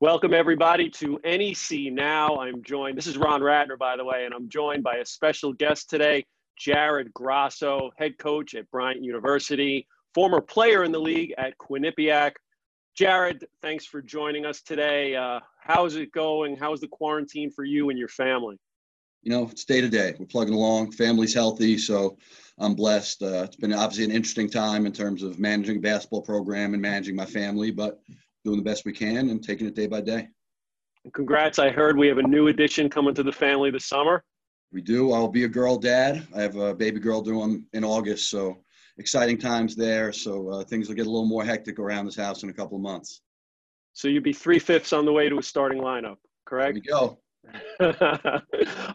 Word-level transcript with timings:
Welcome, 0.00 0.32
everybody, 0.32 0.90
to 0.90 1.18
NEC 1.24 1.92
Now. 1.92 2.36
I'm 2.36 2.62
joined, 2.62 2.96
this 2.96 3.08
is 3.08 3.18
Ron 3.18 3.40
Ratner, 3.40 3.76
by 3.76 3.96
the 3.96 4.04
way, 4.04 4.26
and 4.26 4.32
I'm 4.32 4.48
joined 4.48 4.84
by 4.84 4.98
a 4.98 5.04
special 5.04 5.52
guest 5.52 5.90
today, 5.90 6.24
Jared 6.56 7.12
Grasso, 7.12 7.90
head 7.96 8.16
coach 8.16 8.54
at 8.54 8.70
Bryant 8.70 9.02
University, 9.02 9.88
former 10.14 10.40
player 10.40 10.84
in 10.84 10.92
the 10.92 11.00
league 11.00 11.34
at 11.36 11.58
Quinnipiac. 11.58 12.34
Jared, 12.96 13.44
thanks 13.60 13.86
for 13.86 14.00
joining 14.00 14.46
us 14.46 14.62
today. 14.62 15.16
Uh, 15.16 15.40
how's 15.60 15.96
it 15.96 16.12
going? 16.12 16.56
How's 16.56 16.78
the 16.80 16.86
quarantine 16.86 17.50
for 17.50 17.64
you 17.64 17.90
and 17.90 17.98
your 17.98 18.06
family? 18.06 18.56
You 19.24 19.32
know, 19.32 19.48
it's 19.50 19.64
day 19.64 19.80
to 19.80 19.88
day. 19.88 20.14
We're 20.16 20.26
plugging 20.26 20.54
along. 20.54 20.92
Family's 20.92 21.34
healthy, 21.34 21.76
so 21.76 22.18
I'm 22.56 22.76
blessed. 22.76 23.20
Uh, 23.20 23.42
it's 23.42 23.56
been 23.56 23.72
obviously 23.72 24.04
an 24.04 24.12
interesting 24.12 24.48
time 24.48 24.86
in 24.86 24.92
terms 24.92 25.24
of 25.24 25.40
managing 25.40 25.78
a 25.78 25.80
basketball 25.80 26.22
program 26.22 26.72
and 26.74 26.80
managing 26.80 27.16
my 27.16 27.26
family, 27.26 27.72
but 27.72 27.98
doing 28.44 28.58
the 28.58 28.64
best 28.64 28.84
we 28.84 28.92
can 28.92 29.30
and 29.30 29.42
taking 29.42 29.66
it 29.66 29.74
day 29.74 29.86
by 29.86 30.00
day. 30.00 30.28
Congrats. 31.14 31.58
I 31.58 31.70
heard 31.70 31.96
we 31.96 32.08
have 32.08 32.18
a 32.18 32.22
new 32.22 32.48
addition 32.48 32.90
coming 32.90 33.14
to 33.14 33.22
the 33.22 33.32
family 33.32 33.70
this 33.70 33.86
summer. 33.86 34.24
We 34.72 34.82
do. 34.82 35.12
I'll 35.12 35.28
be 35.28 35.44
a 35.44 35.48
girl 35.48 35.78
dad. 35.78 36.26
I 36.36 36.42
have 36.42 36.56
a 36.56 36.74
baby 36.74 37.00
girl 37.00 37.22
due 37.22 37.64
in 37.72 37.84
August, 37.84 38.28
so 38.30 38.58
exciting 38.98 39.38
times 39.38 39.74
there. 39.74 40.12
So 40.12 40.48
uh, 40.50 40.64
things 40.64 40.88
will 40.88 40.96
get 40.96 41.06
a 41.06 41.10
little 41.10 41.26
more 41.26 41.44
hectic 41.44 41.78
around 41.78 42.04
this 42.04 42.16
house 42.16 42.42
in 42.42 42.50
a 42.50 42.52
couple 42.52 42.76
of 42.76 42.82
months. 42.82 43.22
So 43.94 44.08
you'd 44.08 44.22
be 44.22 44.32
three 44.32 44.58
fifths 44.58 44.92
on 44.92 45.04
the 45.04 45.12
way 45.12 45.28
to 45.28 45.38
a 45.38 45.42
starting 45.42 45.80
lineup, 45.80 46.16
correct? 46.44 46.78
There 46.86 46.98
we 47.00 47.08
go. 47.08 47.18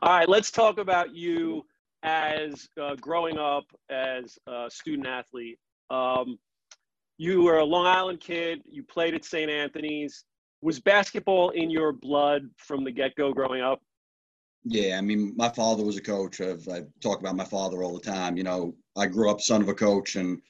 All 0.01 0.17
right, 0.17 0.29
let's 0.29 0.51
talk 0.51 0.77
about 0.77 1.15
you 1.15 1.65
as 2.03 2.67
uh, 2.79 2.95
growing 2.95 3.37
up 3.37 3.65
as 3.89 4.37
a 4.47 4.67
student 4.69 5.07
athlete. 5.07 5.57
Um, 5.89 6.37
you 7.23 7.41
were 7.41 7.59
a 7.59 7.63
Long 7.63 7.85
Island 7.85 8.19
kid. 8.19 8.61
You 8.69 8.83
played 8.83 9.13
at 9.13 9.23
St. 9.23 9.49
Anthony's. 9.49 10.25
Was 10.61 10.79
basketball 10.79 11.51
in 11.51 11.69
your 11.69 11.93
blood 11.93 12.49
from 12.57 12.83
the 12.83 12.91
get 12.91 13.15
go 13.15 13.33
growing 13.33 13.61
up? 13.61 13.81
Yeah, 14.65 14.97
I 14.97 15.01
mean, 15.01 15.33
my 15.35 15.49
father 15.49 15.83
was 15.83 15.97
a 15.97 16.01
coach. 16.01 16.41
I've, 16.41 16.67
I 16.67 16.81
talk 17.01 17.19
about 17.19 17.37
my 17.37 17.45
father 17.45 17.81
all 17.81 17.93
the 17.93 17.99
time. 18.01 18.35
You 18.35 18.43
know, 18.43 18.75
I 18.97 19.07
grew 19.07 19.29
up 19.29 19.39
son 19.39 19.61
of 19.61 19.69
a 19.69 19.73
coach, 19.73 20.15
and 20.17 20.41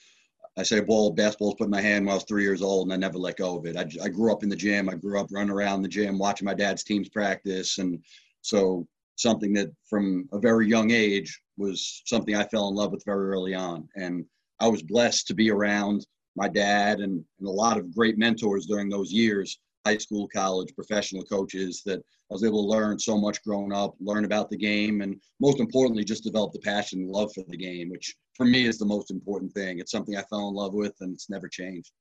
I 0.58 0.64
say 0.64 0.80
ball, 0.82 1.12
basketball's 1.12 1.56
put 1.56 1.66
in 1.66 1.72
my 1.72 1.82
hand 1.82 2.06
when 2.06 2.12
I 2.12 2.16
was 2.16 2.26
three 2.26 2.44
years 2.44 2.62
old, 2.62 2.88
and 2.88 2.94
I 2.94 2.98
never 2.98 3.20
let 3.20 3.38
go 3.38 3.58
of 3.58 3.66
it. 3.66 3.78
I, 3.78 3.88
I 4.04 4.10
grew 4.10 4.32
up 4.32 4.44
in 4.44 4.50
the 4.50 4.56
gym. 4.56 4.90
I 4.90 4.96
grew 4.96 5.20
up 5.20 5.28
running 5.32 5.52
around 5.52 5.82
the 5.84 5.88
gym, 5.88 6.18
watching 6.18 6.46
my 6.46 6.54
dad's 6.56 6.84
teams 6.84 7.10
practice, 7.10 7.78
and 7.78 8.04
so 8.42 8.88
something 9.16 9.54
that 9.54 9.70
from 9.88 10.28
a 10.32 10.40
very 10.40 10.68
young 10.68 10.90
age 10.90 11.40
was 11.58 12.02
something 12.06 12.36
I 12.36 12.46
fell 12.46 12.68
in 12.70 12.76
love 12.76 12.92
with 12.92 13.06
very 13.06 13.30
early 13.30 13.54
on. 13.54 13.88
And 13.96 14.26
I 14.60 14.68
was 14.68 14.82
blessed 14.82 15.28
to 15.28 15.36
be 15.36 15.52
around 15.52 16.06
my 16.36 16.48
dad 16.48 17.00
and, 17.00 17.24
and 17.40 17.48
a 17.48 17.52
lot 17.52 17.78
of 17.78 17.94
great 17.94 18.18
mentors 18.18 18.66
during 18.66 18.90
those 18.90 19.12
years 19.12 19.60
high 19.86 19.98
school, 19.98 20.28
college, 20.28 20.74
professional 20.76 21.24
coaches 21.24 21.82
that 21.86 22.00
I 22.00 22.34
was 22.34 22.44
able 22.44 22.64
to 22.64 22.70
learn 22.70 22.98
so 22.98 23.18
much 23.18 23.44
growing 23.44 23.74
up, 23.74 23.96
learn 24.00 24.26
about 24.26 24.50
the 24.50 24.58
game, 24.58 25.02
and 25.02 25.20
most 25.40 25.60
importantly, 25.60 26.04
just 26.04 26.24
develop 26.24 26.54
the 26.54 26.60
passion 26.60 27.02
and 27.02 27.10
love 27.10 27.32
for 27.34 27.44
the 27.48 27.58
game, 27.58 27.90
which 27.90 28.16
for 28.34 28.46
me 28.46 28.66
is 28.66 28.78
the 28.78 28.86
most 28.86 29.12
important 29.12 29.52
thing. 29.52 29.80
It's 29.80 29.92
something 29.92 30.16
I 30.16 30.24
fell 30.24 30.48
in 30.48 30.56
love 30.56 30.74
with, 30.74 30.94
and 31.02 31.14
it's 31.14 31.30
never 31.30 31.48
changed. 31.48 31.92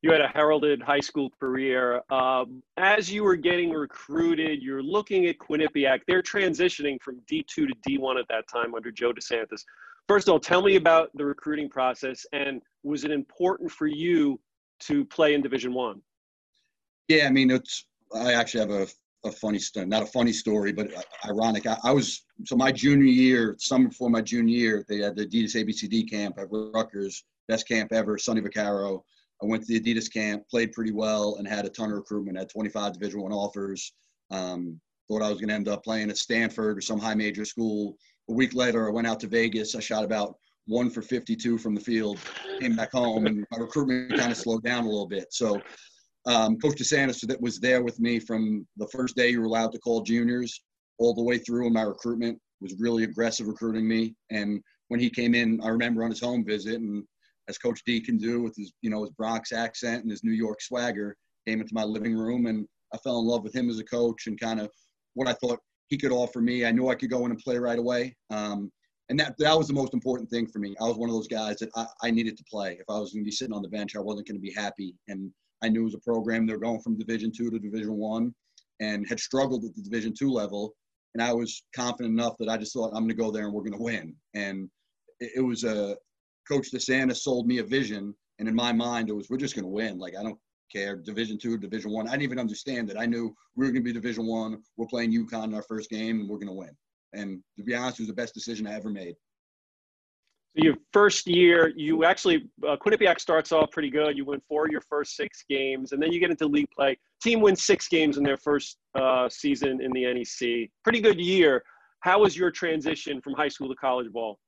You 0.00 0.12
had 0.12 0.20
a 0.20 0.28
heralded 0.28 0.80
high 0.80 1.00
school 1.00 1.30
career. 1.40 2.02
Um, 2.08 2.62
as 2.76 3.12
you 3.12 3.24
were 3.24 3.36
getting 3.36 3.70
recruited, 3.70 4.62
you're 4.62 4.82
looking 4.82 5.26
at 5.26 5.38
Quinnipiac. 5.38 6.00
They're 6.06 6.22
transitioning 6.22 7.02
from 7.02 7.20
D2 7.30 7.46
to 7.48 7.68
D1 7.86 8.18
at 8.18 8.26
that 8.28 8.46
time 8.48 8.76
under 8.76 8.92
Joe 8.92 9.12
DeSantis. 9.12 9.64
First 10.08 10.26
of 10.26 10.32
all, 10.32 10.40
tell 10.40 10.62
me 10.62 10.76
about 10.76 11.10
the 11.14 11.24
recruiting 11.24 11.68
process, 11.68 12.24
and 12.32 12.62
was 12.82 13.04
it 13.04 13.10
important 13.10 13.70
for 13.70 13.86
you 13.86 14.40
to 14.80 15.04
play 15.04 15.34
in 15.34 15.42
Division 15.42 15.74
One? 15.74 16.00
Yeah, 17.08 17.26
I 17.26 17.30
mean, 17.30 17.50
it's. 17.50 17.84
I 18.14 18.32
actually 18.32 18.60
have 18.60 18.70
a, 18.70 19.28
a 19.28 19.32
funny 19.32 19.58
story, 19.58 19.84
not 19.84 20.02
a 20.02 20.06
funny 20.06 20.32
story, 20.32 20.72
but 20.72 20.88
ironic. 21.26 21.66
I, 21.66 21.76
I, 21.84 21.92
was 21.92 22.24
so 22.46 22.56
my 22.56 22.72
junior 22.72 23.04
year, 23.04 23.54
summer 23.58 23.88
before 23.88 24.08
my 24.08 24.22
junior 24.22 24.56
year, 24.56 24.84
they 24.88 24.98
had 24.98 25.14
the 25.14 25.26
Adidas 25.26 25.54
ABCD 25.54 26.08
camp 26.08 26.38
at 26.38 26.48
Rutgers, 26.50 27.24
best 27.46 27.68
camp 27.68 27.92
ever. 27.92 28.16
Sonny 28.16 28.40
Vaccaro. 28.40 29.02
I 29.42 29.46
went 29.46 29.66
to 29.66 29.78
the 29.78 29.80
Adidas 29.80 30.10
camp, 30.10 30.42
played 30.50 30.72
pretty 30.72 30.90
well, 30.90 31.36
and 31.36 31.46
had 31.46 31.66
a 31.66 31.68
ton 31.68 31.90
of 31.90 31.96
recruitment. 31.96 32.38
Had 32.38 32.48
25 32.48 32.94
Division 32.94 33.20
One 33.20 33.32
offers. 33.32 33.92
Um, 34.30 34.80
thought 35.08 35.22
I 35.22 35.28
was 35.28 35.38
going 35.38 35.48
to 35.48 35.54
end 35.54 35.68
up 35.68 35.84
playing 35.84 36.08
at 36.08 36.16
Stanford 36.16 36.78
or 36.78 36.80
some 36.80 36.98
high 36.98 37.14
major 37.14 37.44
school 37.44 37.96
a 38.28 38.32
week 38.32 38.54
later, 38.54 38.88
I 38.88 38.92
went 38.92 39.06
out 39.06 39.20
to 39.20 39.26
Vegas. 39.26 39.74
I 39.74 39.80
shot 39.80 40.04
about 40.04 40.36
one 40.66 40.90
for 40.90 41.00
52 41.00 41.58
from 41.58 41.74
the 41.74 41.80
field, 41.80 42.18
came 42.60 42.76
back 42.76 42.92
home, 42.92 43.26
and 43.26 43.46
my 43.50 43.58
recruitment 43.58 44.18
kind 44.18 44.30
of 44.30 44.36
slowed 44.36 44.62
down 44.62 44.84
a 44.84 44.88
little 44.88 45.06
bit. 45.06 45.32
So, 45.32 45.60
um, 46.26 46.58
Coach 46.58 46.76
DeSantis 46.76 47.26
that 47.26 47.40
was 47.40 47.58
there 47.58 47.82
with 47.82 47.98
me 48.00 48.18
from 48.18 48.66
the 48.76 48.88
first 48.88 49.16
day 49.16 49.30
you 49.30 49.40
were 49.40 49.46
allowed 49.46 49.72
to 49.72 49.78
call 49.78 50.02
juniors 50.02 50.62
all 50.98 51.14
the 51.14 51.22
way 51.22 51.38
through 51.38 51.66
in 51.66 51.72
my 51.72 51.82
recruitment 51.82 52.38
was 52.60 52.74
really 52.78 53.04
aggressive 53.04 53.46
recruiting 53.46 53.88
me. 53.88 54.14
And 54.30 54.60
when 54.88 55.00
he 55.00 55.08
came 55.08 55.34
in, 55.34 55.60
I 55.62 55.68
remember 55.68 56.04
on 56.04 56.10
his 56.10 56.20
home 56.20 56.44
visit, 56.44 56.80
and 56.80 57.04
as 57.48 57.56
Coach 57.56 57.80
D 57.86 58.00
can 58.00 58.18
do 58.18 58.42
with 58.42 58.56
his, 58.56 58.72
you 58.82 58.90
know, 58.90 59.02
his 59.02 59.10
Bronx 59.12 59.52
accent 59.52 60.02
and 60.02 60.10
his 60.10 60.24
New 60.24 60.32
York 60.32 60.60
swagger, 60.60 61.16
came 61.46 61.60
into 61.60 61.72
my 61.72 61.84
living 61.84 62.14
room, 62.14 62.46
and 62.46 62.66
I 62.92 62.98
fell 62.98 63.20
in 63.20 63.26
love 63.26 63.42
with 63.42 63.54
him 63.54 63.70
as 63.70 63.78
a 63.78 63.84
coach 63.84 64.26
and 64.26 64.38
kind 64.38 64.60
of 64.60 64.70
what 65.14 65.28
I 65.28 65.32
thought 65.34 65.60
he 65.88 65.96
could 65.96 66.12
offer 66.12 66.40
me. 66.40 66.64
I 66.64 66.70
knew 66.70 66.88
I 66.88 66.94
could 66.94 67.10
go 67.10 67.24
in 67.24 67.30
and 67.30 67.40
play 67.40 67.58
right 67.58 67.78
away. 67.78 68.16
Um, 68.30 68.70
and 69.10 69.18
that, 69.18 69.34
that 69.38 69.56
was 69.56 69.68
the 69.68 69.74
most 69.74 69.94
important 69.94 70.28
thing 70.28 70.46
for 70.46 70.58
me. 70.58 70.76
I 70.80 70.84
was 70.84 70.98
one 70.98 71.08
of 71.08 71.14
those 71.14 71.28
guys 71.28 71.56
that 71.56 71.70
I, 71.74 71.86
I 72.02 72.10
needed 72.10 72.36
to 72.36 72.44
play. 72.44 72.72
If 72.72 72.84
I 72.90 72.98
was 72.98 73.12
going 73.12 73.24
to 73.24 73.28
be 73.28 73.32
sitting 73.32 73.54
on 73.54 73.62
the 73.62 73.68
bench, 73.68 73.96
I 73.96 74.00
wasn't 74.00 74.28
going 74.28 74.36
to 74.36 74.42
be 74.42 74.52
happy. 74.52 74.94
And 75.08 75.30
I 75.62 75.68
knew 75.68 75.80
it 75.80 75.84
was 75.84 75.94
a 75.94 76.00
program 76.00 76.46
they 76.46 76.52
were 76.52 76.58
going 76.58 76.80
from 76.80 76.98
Division 76.98 77.32
two 77.36 77.50
to 77.50 77.58
Division 77.58 77.94
one, 77.94 78.34
and 78.80 79.08
had 79.08 79.18
struggled 79.18 79.64
at 79.64 79.74
the 79.74 79.82
Division 79.82 80.12
two 80.16 80.30
level. 80.30 80.74
And 81.14 81.22
I 81.22 81.32
was 81.32 81.62
confident 81.74 82.12
enough 82.12 82.34
that 82.38 82.50
I 82.50 82.58
just 82.58 82.74
thought 82.74 82.92
I'm 82.94 83.04
going 83.04 83.08
to 83.08 83.14
go 83.14 83.30
there 83.30 83.46
and 83.46 83.52
we're 83.52 83.62
going 83.62 83.78
to 83.78 83.82
win. 83.82 84.14
And 84.34 84.68
it, 85.20 85.30
it 85.36 85.40
was 85.40 85.64
a 85.64 85.96
Coach 86.46 86.68
DeSantis 86.72 87.18
sold 87.18 87.46
me 87.46 87.58
a 87.58 87.64
vision, 87.64 88.14
and 88.38 88.48
in 88.48 88.54
my 88.54 88.72
mind, 88.72 89.08
it 89.08 89.16
was 89.16 89.28
we're 89.30 89.36
just 89.38 89.54
going 89.54 89.64
to 89.64 89.70
win. 89.70 89.98
Like 89.98 90.14
I 90.18 90.22
don't 90.22 90.38
care. 90.70 90.96
Division 90.96 91.38
two, 91.38 91.56
Division 91.58 91.90
one. 91.90 92.06
I. 92.06 92.10
I 92.10 92.12
didn't 92.12 92.24
even 92.24 92.38
understand 92.38 92.90
it. 92.90 92.96
I 92.98 93.06
knew 93.06 93.34
we 93.56 93.66
were 93.66 93.72
going 93.72 93.84
to 93.84 93.88
be 93.88 93.92
Division 93.92 94.26
one. 94.26 94.62
We're 94.76 94.86
playing 94.86 95.12
UConn 95.12 95.44
in 95.44 95.54
our 95.54 95.62
first 95.62 95.90
game, 95.90 96.20
and 96.20 96.28
we're 96.28 96.38
going 96.38 96.48
to 96.48 96.52
win. 96.52 96.76
And 97.14 97.42
to 97.56 97.62
be 97.62 97.74
honest, 97.74 97.98
it 97.98 98.02
was 98.02 98.08
the 98.08 98.14
best 98.14 98.34
decision 98.34 98.66
I 98.66 98.74
ever 98.74 98.90
made. 98.90 99.14
So 100.56 100.64
your 100.64 100.74
first 100.92 101.26
year, 101.26 101.72
you 101.76 102.04
actually 102.04 102.48
uh, 102.66 102.76
Quinnipiac 102.76 103.20
starts 103.20 103.52
off 103.52 103.70
pretty 103.70 103.90
good. 103.90 104.16
You 104.16 104.24
win 104.24 104.40
four 104.48 104.66
of 104.66 104.72
your 104.72 104.80
first 104.80 105.16
six 105.16 105.44
games, 105.48 105.92
and 105.92 106.02
then 106.02 106.12
you 106.12 106.20
get 106.20 106.30
into 106.30 106.46
league 106.46 106.70
play. 106.70 106.98
Team 107.22 107.40
wins 107.40 107.64
six 107.64 107.88
games 107.88 108.16
in 108.16 108.24
their 108.24 108.38
first 108.38 108.78
uh, 108.94 109.28
season 109.28 109.80
in 109.80 109.92
the 109.92 110.12
NEC. 110.12 110.70
Pretty 110.82 111.00
good 111.00 111.20
year. 111.20 111.62
How 112.00 112.20
was 112.20 112.36
your 112.36 112.50
transition 112.50 113.20
from 113.20 113.34
high 113.34 113.48
school 113.48 113.68
to 113.68 113.74
college 113.74 114.10
ball? 114.12 114.38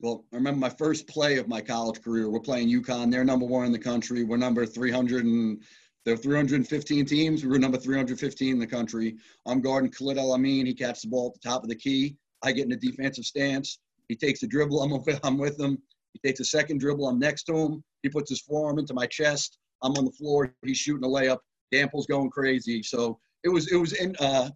Well, 0.00 0.24
I 0.32 0.36
remember 0.36 0.58
my 0.58 0.70
first 0.70 1.06
play 1.06 1.36
of 1.36 1.46
my 1.46 1.60
college 1.60 2.00
career. 2.00 2.30
We're 2.30 2.40
playing 2.40 2.70
UConn. 2.70 3.10
They're 3.10 3.24
number 3.24 3.44
one 3.44 3.66
in 3.66 3.72
the 3.72 3.78
country. 3.78 4.24
We're 4.24 4.38
number 4.38 4.64
300 4.64 5.26
and 5.26 5.62
there 6.06 6.14
are 6.14 6.16
315 6.16 7.04
teams. 7.04 7.44
We 7.44 7.50
were 7.50 7.58
number 7.58 7.76
315 7.76 8.52
in 8.52 8.58
the 8.58 8.66
country. 8.66 9.16
I'm 9.46 9.60
guarding 9.60 9.90
Khalid 9.90 10.16
El-Amin. 10.16 10.64
He 10.64 10.72
catches 10.72 11.02
the 11.02 11.08
ball 11.08 11.28
at 11.28 11.40
the 11.40 11.46
top 11.46 11.62
of 11.62 11.68
the 11.68 11.76
key. 11.76 12.16
I 12.42 12.52
get 12.52 12.64
in 12.64 12.72
a 12.72 12.76
defensive 12.76 13.26
stance. 13.26 13.78
He 14.08 14.16
takes 14.16 14.42
a 14.42 14.46
dribble. 14.46 14.82
I'm 14.82 14.90
with, 14.90 15.20
I'm 15.22 15.36
with 15.36 15.60
him. 15.60 15.76
He 16.14 16.26
takes 16.26 16.40
a 16.40 16.44
second 16.44 16.80
dribble. 16.80 17.06
I'm 17.06 17.18
next 17.18 17.44
to 17.44 17.56
him. 17.56 17.84
He 18.02 18.08
puts 18.08 18.30
his 18.30 18.40
forearm 18.40 18.78
into 18.78 18.94
my 18.94 19.06
chest. 19.06 19.58
I'm 19.82 19.92
on 19.92 20.06
the 20.06 20.12
floor. 20.12 20.54
He's 20.64 20.78
shooting 20.78 21.04
a 21.04 21.08
layup. 21.08 21.38
Gampel's 21.72 22.06
going 22.06 22.30
crazy. 22.30 22.82
So 22.82 23.18
it 23.44 23.50
was 23.50 23.70
it 23.70 23.76
was 23.76 23.92
in 23.92 24.16
uh, 24.18 24.50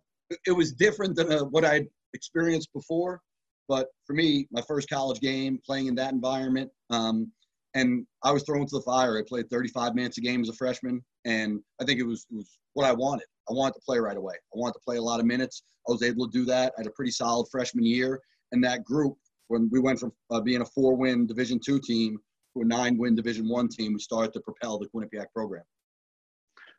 it 0.46 0.52
was 0.52 0.72
different 0.72 1.14
than 1.14 1.30
uh, 1.30 1.44
what 1.44 1.64
I'd 1.64 1.86
experienced 2.14 2.72
before. 2.72 3.20
But 3.68 3.88
for 4.06 4.12
me, 4.12 4.46
my 4.50 4.62
first 4.62 4.88
college 4.88 5.20
game, 5.20 5.58
playing 5.64 5.86
in 5.86 5.94
that 5.96 6.12
environment, 6.12 6.70
um, 6.90 7.30
and 7.74 8.06
I 8.22 8.30
was 8.30 8.44
thrown 8.44 8.66
to 8.66 8.76
the 8.76 8.82
fire. 8.82 9.18
I 9.18 9.22
played 9.26 9.50
35 9.50 9.94
minutes 9.94 10.18
a 10.18 10.20
game 10.20 10.42
as 10.42 10.48
a 10.48 10.52
freshman, 10.52 11.02
and 11.24 11.60
I 11.80 11.84
think 11.84 11.98
it 11.98 12.04
was, 12.04 12.26
it 12.30 12.36
was 12.36 12.58
what 12.74 12.86
I 12.86 12.92
wanted. 12.92 13.26
I 13.48 13.52
wanted 13.52 13.74
to 13.74 13.80
play 13.84 13.98
right 13.98 14.16
away. 14.16 14.34
I 14.34 14.58
wanted 14.58 14.74
to 14.74 14.80
play 14.84 14.96
a 14.96 15.02
lot 15.02 15.20
of 15.20 15.26
minutes. 15.26 15.64
I 15.88 15.92
was 15.92 16.02
able 16.02 16.28
to 16.28 16.32
do 16.32 16.44
that. 16.46 16.72
I 16.76 16.80
had 16.80 16.86
a 16.86 16.92
pretty 16.92 17.10
solid 17.10 17.46
freshman 17.50 17.84
year, 17.84 18.20
and 18.52 18.62
that 18.64 18.84
group, 18.84 19.16
when 19.48 19.68
we 19.72 19.80
went 19.80 19.98
from 19.98 20.12
uh, 20.30 20.40
being 20.40 20.60
a 20.60 20.66
four-win 20.66 21.26
Division 21.26 21.58
two 21.64 21.80
team 21.80 22.18
to 22.54 22.62
a 22.62 22.64
nine-win 22.64 23.14
Division 23.14 23.48
one 23.48 23.68
team, 23.68 23.94
we 23.94 23.98
started 23.98 24.32
to 24.34 24.40
propel 24.40 24.78
the 24.78 24.88
Quinnipiac 24.88 25.26
program 25.34 25.64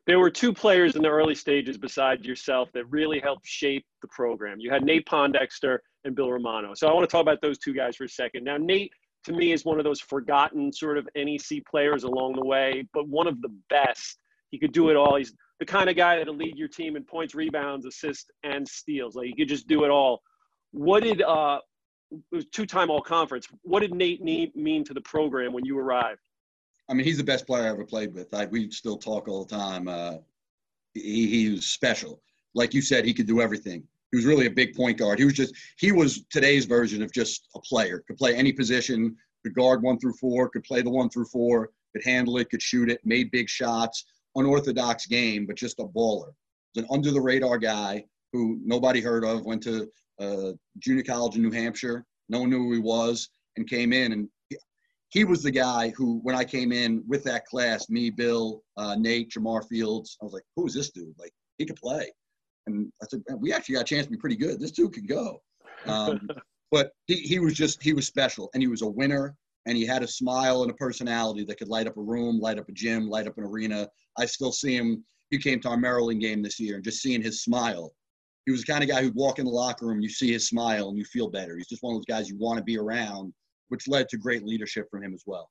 there 0.08 0.20
were 0.20 0.30
two 0.30 0.54
players 0.54 0.96
in 0.96 1.02
the 1.02 1.10
early 1.10 1.34
stages 1.34 1.78
besides 1.78 2.26
yourself 2.26 2.72
that 2.74 2.86
really 2.92 3.20
helped 3.20 3.46
shape 3.46 3.86
the 4.02 4.08
program. 4.10 4.60
You 4.60 4.70
had 4.70 4.84
Nate 4.84 5.08
Pondexter 5.08 5.80
and 6.06 6.16
Bill 6.16 6.32
Romano. 6.32 6.74
So 6.74 6.88
I 6.88 6.94
want 6.94 7.08
to 7.08 7.12
talk 7.12 7.22
about 7.22 7.42
those 7.42 7.58
two 7.58 7.74
guys 7.74 7.96
for 7.98 8.06
a 8.06 8.10
second. 8.10 8.44
Now, 8.44 8.58
Nate, 8.58 8.94
to 9.26 9.34
me, 9.34 9.52
is 9.52 9.66
one 9.66 9.80
of 9.80 9.84
those 9.84 10.00
forgotten 10.00 10.72
sort 10.72 10.98
of 10.98 11.10
NEC 11.16 11.66
players 11.70 12.04
along 12.04 12.34
the 12.34 12.46
way, 12.46 12.88
but 12.94 13.08
one 13.10 13.28
of 13.28 13.42
the 13.42 13.50
best. 13.70 14.20
He 14.52 14.60
could 14.60 14.72
do 14.72 14.90
it 14.90 14.96
all. 14.96 15.16
He's 15.18 15.34
the 15.60 15.66
kind 15.66 15.90
of 15.90 15.96
guy 15.96 16.18
that'll 16.18 16.36
lead 16.36 16.58
your 16.58 16.68
team 16.68 16.96
in 16.96 17.04
points, 17.04 17.36
rebounds, 17.36 17.86
assists, 17.86 18.30
and 18.44 18.66
steals. 18.68 19.16
Like 19.16 19.26
he 19.26 19.36
could 19.36 19.50
just 19.50 19.68
do 19.68 19.84
it 19.84 19.90
all. 19.90 20.22
What 20.72 21.04
did 21.04 21.22
uh, 21.22 21.60
it 22.12 22.36
was 22.36 22.46
two-time 22.48 22.90
All-Conference? 22.92 23.48
What 23.64 23.80
did 23.80 23.94
Nate 23.94 24.22
mean 24.22 24.84
to 24.86 24.94
the 24.94 25.02
program 25.02 25.52
when 25.52 25.66
you 25.66 25.78
arrived? 25.78 26.20
I 26.88 26.94
mean, 26.94 27.06
he's 27.06 27.18
the 27.18 27.24
best 27.24 27.48
player 27.48 27.64
I 27.64 27.70
ever 27.70 27.84
played 27.84 28.14
with. 28.14 28.34
I, 28.34 28.46
we 28.46 28.70
still 28.70 28.98
talk 28.98 29.28
all 29.28 29.44
the 29.44 29.56
time. 29.56 29.88
Uh, 29.88 30.18
he, 30.94 31.28
he 31.28 31.50
was 31.50 31.66
special. 31.66 32.22
Like 32.54 32.74
you 32.74 32.82
said, 32.82 33.06
he 33.06 33.14
could 33.14 33.26
do 33.26 33.42
everything. 33.42 33.84
He 34.16 34.18
was 34.18 34.26
really 34.26 34.46
a 34.46 34.50
big 34.52 34.74
point 34.74 34.98
guard. 34.98 35.20
He 35.20 35.26
was 35.26 35.34
just 35.34 35.54
he 35.78 35.92
was 35.92 36.24
today's 36.30 36.64
version 36.64 37.04
of 37.04 37.12
just 37.12 37.50
a 37.54 37.60
player. 37.60 38.02
Could 38.08 38.16
play 38.16 38.34
any 38.34 38.54
position. 38.54 39.14
Could 39.44 39.54
guard 39.54 39.82
one 39.82 40.00
through 40.00 40.14
four. 40.14 40.48
Could 40.48 40.64
play 40.64 40.82
the 40.82 40.90
one 40.90 41.10
through 41.10 41.26
four. 41.26 41.72
Could 41.94 42.06
handle 42.06 42.38
it. 42.38 42.50
Could 42.50 42.62
shoot 42.62 42.90
it. 42.90 43.02
Made 43.04 43.30
big 43.32 43.50
shots. 43.50 44.06
Unorthodox 44.36 45.06
game, 45.06 45.46
but 45.46 45.58
just 45.58 45.82
a 45.82 45.84
baller. 45.84 46.32
Was 46.76 46.78
an 46.78 46.86
under 46.90 47.12
the 47.12 47.20
radar 47.20 47.58
guy 47.58 48.06
who 48.32 48.58
nobody 48.64 49.02
heard 49.02 49.26
of. 49.26 49.44
Went 49.44 49.62
to 49.64 49.92
uh, 50.22 50.52
junior 50.80 51.04
college 51.04 51.36
in 51.36 51.42
New 51.42 51.52
Hampshire. 51.52 52.06
No 52.30 52.40
one 52.40 52.50
knew 52.50 52.60
who 52.60 52.72
he 52.72 52.80
was, 52.80 53.28
and 53.58 53.68
came 53.68 53.92
in 53.92 54.14
and 54.14 54.30
he 55.10 55.26
was 55.26 55.44
the 55.44 55.52
guy 55.52 55.90
who, 55.90 56.20
when 56.24 56.36
I 56.36 56.46
came 56.46 56.72
in 56.72 57.04
with 57.06 57.26
that 57.26 57.46
class, 57.46 57.90
me, 57.90 58.10
Bill, 58.10 58.64
uh, 58.76 58.96
Nate, 58.96 59.32
Jamar 59.32 59.68
Fields, 59.68 60.18
I 60.22 60.26
was 60.26 60.34
like, 60.34 60.44
who 60.56 60.66
is 60.68 60.74
this 60.74 60.90
dude? 60.92 61.16
Like, 61.18 61.32
he 61.58 61.66
could 61.66 61.78
play. 61.78 62.12
And 62.68 62.92
I 63.02 63.06
said, 63.10 63.22
we 63.38 63.54
actually 63.54 63.76
got 63.76 63.82
a 63.82 63.86
chance 63.86 64.06
to 64.06 64.12
be 64.12 64.18
pretty 64.18 64.36
good. 64.36 64.60
This 64.60 64.72
dude 64.72 64.94
could 64.94 65.08
go. 65.08 65.42
Um, 65.88 66.28
but 66.72 66.94
he, 67.06 67.18
he 67.18 67.38
was 67.38 67.54
just, 67.54 67.84
he 67.84 67.94
was 67.94 68.08
special. 68.08 68.50
And 68.56 68.64
he 68.64 68.68
was 68.68 68.82
a 68.82 68.88
winner. 68.88 69.36
And 69.68 69.78
he 69.78 69.86
had 69.86 70.02
a 70.02 70.08
smile 70.08 70.64
and 70.64 70.72
a 70.72 70.74
personality 70.74 71.44
that 71.44 71.60
could 71.60 71.68
light 71.68 71.86
up 71.86 71.96
a 71.98 72.02
room, 72.02 72.40
light 72.40 72.58
up 72.58 72.68
a 72.70 72.72
gym, 72.72 73.08
light 73.08 73.28
up 73.28 73.38
an 73.38 73.44
arena. 73.44 73.88
I 74.18 74.26
still 74.26 74.52
see 74.52 74.76
him. 74.76 75.06
He 75.30 75.38
came 75.38 75.60
to 75.60 75.70
our 75.70 75.78
Maryland 75.78 76.22
game 76.22 76.42
this 76.42 76.60
year 76.60 76.74
and 76.74 76.84
just 76.84 77.04
seeing 77.04 77.22
his 77.22 77.44
smile. 77.44 77.94
He 78.48 78.52
was 78.52 78.62
the 78.62 78.72
kind 78.72 78.84
of 78.84 78.90
guy 78.90 79.04
who'd 79.04 79.14
walk 79.14 79.38
in 79.38 79.46
the 79.46 79.52
locker 79.52 79.86
room, 79.86 80.02
you 80.02 80.10
see 80.10 80.32
his 80.32 80.48
smile, 80.48 80.90
and 80.90 80.98
you 80.98 81.06
feel 81.06 81.30
better. 81.30 81.56
He's 81.56 81.68
just 81.68 81.84
one 81.84 81.94
of 81.94 82.00
those 82.00 82.06
guys 82.06 82.30
you 82.30 82.38
want 82.40 82.58
to 82.58 82.64
be 82.64 82.80
around 82.80 83.32
which 83.70 83.88
led 83.88 84.10
to 84.10 84.18
great 84.18 84.46
leadership 84.46 84.88
from 84.90 85.04
him 85.04 85.14
as 85.14 85.24
well. 85.26 85.50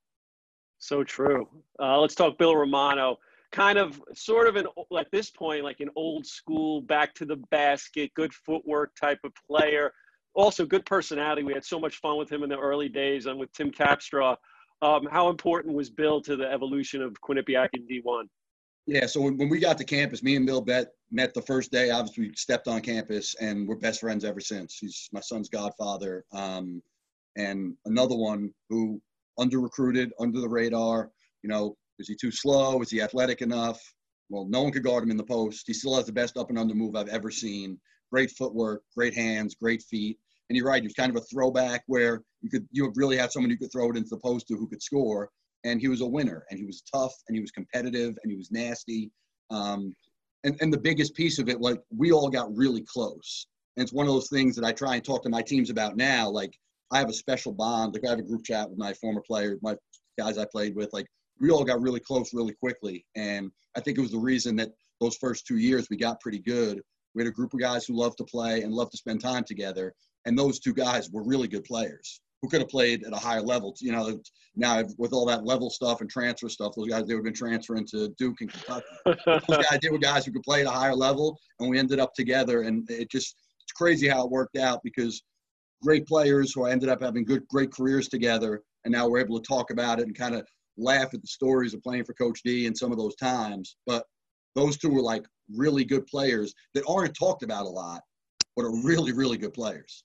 So 0.79 1.05
true. 1.05 1.49
Uh, 1.81 1.99
let's 1.99 2.15
talk 2.15 2.39
Bill 2.39 2.57
Romano. 2.57 3.17
Kind 3.55 3.79
of, 3.79 4.03
sort 4.15 4.49
of, 4.49 4.57
an 4.57 4.67
at 4.99 5.07
this 5.13 5.31
point, 5.31 5.63
like 5.63 5.79
an 5.79 5.91
old 5.95 6.27
school, 6.27 6.81
back 6.81 7.15
to 7.15 7.25
the 7.25 7.37
basket, 7.53 8.13
good 8.15 8.35
footwork 8.35 8.97
type 8.97 9.21
of 9.23 9.33
player. 9.49 9.93
Also, 10.35 10.67
good 10.67 10.85
personality. 10.85 11.45
We 11.45 11.53
had 11.53 11.65
so 11.65 11.79
much 11.79 12.01
fun 12.01 12.19
with 12.19 12.31
him 12.31 12.43
in 12.43 12.49
the 12.49 12.59
early 12.59 12.89
days 12.89 13.27
and 13.27 13.39
with 13.39 13.53
Tim 13.53 13.71
Capstraw. 13.71 14.37
Um, 14.83 15.07
how 15.09 15.29
important 15.29 15.73
was 15.73 15.89
Bill 15.89 16.21
to 16.23 16.35
the 16.35 16.51
evolution 16.51 17.01
of 17.01 17.13
Quinnipiac 17.21 17.69
in 17.75 17.87
D1? 17.87 18.25
Yeah, 18.87 19.07
so 19.07 19.21
when, 19.21 19.49
we 19.49 19.61
got 19.61 19.79
to 19.79 19.85
campus, 19.85 20.25
me 20.25 20.35
and 20.35 20.45
Bill 20.45 20.61
bet, 20.61 20.89
met 21.13 21.33
the 21.33 21.41
first 21.41 21.71
day. 21.71 21.91
Obviously, 21.91 22.29
we 22.29 22.35
stepped 22.35 22.67
on 22.67 22.81
campus, 22.81 23.37
and 23.41 23.69
we're 23.69 23.77
best 23.77 24.01
friends 24.01 24.25
ever 24.25 24.41
since. 24.41 24.79
He's 24.79 25.09
my 25.13 25.21
son's 25.21 25.49
godfather. 25.49 26.25
Um, 26.33 26.83
and 27.37 27.75
another 27.87 28.17
one 28.17 28.53
who 28.69 29.01
under 29.39 29.61
recruited, 29.61 30.13
under 30.19 30.41
the 30.41 30.49
radar. 30.49 31.13
You 31.43 31.51
know, 31.51 31.77
is 31.99 32.09
he 32.09 32.17
too 32.17 32.31
slow? 32.31 32.81
Is 32.83 32.91
he 32.91 33.01
athletic 33.01 33.43
enough? 33.43 33.81
Well, 34.31 34.47
no 34.49 34.63
one 34.63 34.73
could 34.73 34.85
guard 34.85 35.05
him 35.05 35.11
in 35.11 35.17
the 35.17 35.25
post. 35.25 35.65
He 35.67 35.73
still 35.73 35.95
has 35.97 36.07
the 36.07 36.13
best 36.13 36.37
up 36.37 36.51
and 36.51 36.59
under 36.59 36.75
move 36.75 36.97
I've 36.97 37.09
ever 37.09 37.31
seen. 37.31 37.79
Great 38.11 38.31
footwork, 38.33 38.83
great 38.97 39.15
hands, 39.15 39.55
great 39.55 39.83
feet. 39.83 40.19
And 40.49 40.57
you're 40.57 40.67
right, 40.67 40.83
he 40.83 40.87
was 40.87 40.95
kind 40.95 41.11
of 41.11 41.17
a 41.17 41.25
throwback 41.27 41.83
where 41.87 42.23
you 42.43 42.51
could 42.51 42.67
you 42.71 42.93
really 42.97 43.17
had 43.17 43.33
someone 43.33 43.51
you 43.51 43.59
could 43.59 43.73
throw 43.73 43.91
it 43.91 43.97
into 43.97 44.11
the 44.11 44.19
post 44.19 44.47
to 44.49 44.57
who 44.57 44.69
could 44.69 44.83
score. 44.83 45.31
And 45.65 45.81
he 45.81 45.89
was 45.89 46.03
a 46.03 46.07
winner, 46.07 46.45
and 46.51 46.59
he 46.59 46.67
was 46.67 46.83
tough, 46.93 47.15
and 47.27 47.35
he 47.35 47.41
was 47.41 47.51
competitive, 47.51 48.15
and 48.23 48.31
he 48.31 48.37
was 48.37 48.51
nasty. 48.51 49.11
Um, 49.51 49.95
and, 50.45 50.57
and 50.61 50.71
the 50.71 50.79
biggest 50.79 51.15
piece 51.15 51.39
of 51.39 51.49
it, 51.49 51.61
like 51.61 51.81
we 51.97 52.13
all 52.13 52.29
got 52.29 52.55
really 52.55 52.83
close. 52.83 53.47
And 53.77 53.83
it's 53.83 53.93
one 53.93 54.07
of 54.07 54.13
those 54.13 54.29
things 54.29 54.55
that 54.57 54.65
I 54.65 54.73
try 54.73 54.95
and 54.95 55.05
talk 55.05 55.23
to 55.23 55.31
my 55.31 55.43
teams 55.43 55.71
about 55.71 55.97
now. 55.97 56.29
Like 56.29 56.55
I 56.93 56.99
have 56.99 57.09
a 57.09 57.15
special 57.15 57.53
bond. 57.53 57.95
Like 57.95 58.05
I 58.07 58.11
have 58.11 58.19
a 58.19 58.23
group 58.23 58.45
chat 58.45 58.69
with 58.69 58.79
my 58.79 58.93
former 58.93 59.23
players, 59.27 59.59
my 59.63 59.75
guys 60.19 60.39
I 60.39 60.45
played 60.45 60.77
with. 60.77 60.91
Like 60.93 61.07
we 61.41 61.51
all 61.51 61.65
got 61.65 61.81
really 61.81 62.01
close 62.01 62.33
really 62.33 62.55
quickly, 62.55 63.05
and 63.17 63.51
I 63.77 63.81
think 63.81 63.99
it 63.99 64.03
was 64.03 64.13
the 64.13 64.19
reason 64.19 64.57
that 64.57 64.71
those 65.01 65.17
first 65.17 65.47
two 65.47 65.59
years 65.59 65.89
we 65.91 65.97
got 65.97 66.21
pretty 66.21 66.39
good. 66.39 66.81
We 67.15 67.23
had 67.23 67.29
a 67.29 67.35
group 67.35 67.55
of 67.55 67.61
guys 67.61 67.85
who 67.85 67.95
loved 67.95 68.19
to 68.19 68.25
play 68.25 68.63
and 68.63 68.73
loved 68.73 68.93
to 68.93 68.99
spend 68.99 69.21
time 69.21 69.45
together, 69.45 69.95
and 70.27 70.39
those 70.39 70.59
two 70.59 70.75
guys 70.75 71.11
were 71.11 71.25
really 71.25 71.49
good 71.49 71.65
players 71.65 72.21
who 72.43 72.49
could 72.49 72.61
have 72.61 72.69
played 72.69 73.05
at 73.05 73.13
a 73.13 73.17
higher 73.17 73.41
level. 73.41 73.75
You 73.81 73.93
know, 73.93 74.21
now 74.55 74.83
with 74.99 75.13
all 75.13 75.27
that 75.27 75.45
level 75.45 75.71
stuff 75.71 76.01
and 76.01 76.11
transfer 76.11 76.49
stuff, 76.49 76.75
those 76.77 76.89
guys 76.89 77.07
they 77.07 77.15
would 77.15 77.21
have 77.21 77.25
been 77.25 77.35
transferring 77.35 77.87
to 77.87 78.09
Duke 78.19 78.41
and 78.41 78.53
Kentucky. 78.53 78.87
those 79.27 79.41
guys 79.49 79.79
they 79.83 79.91
were 79.91 79.99
guys 79.99 80.27
who 80.27 80.33
could 80.33 80.43
play 80.43 80.61
at 80.61 80.67
a 80.67 80.71
higher 80.71 80.95
level, 80.95 81.39
and 81.61 81.69
we 81.69 81.79
ended 81.79 82.01
up 82.01 82.15
together, 82.15 82.63
and 82.63 82.89
it 82.91 83.11
just 83.11 83.37
it's 83.63 83.73
crazy 83.73 84.09
how 84.09 84.25
it 84.25 84.31
worked 84.31 84.57
out 84.57 84.81
because 84.85 85.23
great 85.85 86.07
players 86.07 86.53
who 86.53 86.65
I 86.65 86.71
ended 86.73 86.89
up 86.89 87.03
having 87.03 87.25
good, 87.25 87.47
great 87.49 87.71
careers 87.71 88.09
together. 88.09 88.63
And 88.85 88.93
now 88.93 89.09
we're 89.09 89.21
able 89.21 89.41
to 89.41 89.47
talk 89.47 89.71
about 89.71 90.01
it 90.01 90.07
and 90.07 90.17
kind 90.17 90.35
of 90.35 90.47
laugh 90.77 91.15
at 91.15 91.21
the 91.21 91.27
stories 91.27 91.75
of 91.75 91.83
playing 91.83 92.05
for 92.05 92.15
Coach 92.15 92.41
D 92.45 92.67
and 92.67 92.77
some 92.77 92.93
of 92.93 92.99
those 92.99 93.17
times. 93.17 93.77
But 93.87 94.05
those 94.55 94.77
two 94.77 94.91
were 94.91 95.03
like 95.03 95.25
really 95.55 95.85
good 95.85 96.07
players 96.07 96.55
that 96.75 96.85
aren't 96.89 97.17
talked 97.17 97.43
about 97.43 97.67
a 97.67 97.69
lot, 97.69 98.03
but 98.57 98.65
are 98.65 98.83
really, 98.83 99.13
really 99.13 99.37
good 99.37 99.53
players. 99.53 100.05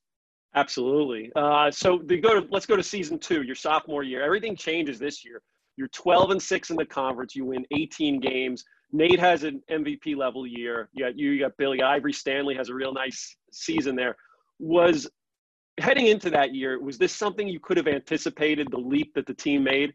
Absolutely. 0.55 1.31
Uh, 1.35 1.69
so 1.69 2.01
they 2.03 2.17
go 2.17 2.39
to 2.39 2.47
let's 2.51 2.65
go 2.65 2.75
to 2.75 2.83
season 2.83 3.19
two, 3.19 3.43
your 3.43 3.55
sophomore 3.55 4.03
year. 4.03 4.23
Everything 4.23 4.55
changes 4.55 4.97
this 4.97 5.23
year. 5.23 5.41
You're 5.77 5.89
12 5.89 6.31
and 6.31 6.41
six 6.41 6.71
in 6.71 6.75
the 6.75 6.85
conference. 6.85 7.35
You 7.35 7.45
win 7.45 7.65
18 7.71 8.19
games. 8.19 8.65
Nate 8.91 9.19
has 9.19 9.43
an 9.43 9.61
MVP 9.69 10.17
level 10.17 10.47
year. 10.47 10.89
You 10.93 11.05
got 11.05 11.17
you, 11.17 11.31
you 11.31 11.39
got 11.39 11.55
Billy 11.57 11.81
Ivory 11.81 12.13
Stanley 12.13 12.55
has 12.55 12.69
a 12.69 12.73
real 12.73 12.91
nice 12.91 13.35
season 13.51 13.95
there. 13.95 14.15
Was 14.57 15.07
heading 15.79 16.07
into 16.07 16.29
that 16.31 16.53
year, 16.53 16.81
was 16.81 16.97
this 16.97 17.15
something 17.15 17.47
you 17.47 17.59
could 17.59 17.77
have 17.77 17.87
anticipated 17.87 18.67
the 18.71 18.77
leap 18.77 19.13
that 19.13 19.25
the 19.25 19.33
team 19.33 19.63
made? 19.63 19.93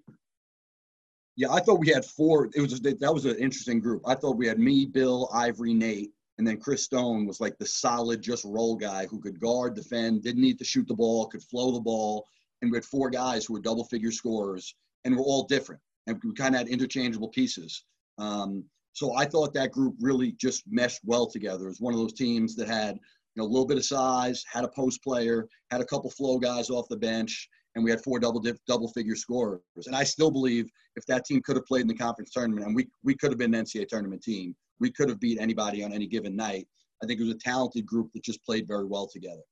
Yeah, 1.37 1.51
I 1.51 1.61
thought 1.61 1.81
we 1.81 1.89
had 1.89 2.05
four. 2.05 2.49
It 2.55 2.61
was 2.61 2.81
that 2.81 3.15
was 3.15 3.25
an 3.25 3.37
interesting 3.37 3.81
group. 3.81 4.03
I 4.07 4.15
thought 4.15 4.37
we 4.37 4.47
had 4.47 4.59
me, 4.59 4.87
Bill, 4.87 5.29
Ivory, 5.33 5.75
Nate, 5.75 6.13
and 6.39 6.47
then 6.47 6.59
Chris 6.59 6.85
Stone 6.85 7.27
was 7.27 7.41
like 7.41 7.59
the 7.59 7.67
solid, 7.67 8.23
just 8.23 8.45
roll 8.45 8.77
guy 8.77 9.07
who 9.07 9.21
could 9.21 9.41
guard, 9.41 9.75
defend, 9.75 10.23
didn't 10.23 10.43
need 10.43 10.59
to 10.59 10.65
shoot 10.65 10.87
the 10.87 10.95
ball, 10.95 11.27
could 11.27 11.43
flow 11.43 11.73
the 11.73 11.81
ball, 11.81 12.25
and 12.63 12.71
we 12.71 12.77
had 12.77 12.85
four 12.85 13.11
guys 13.11 13.45
who 13.45 13.55
were 13.55 13.61
double 13.61 13.85
figure 13.85 14.13
scorers, 14.13 14.75
and 15.05 15.17
we're 15.17 15.23
all 15.23 15.45
different, 15.47 15.81
and 16.07 16.21
we 16.25 16.33
kind 16.35 16.55
of 16.55 16.61
had 16.61 16.69
interchangeable 16.69 17.29
pieces. 17.29 17.85
Um, 18.19 18.65
so 18.93 19.15
I 19.17 19.25
thought 19.25 19.55
that 19.55 19.73
group 19.73 19.97
really 20.01 20.33
just 20.33 20.63
meshed 20.69 21.01
well 21.05 21.27
together. 21.27 21.65
It 21.65 21.71
was 21.71 21.81
one 21.81 21.95
of 21.95 21.99
those 21.99 22.13
teams 22.13 22.55
that 22.57 22.69
had 22.69 22.95
you 23.35 23.43
know, 23.43 23.45
a 23.45 23.51
little 23.51 23.67
bit 23.67 23.77
of 23.77 23.85
size, 23.85 24.45
had 24.51 24.65
a 24.65 24.69
post 24.69 25.03
player, 25.03 25.49
had 25.73 25.81
a 25.81 25.85
couple 25.85 26.11
flow 26.11 26.39
guys 26.39 26.71
off 26.71 26.89
the 26.89 26.97
bench, 26.97 27.49
and 27.75 27.85
we 27.85 27.91
had 27.91 28.03
four 28.03 28.19
double 28.19 28.41
dip, 28.41 28.59
double 28.67 28.89
figure 28.89 29.17
scorers. 29.17 29.61
And 29.87 29.97
I 29.97 30.05
still 30.05 30.31
believe 30.31 30.71
if 30.97 31.05
that 31.07 31.25
team 31.25 31.43
could 31.43 31.57
have 31.57 31.67
played 31.67 31.83
in 31.83 31.89
the 31.89 31.95
conference 31.95 32.31
tournament, 32.31 32.67
and 32.67 32.75
we 32.75 32.89
we 33.03 33.15
could 33.15 33.31
have 33.31 33.39
been 33.39 33.55
an 33.55 33.65
NCAA 33.65 33.89
tournament 33.89 34.23
team, 34.23 34.55
we 34.81 34.91
could 34.91 35.09
have 35.09 35.21
beat 35.21 35.39
anybody 35.41 35.83
on 35.85 35.93
any 35.93 36.07
given 36.07 36.37
night. 36.37 36.67
I 37.03 37.07
think 37.07 37.21
it 37.21 37.25
was 37.25 37.35
a 37.35 37.39
talented 37.39 37.85
group 37.87 38.13
that 38.15 38.23
just 38.23 38.45
played 38.45 38.67
very 38.67 38.85
well 38.85 39.07
together. 39.07 39.43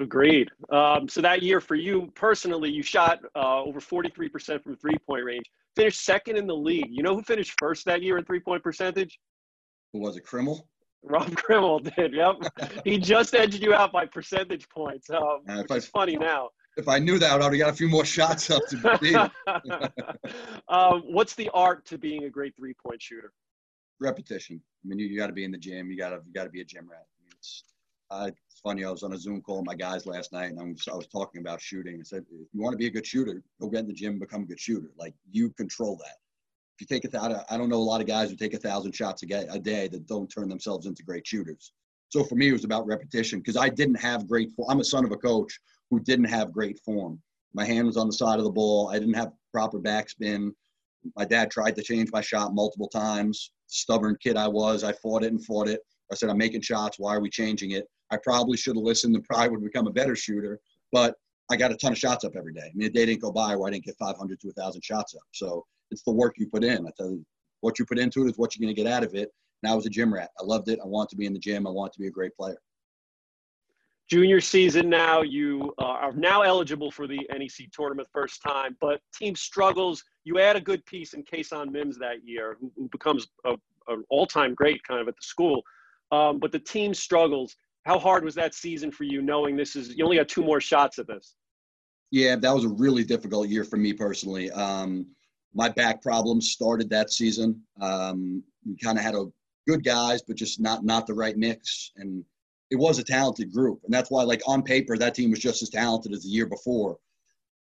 Agreed. 0.00 0.50
Um, 0.70 1.08
so 1.08 1.20
that 1.20 1.42
year 1.42 1.60
for 1.60 1.76
you 1.76 2.10
personally, 2.14 2.70
you 2.70 2.82
shot 2.82 3.20
uh, 3.36 3.62
over 3.62 3.80
43% 3.80 4.62
from 4.62 4.76
three 4.76 4.98
point 5.06 5.24
range, 5.24 5.44
finished 5.76 6.04
second 6.04 6.36
in 6.36 6.46
the 6.46 6.54
league. 6.56 6.88
You 6.90 7.02
know 7.02 7.14
who 7.14 7.22
finished 7.22 7.54
first 7.58 7.84
that 7.86 8.02
year 8.02 8.18
in 8.18 8.24
three 8.24 8.40
point 8.40 8.62
percentage? 8.62 9.18
Who 9.92 10.00
was 10.00 10.16
it, 10.16 10.26
Krimmel? 10.26 10.60
Rob 11.04 11.30
Krimmel 11.30 11.94
did. 11.94 12.12
Yep, 12.12 12.82
he 12.84 12.98
just 12.98 13.34
edged 13.34 13.62
you 13.62 13.74
out 13.74 13.92
by 13.92 14.06
percentage 14.06 14.68
points. 14.68 15.10
Um, 15.10 15.40
uh, 15.48 15.58
which 15.58 15.70
I, 15.70 15.76
is 15.76 15.86
funny 15.86 16.16
now. 16.16 16.50
If 16.76 16.88
I 16.88 16.98
knew 16.98 17.18
that, 17.18 17.30
I 17.30 17.34
would 17.34 17.42
have 17.42 17.58
got 17.58 17.70
a 17.70 17.76
few 17.76 17.88
more 17.88 18.04
shots 18.04 18.50
up 18.50 18.62
to 18.68 18.98
beat. 19.00 19.16
um, 20.68 21.02
what's 21.06 21.34
the 21.34 21.50
art 21.54 21.84
to 21.86 21.98
being 21.98 22.24
a 22.24 22.30
great 22.30 22.56
three-point 22.56 23.00
shooter? 23.00 23.32
Repetition. 24.00 24.60
I 24.84 24.88
mean, 24.88 24.98
you, 24.98 25.06
you 25.06 25.18
got 25.18 25.28
to 25.28 25.32
be 25.32 25.44
in 25.44 25.52
the 25.52 25.58
gym. 25.58 25.90
You 25.90 25.96
got 25.96 26.10
to 26.10 26.20
you 26.26 26.32
got 26.32 26.44
to 26.44 26.50
be 26.50 26.60
a 26.60 26.64
gym 26.64 26.88
rat. 26.90 27.06
I 27.06 27.22
mean, 27.24 27.32
it's, 27.38 27.64
uh, 28.10 28.26
it's 28.28 28.60
funny. 28.60 28.84
I 28.84 28.90
was 28.90 29.04
on 29.04 29.12
a 29.12 29.18
Zoom 29.18 29.40
call 29.40 29.58
with 29.58 29.66
my 29.66 29.76
guys 29.76 30.04
last 30.04 30.32
night, 30.32 30.50
and 30.50 30.60
I 30.60 30.64
was, 30.64 30.88
I 30.90 30.96
was 30.96 31.06
talking 31.06 31.40
about 31.40 31.60
shooting. 31.60 31.98
I 32.00 32.02
said, 32.02 32.24
if 32.30 32.48
you 32.52 32.60
want 32.60 32.72
to 32.72 32.78
be 32.78 32.86
a 32.86 32.90
good 32.90 33.06
shooter, 33.06 33.42
go 33.60 33.68
get 33.68 33.80
in 33.80 33.86
the 33.86 33.92
gym, 33.92 34.12
and 34.12 34.20
become 34.20 34.42
a 34.42 34.46
good 34.46 34.60
shooter. 34.60 34.90
Like 34.98 35.14
you 35.30 35.50
control 35.50 35.96
that 35.96 36.16
if 36.76 36.80
you 36.80 36.86
take 36.92 37.04
a 37.04 37.08
thousand, 37.08 37.40
I 37.48 37.56
don't 37.56 37.68
know 37.68 37.76
a 37.76 37.78
lot 37.78 38.00
of 38.00 38.06
guys 38.06 38.30
who 38.30 38.36
take 38.36 38.54
a 38.54 38.58
thousand 38.58 38.92
shots 38.92 39.22
a, 39.22 39.46
a 39.50 39.58
day 39.58 39.86
that 39.88 40.06
don't 40.06 40.26
turn 40.28 40.48
themselves 40.48 40.86
into 40.86 41.04
great 41.04 41.26
shooters. 41.26 41.72
So 42.08 42.24
for 42.24 42.34
me, 42.34 42.48
it 42.48 42.52
was 42.52 42.64
about 42.64 42.86
repetition 42.86 43.38
because 43.38 43.56
I 43.56 43.68
didn't 43.68 43.96
have 43.96 44.26
great. 44.26 44.50
I'm 44.68 44.80
a 44.80 44.84
son 44.84 45.04
of 45.04 45.12
a 45.12 45.16
coach 45.16 45.58
who 45.94 46.00
didn't 46.00 46.24
have 46.24 46.52
great 46.52 46.80
form. 46.84 47.20
My 47.54 47.64
hand 47.64 47.86
was 47.86 47.96
on 47.96 48.08
the 48.08 48.12
side 48.12 48.38
of 48.38 48.44
the 48.44 48.50
ball. 48.50 48.88
I 48.88 48.98
didn't 48.98 49.14
have 49.14 49.32
proper 49.52 49.78
backspin. 49.78 50.50
My 51.16 51.24
dad 51.24 51.50
tried 51.50 51.76
to 51.76 51.82
change 51.82 52.10
my 52.12 52.20
shot 52.20 52.52
multiple 52.52 52.88
times. 52.88 53.52
Stubborn 53.68 54.16
kid 54.20 54.36
I 54.36 54.48
was. 54.48 54.82
I 54.82 54.92
fought 54.94 55.22
it 55.22 55.32
and 55.32 55.44
fought 55.44 55.68
it. 55.68 55.80
I 56.10 56.16
said, 56.16 56.30
I'm 56.30 56.38
making 56.38 56.62
shots. 56.62 56.98
Why 56.98 57.14
are 57.14 57.20
we 57.20 57.30
changing 57.30 57.70
it? 57.70 57.86
I 58.10 58.18
probably 58.22 58.56
should 58.56 58.76
have 58.76 58.82
listened 58.82 59.14
and 59.14 59.24
probably 59.24 59.50
would 59.50 59.62
become 59.62 59.86
a 59.86 59.92
better 59.92 60.16
shooter. 60.16 60.58
But 60.90 61.14
I 61.50 61.56
got 61.56 61.70
a 61.70 61.76
ton 61.76 61.92
of 61.92 61.98
shots 61.98 62.24
up 62.24 62.32
every 62.36 62.52
day. 62.52 62.66
I 62.66 62.72
mean, 62.74 62.88
a 62.88 62.92
day 62.92 63.06
didn't 63.06 63.22
go 63.22 63.30
by 63.30 63.54
where 63.54 63.68
I 63.68 63.72
didn't 63.72 63.84
get 63.84 63.96
500 63.98 64.40
to 64.40 64.46
1,000 64.48 64.84
shots 64.84 65.14
up. 65.14 65.22
So 65.32 65.64
it's 65.92 66.02
the 66.02 66.12
work 66.12 66.34
you 66.38 66.48
put 66.48 66.64
in. 66.64 66.86
I 66.86 66.90
tell 66.96 67.10
you, 67.10 67.24
what 67.60 67.78
you 67.78 67.86
put 67.86 67.98
into 67.98 68.24
it 68.24 68.30
is 68.30 68.38
what 68.38 68.56
you're 68.56 68.66
going 68.66 68.74
to 68.74 68.82
get 68.82 68.92
out 68.92 69.04
of 69.04 69.14
it. 69.14 69.30
And 69.62 69.70
I 69.70 69.76
was 69.76 69.86
a 69.86 69.90
gym 69.90 70.12
rat. 70.12 70.30
I 70.40 70.44
loved 70.44 70.68
it. 70.68 70.80
I 70.82 70.86
want 70.86 71.08
to 71.10 71.16
be 71.16 71.26
in 71.26 71.32
the 71.32 71.38
gym. 71.38 71.66
I 71.66 71.70
want 71.70 71.92
to 71.92 72.00
be 72.00 72.08
a 72.08 72.10
great 72.10 72.34
player. 72.36 72.58
Junior 74.10 74.40
season 74.40 74.90
now, 74.90 75.22
you 75.22 75.72
uh, 75.78 75.84
are 75.84 76.12
now 76.12 76.42
eligible 76.42 76.90
for 76.90 77.06
the 77.06 77.20
NEC 77.30 77.70
tournament 77.72 78.06
first 78.12 78.42
time, 78.42 78.76
but 78.80 79.00
team 79.14 79.34
struggles. 79.34 80.04
You 80.24 80.38
add 80.40 80.56
a 80.56 80.60
good 80.60 80.84
piece 80.84 81.14
in 81.14 81.24
Kason 81.24 81.72
Mims 81.72 81.98
that 81.98 82.16
year, 82.22 82.58
who, 82.60 82.70
who 82.76 82.88
becomes 82.90 83.26
a, 83.46 83.54
an 83.88 84.04
all-time 84.10 84.54
great 84.54 84.82
kind 84.82 85.00
of 85.00 85.08
at 85.08 85.16
the 85.16 85.22
school. 85.22 85.62
Um, 86.12 86.38
but 86.38 86.52
the 86.52 86.58
team 86.58 86.92
struggles. 86.92 87.56
How 87.84 87.98
hard 87.98 88.24
was 88.24 88.34
that 88.36 88.54
season 88.54 88.90
for 88.90 89.04
you, 89.04 89.20
knowing 89.20 89.56
this 89.56 89.76
is 89.76 89.94
you 89.94 90.04
only 90.04 90.16
got 90.16 90.28
two 90.28 90.42
more 90.42 90.60
shots 90.60 90.98
at 90.98 91.06
this? 91.06 91.34
Yeah, 92.10 92.36
that 92.36 92.54
was 92.54 92.64
a 92.64 92.68
really 92.68 93.04
difficult 93.04 93.48
year 93.48 93.64
for 93.64 93.76
me 93.76 93.92
personally. 93.92 94.50
Um, 94.50 95.06
my 95.54 95.68
back 95.68 96.02
problems 96.02 96.50
started 96.50 96.88
that 96.90 97.10
season. 97.10 97.60
Um, 97.80 98.42
we 98.66 98.76
kind 98.76 98.98
of 98.98 99.04
had 99.04 99.14
a 99.14 99.26
good 99.66 99.84
guys, 99.84 100.22
but 100.22 100.36
just 100.36 100.60
not 100.60 100.84
not 100.84 101.06
the 101.06 101.14
right 101.14 101.36
mix. 101.36 101.90
And 101.96 102.24
it 102.74 102.80
was 102.80 102.98
a 102.98 103.04
talented 103.04 103.52
group, 103.52 103.80
and 103.84 103.94
that's 103.94 104.10
why, 104.10 104.24
like 104.24 104.42
on 104.48 104.60
paper, 104.60 104.98
that 104.98 105.14
team 105.14 105.30
was 105.30 105.38
just 105.38 105.62
as 105.62 105.70
talented 105.70 106.12
as 106.12 106.24
the 106.24 106.28
year 106.28 106.46
before. 106.46 106.98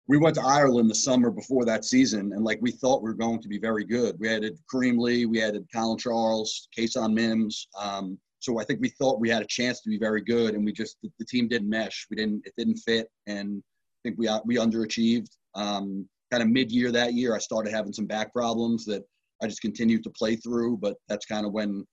We 0.08 0.18
went 0.18 0.36
to 0.36 0.42
Ireland 0.42 0.90
the 0.90 0.96
summer 0.96 1.30
before 1.30 1.66
that 1.66 1.84
season, 1.84 2.32
and 2.32 2.46
like 2.46 2.60
we 2.62 2.72
thought 2.72 3.04
we 3.04 3.10
were 3.10 3.24
going 3.26 3.42
to 3.42 3.50
be 3.50 3.60
very 3.60 3.84
good. 3.84 4.16
We 4.20 4.30
added 4.30 4.58
Kareem 4.74 4.98
Lee, 4.98 5.26
we 5.26 5.44
added 5.44 5.68
Colin 5.74 5.98
Charles, 5.98 6.70
Kason 6.78 7.14
Mims. 7.14 7.68
Um, 7.78 8.18
so 8.40 8.58
I 8.58 8.64
think 8.64 8.80
we 8.80 8.88
thought 8.88 9.20
we 9.20 9.30
had 9.30 9.42
a 9.42 9.48
chance 9.48 9.82
to 9.82 9.90
be 9.90 10.00
very 10.00 10.22
good, 10.22 10.56
and 10.56 10.64
we 10.64 10.72
just 10.72 10.96
the, 11.04 11.12
the 11.20 11.26
team 11.26 11.50
didn't 11.50 11.70
mesh. 11.70 12.08
We 12.10 12.16
didn't 12.16 12.44
it 12.46 12.54
didn't 12.58 12.78
fit, 12.78 13.10
and 13.28 13.62
I 13.62 14.00
think 14.04 14.18
we 14.18 14.30
we 14.46 14.56
underachieved. 14.56 15.32
Um, 15.56 16.08
kind 16.32 16.42
of 16.42 16.48
mid-year 16.48 16.94
that 16.94 17.14
year, 17.14 17.36
I 17.36 17.40
started 17.40 17.74
having 17.74 17.92
some 17.92 18.06
back 18.06 18.32
problems 18.32 18.86
that 18.86 19.04
I 19.44 19.48
just 19.48 19.62
continued 19.62 20.04
to 20.06 20.10
play 20.12 20.38
through, 20.38 20.78
but 20.78 20.96
that's 21.10 21.26
kind 21.26 21.46
of 21.46 21.52
when 21.52 21.86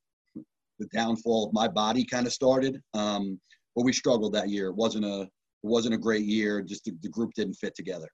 the 0.78 0.86
downfall 0.86 1.46
of 1.46 1.52
my 1.52 1.68
body 1.68 2.04
kind 2.04 2.26
of 2.26 2.32
started. 2.32 2.80
Um, 2.94 3.40
but 3.74 3.84
we 3.84 3.92
struggled 3.92 4.32
that 4.34 4.48
year. 4.48 4.68
It 4.68 4.76
wasn't 4.76 5.04
a 5.04 5.22
it 5.22 5.66
wasn't 5.66 5.94
a 5.94 5.98
great 5.98 6.24
year. 6.24 6.62
Just 6.62 6.84
the, 6.84 6.92
the 7.02 7.08
group 7.08 7.32
didn't 7.34 7.54
fit 7.54 7.74
together. 7.74 8.08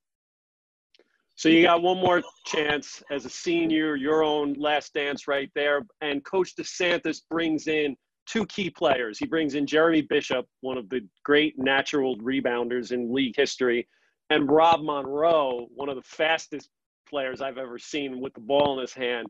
So 1.37 1.49
you 1.49 1.63
got 1.63 1.83
one 1.83 1.99
more 1.99 2.23
chance 2.47 3.03
as 3.11 3.25
a 3.25 3.31
senior, 3.31 3.97
your 3.97 4.23
own 4.23 4.55
last 4.55 4.95
dance 4.95 5.27
right 5.27 5.51
there. 5.55 5.83
And 6.01 6.25
Coach 6.25 6.55
DeSantis 6.57 7.23
brings 7.29 7.67
in 7.67 7.97
two 8.27 8.47
key 8.47 8.71
players. 8.71 9.19
He 9.19 9.27
brings 9.27 9.55
in 9.55 9.67
Jeremy 9.67 10.03
Bishop, 10.03 10.47
one 10.61 10.79
of 10.79 10.89
the 10.89 11.01
great 11.25 11.59
natural 11.59 12.17
rebounders 12.19 12.93
in 12.93 13.13
league 13.13 13.35
history, 13.37 13.89
and 14.31 14.51
Rob 14.51 14.83
Monroe, 14.83 15.67
one 15.75 15.89
of 15.89 15.97
the 15.97 16.03
fastest 16.03 16.71
players 17.09 17.41
I've 17.41 17.59
ever 17.59 17.79
seen 17.79 18.21
with 18.21 18.33
the 18.35 18.41
ball 18.41 18.75
in 18.75 18.81
his 18.81 18.95
hand. 18.95 19.27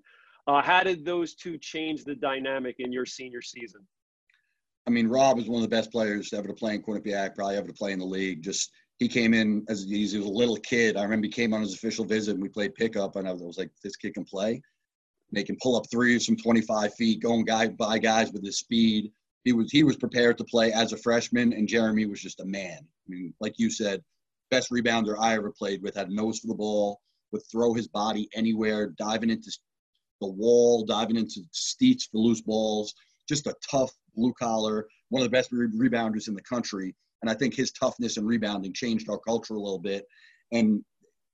Uh, 0.47 0.61
how 0.61 0.83
did 0.83 1.05
those 1.05 1.35
two 1.35 1.57
change 1.59 2.05
the 2.05 2.15
dynamic 2.15 2.77
in 2.79 2.93
your 2.93 3.07
senior 3.07 3.41
season? 3.41 3.81
I 4.87 4.91
mean, 4.91 5.09
Rob 5.09 5.39
is 5.39 5.49
one 5.49 5.63
of 5.63 5.71
the 5.71 5.75
best 5.75 5.91
players 5.91 6.33
ever 6.35 6.49
to 6.49 6.55
play 6.55 6.75
in 6.75 6.83
Quinnipiac, 6.83 7.35
probably 7.35 7.57
ever 7.57 7.69
to 7.69 7.73
play 7.73 7.93
in 7.93 7.99
the 7.99 8.05
league. 8.05 8.43
Just 8.43 8.71
he 8.99 9.09
came 9.09 9.33
in 9.33 9.65
as 9.69 9.85
he 9.85 10.03
was 10.03 10.15
a 10.15 10.21
little 10.21 10.59
kid. 10.59 10.97
I 10.97 11.03
remember 11.03 11.27
he 11.27 11.33
came 11.33 11.55
on 11.55 11.63
his 11.63 11.75
official 11.75 12.05
visit 12.05 12.35
and 12.35 12.43
we 12.43 12.51
played 12.51 12.75
pickup, 12.75 13.17
and 13.17 13.27
I 13.27 13.33
was, 13.33 13.57
like, 13.57 13.71
this 13.83 13.97
kid 13.97 14.13
can 14.13 14.25
play. 14.25 14.61
They 15.33 15.43
can 15.43 15.57
pull 15.63 15.77
up 15.77 15.91
threes 15.91 16.27
from 16.27 16.37
25 16.37 16.95
feet, 16.95 17.23
going 17.23 17.45
guy 17.45 17.69
by 17.69 17.99
guys 17.99 18.31
with 18.31 18.45
his 18.45 18.59
speed. 18.59 19.11
He 19.45 19.53
was 19.53 19.71
he 19.71 19.83
was 19.83 19.97
prepared 19.97 20.39
to 20.39 20.45
play 20.45 20.73
as 20.73 20.93
a 20.93 20.99
freshman, 20.99 21.53
and 21.55 21.67
Jeremy 21.67 22.07
was 22.07 22.21
just 22.21 22.41
a 22.41 22.45
man. 22.45 22.79
I 22.81 23.09
mean, 23.09 23.35
like 23.41 23.59
you 23.59 23.71
said, 23.71 24.03
best 24.51 24.71
rebounder 24.71 25.17
I 25.19 25.35
ever 25.35 25.51
played 25.51 25.83
with. 25.83 25.97
Had 25.97 26.09
a 26.09 26.15
nose 26.15 26.39
for 26.39 26.47
the 26.47 26.55
ball, 26.55 27.01
would 27.33 27.43
throw 27.51 27.75
his 27.75 27.89
body 27.89 28.29
anywhere, 28.35 28.95
diving 28.97 29.31
into 29.31 29.51
the 30.21 30.29
wall, 30.29 30.85
diving 30.85 31.17
into 31.17 31.43
steets 31.53 32.09
for 32.11 32.19
loose 32.19 32.41
balls. 32.41 32.95
Just 33.29 33.47
a 33.47 33.55
tough 33.69 33.91
blue 34.17 34.33
collar, 34.35 34.87
one 35.09 35.23
of 35.23 35.27
the 35.27 35.31
best 35.31 35.51
re- 35.53 35.67
rebounders 35.69 36.29
in 36.29 36.35
the 36.35 36.43
country. 36.43 36.95
And 37.23 37.31
I 37.31 37.35
think 37.35 37.55
his 37.55 37.73
toughness 37.73 38.17
and 38.17 38.27
rebounding 38.27 38.73
changed 38.73 39.09
our 39.09 39.19
culture 39.19 39.55
a 39.55 39.61
little 39.61 39.79
bit. 39.79 40.05
And 40.53 40.85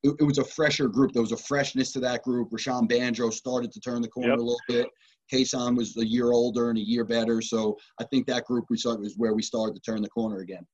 it, 0.02 0.14
it 0.20 0.24
was 0.24 0.38
a 0.38 0.44
fresher 0.44 0.88
group. 0.88 1.12
There 1.12 1.22
was 1.22 1.32
a 1.32 1.36
freshness 1.36 1.92
to 1.92 2.00
that 2.00 2.22
group. 2.22 2.50
Rashawn 2.50 2.88
Banjo 2.88 3.30
started 3.30 3.72
to 3.72 3.80
turn 3.80 4.00
the 4.02 4.08
corner 4.08 4.30
yep. 4.30 4.38
a 4.38 4.42
little 4.42 4.60
bit. 4.68 4.86
Kason 5.32 5.76
was 5.76 5.96
a 5.96 6.06
year 6.06 6.32
older 6.32 6.70
and 6.70 6.78
a 6.78 6.82
year 6.82 7.04
better. 7.04 7.40
So 7.40 7.76
I 8.00 8.04
think 8.04 8.26
that 8.26 8.44
group 8.44 8.66
we 8.70 8.76
saw 8.76 8.96
was 8.96 9.14
where 9.16 9.34
we 9.34 9.42
started 9.42 9.74
to 9.74 9.80
turn 9.80 10.02
the 10.02 10.08
corner 10.08 10.40
again. 10.40 10.66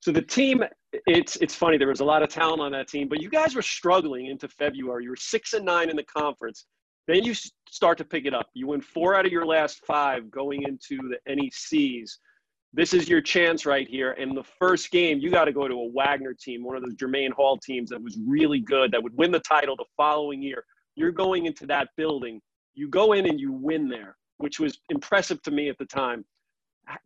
So 0.00 0.10
the 0.10 0.22
team, 0.22 0.62
it's 1.06 1.36
it's 1.36 1.54
funny. 1.54 1.78
There 1.78 1.88
was 1.88 2.00
a 2.00 2.04
lot 2.04 2.22
of 2.22 2.28
talent 2.28 2.60
on 2.60 2.72
that 2.72 2.88
team, 2.88 3.08
but 3.08 3.20
you 3.20 3.30
guys 3.30 3.54
were 3.54 3.62
struggling 3.62 4.26
into 4.26 4.48
February. 4.48 5.04
You 5.04 5.10
were 5.10 5.16
six 5.16 5.52
and 5.52 5.64
nine 5.64 5.88
in 5.88 5.96
the 5.96 6.04
conference. 6.04 6.66
Then 7.08 7.24
you 7.24 7.34
start 7.70 7.96
to 7.98 8.04
pick 8.04 8.26
it 8.26 8.34
up. 8.34 8.50
You 8.52 8.68
win 8.68 8.82
four 8.82 9.16
out 9.16 9.24
of 9.24 9.32
your 9.32 9.46
last 9.46 9.84
five 9.86 10.30
going 10.30 10.62
into 10.62 10.98
the 11.08 11.18
NECs. 11.26 12.18
This 12.74 12.92
is 12.92 13.08
your 13.08 13.22
chance 13.22 13.64
right 13.64 13.88
here. 13.88 14.12
And 14.12 14.36
the 14.36 14.44
first 14.44 14.90
game, 14.90 15.18
you 15.18 15.30
got 15.30 15.46
to 15.46 15.52
go 15.52 15.66
to 15.66 15.74
a 15.74 15.88
Wagner 15.90 16.34
team, 16.34 16.62
one 16.62 16.76
of 16.76 16.82
those 16.82 16.94
Jermaine 16.96 17.32
Hall 17.32 17.56
teams 17.56 17.88
that 17.88 18.02
was 18.02 18.18
really 18.26 18.60
good, 18.60 18.92
that 18.92 19.02
would 19.02 19.16
win 19.16 19.30
the 19.30 19.40
title 19.40 19.74
the 19.74 19.86
following 19.96 20.42
year. 20.42 20.62
You're 20.96 21.10
going 21.10 21.46
into 21.46 21.66
that 21.66 21.88
building. 21.96 22.42
You 22.74 22.88
go 22.90 23.14
in 23.14 23.26
and 23.26 23.40
you 23.40 23.52
win 23.52 23.88
there, 23.88 24.16
which 24.36 24.60
was 24.60 24.78
impressive 24.90 25.40
to 25.42 25.50
me 25.50 25.70
at 25.70 25.78
the 25.78 25.86
time. 25.86 26.26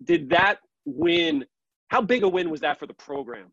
Did 0.03 0.29
that 0.31 0.59
win? 0.85 1.45
How 1.89 2.03
big 2.03 2.25
a 2.25 2.29
win 2.29 2.51
was 2.51 2.61
that 2.63 2.81
for 2.81 2.89
the 2.89 2.95
program? 2.95 3.53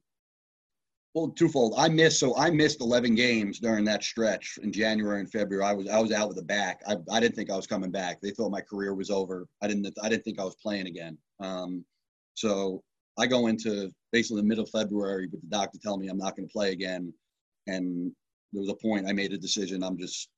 Well, 1.15 1.29
twofold. 1.29 1.73
I 1.75 1.89
missed 1.89 2.19
so 2.19 2.37
I 2.37 2.51
missed 2.51 2.81
11 2.81 3.15
games 3.15 3.59
during 3.59 3.83
that 3.85 4.03
stretch 4.03 4.59
in 4.61 4.71
January 4.71 5.19
and 5.19 5.31
February. 5.31 5.65
I 5.65 5.73
was 5.73 5.87
I 5.87 5.99
was 5.99 6.11
out 6.11 6.29
with 6.29 6.37
a 6.37 6.43
back. 6.43 6.81
I, 6.87 6.97
I 7.11 7.19
didn't 7.19 7.35
think 7.35 7.49
I 7.49 7.55
was 7.55 7.65
coming 7.65 7.89
back. 7.89 8.21
They 8.21 8.31
thought 8.31 8.51
my 8.51 8.61
career 8.61 8.93
was 8.93 9.09
over. 9.09 9.47
I 9.61 9.67
didn't 9.67 9.91
I 10.03 10.09
didn't 10.09 10.23
think 10.23 10.39
I 10.39 10.43
was 10.43 10.55
playing 10.55 10.87
again. 10.87 11.17
Um, 11.39 11.83
so 12.35 12.83
I 13.17 13.25
go 13.25 13.47
into 13.47 13.91
basically 14.11 14.41
the 14.41 14.47
middle 14.47 14.63
of 14.63 14.69
February 14.69 15.27
with 15.31 15.41
the 15.41 15.47
doctor 15.47 15.79
telling 15.81 16.01
me 16.01 16.09
I'm 16.09 16.17
not 16.17 16.35
going 16.35 16.47
to 16.47 16.53
play 16.53 16.71
again. 16.71 17.11
And 17.67 18.11
there 18.53 18.61
was 18.61 18.69
a 18.69 18.75
point 18.75 19.07
I 19.07 19.13
made 19.13 19.33
a 19.33 19.37
decision. 19.37 19.83
I'm 19.83 19.97
just 19.97 20.29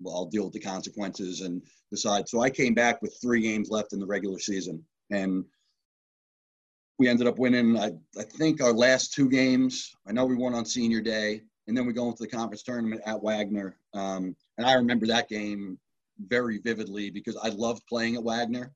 well, 0.00 0.14
I'll 0.14 0.26
deal 0.26 0.44
with 0.44 0.52
the 0.52 0.60
consequences 0.60 1.40
and 1.40 1.60
decide. 1.90 2.28
So 2.28 2.40
I 2.40 2.50
came 2.50 2.72
back 2.72 3.02
with 3.02 3.18
three 3.20 3.42
games 3.42 3.68
left 3.68 3.92
in 3.92 3.98
the 3.98 4.06
regular 4.06 4.38
season, 4.38 4.82
and 5.10 5.44
we 7.00 7.08
ended 7.08 7.26
up 7.26 7.38
winning, 7.38 7.78
I, 7.78 7.92
I 8.18 8.22
think, 8.24 8.62
our 8.62 8.74
last 8.74 9.14
two 9.14 9.30
games. 9.30 9.96
I 10.06 10.12
know 10.12 10.26
we 10.26 10.36
won 10.36 10.54
on 10.54 10.66
senior 10.66 11.00
day, 11.00 11.40
and 11.66 11.74
then 11.74 11.86
we 11.86 11.94
go 11.94 12.06
into 12.08 12.22
the 12.22 12.28
conference 12.28 12.62
tournament 12.62 13.00
at 13.06 13.22
Wagner. 13.22 13.78
Um, 13.94 14.36
and 14.58 14.66
I 14.66 14.74
remember 14.74 15.06
that 15.06 15.30
game 15.30 15.78
very 16.26 16.58
vividly 16.58 17.08
because 17.08 17.38
I 17.42 17.48
loved 17.48 17.86
playing 17.88 18.16
at 18.16 18.22
Wagner. 18.22 18.74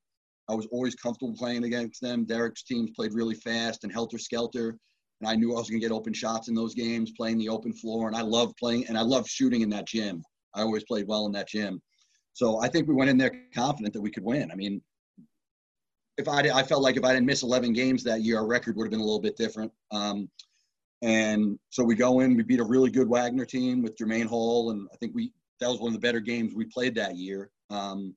I 0.49 0.55
was 0.55 0.65
always 0.73 0.95
comfortable 0.95 1.37
playing 1.37 1.65
against 1.65 2.01
them. 2.01 2.25
Dereck's 2.25 2.63
teams 2.63 2.93
played 2.97 3.13
really 3.13 3.35
fast 3.35 3.85
and 3.85 3.93
helter 3.93 4.17
skelter. 4.17 4.79
And 5.21 5.29
I 5.29 5.35
knew 5.35 5.53
I 5.53 5.59
was 5.59 5.69
going 5.69 5.83
to 5.83 5.87
get 5.87 5.95
open 5.95 6.15
shots 6.15 6.49
in 6.49 6.55
those 6.55 6.75
games, 6.75 7.13
playing 7.15 7.37
the 7.37 7.51
open 7.51 7.75
floor. 7.75 8.09
And 8.09 8.17
I 8.17 8.23
loved 8.23 8.57
playing, 8.57 8.87
and 8.87 8.97
I 8.97 9.03
loved 9.03 9.29
shooting 9.29 9.61
in 9.61 9.69
that 9.71 9.87
gym. 9.87 10.23
I 10.55 10.63
always 10.63 10.85
played 10.85 11.07
well 11.07 11.27
in 11.27 11.33
that 11.33 11.49
gym. 11.49 11.79
So 12.33 12.59
I 12.59 12.69
think 12.69 12.89
we 12.89 12.95
went 12.95 13.11
in 13.11 13.19
there 13.19 13.33
confident 13.55 13.93
that 13.93 14.01
we 14.01 14.11
could 14.11 14.25
win. 14.25 14.51
I 14.51 14.55
mean, 14.55 14.81
if 16.19 16.29
I 16.29 16.41
I 16.51 16.63
felt 16.63 16.83
like 16.83 16.97
if 16.97 17.05
I 17.05 17.13
didn't 17.13 17.27
miss 17.27 17.43
11 17.43 17.73
games 17.73 18.05
that 18.05 18.23
year, 18.23 18.39
our 18.39 18.47
record 18.47 18.77
would 18.77 18.85
have 18.85 18.91
been 18.91 19.01
a 19.01 19.05
little 19.05 19.21
bit 19.21 19.37
different. 19.37 19.73
Um, 19.91 20.29
and 21.03 21.59
so 21.71 21.85
we 21.85 21.95
go 21.95 22.21
in, 22.21 22.37
we 22.37 22.43
beat 22.43 22.61
a 22.61 22.65
really 22.65 22.91
good 22.91 23.09
Wagner 23.09 23.45
team 23.45 23.83
with 23.83 23.97
Jermaine 23.97 24.27
Hall, 24.27 24.71
and 24.71 24.89
I 24.93 24.97
think 24.97 25.15
we 25.15 25.33
that 25.61 25.69
was 25.69 25.81
one 25.81 25.89
of 25.89 25.95
the 25.95 26.07
better 26.07 26.21
games 26.21 26.55
we 26.55 26.65
played 26.67 26.95
that 26.97 27.17
year. 27.17 27.51
Um, 27.71 28.15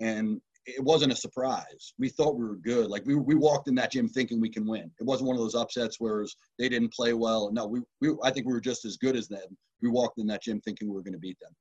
and 0.00 0.40
it 0.66 0.82
wasn't 0.82 1.12
a 1.12 1.16
surprise. 1.16 1.94
We 1.98 2.10
thought 2.10 2.36
we 2.36 2.44
were 2.44 2.56
good. 2.56 2.88
Like 2.88 3.04
we, 3.06 3.14
we 3.14 3.34
walked 3.34 3.68
in 3.68 3.74
that 3.76 3.92
gym 3.92 4.08
thinking 4.08 4.40
we 4.40 4.50
can 4.50 4.66
win. 4.66 4.90
It 5.00 5.06
wasn't 5.06 5.28
one 5.28 5.36
of 5.36 5.42
those 5.42 5.54
upsets 5.54 5.98
where 5.98 6.26
they 6.58 6.68
didn't 6.68 6.92
play 6.92 7.14
well. 7.14 7.50
No, 7.52 7.66
we, 7.66 7.80
we 8.00 8.14
I 8.22 8.30
think 8.30 8.46
we 8.46 8.52
were 8.52 8.60
just 8.60 8.84
as 8.84 8.96
good 8.96 9.16
as 9.16 9.28
them. 9.28 9.56
We 9.80 9.88
walked 9.88 10.18
in 10.18 10.26
that 10.26 10.42
gym 10.42 10.60
thinking 10.60 10.88
we 10.88 10.94
were 10.94 11.02
going 11.02 11.14
to 11.14 11.18
beat 11.18 11.38
them. 11.40 11.52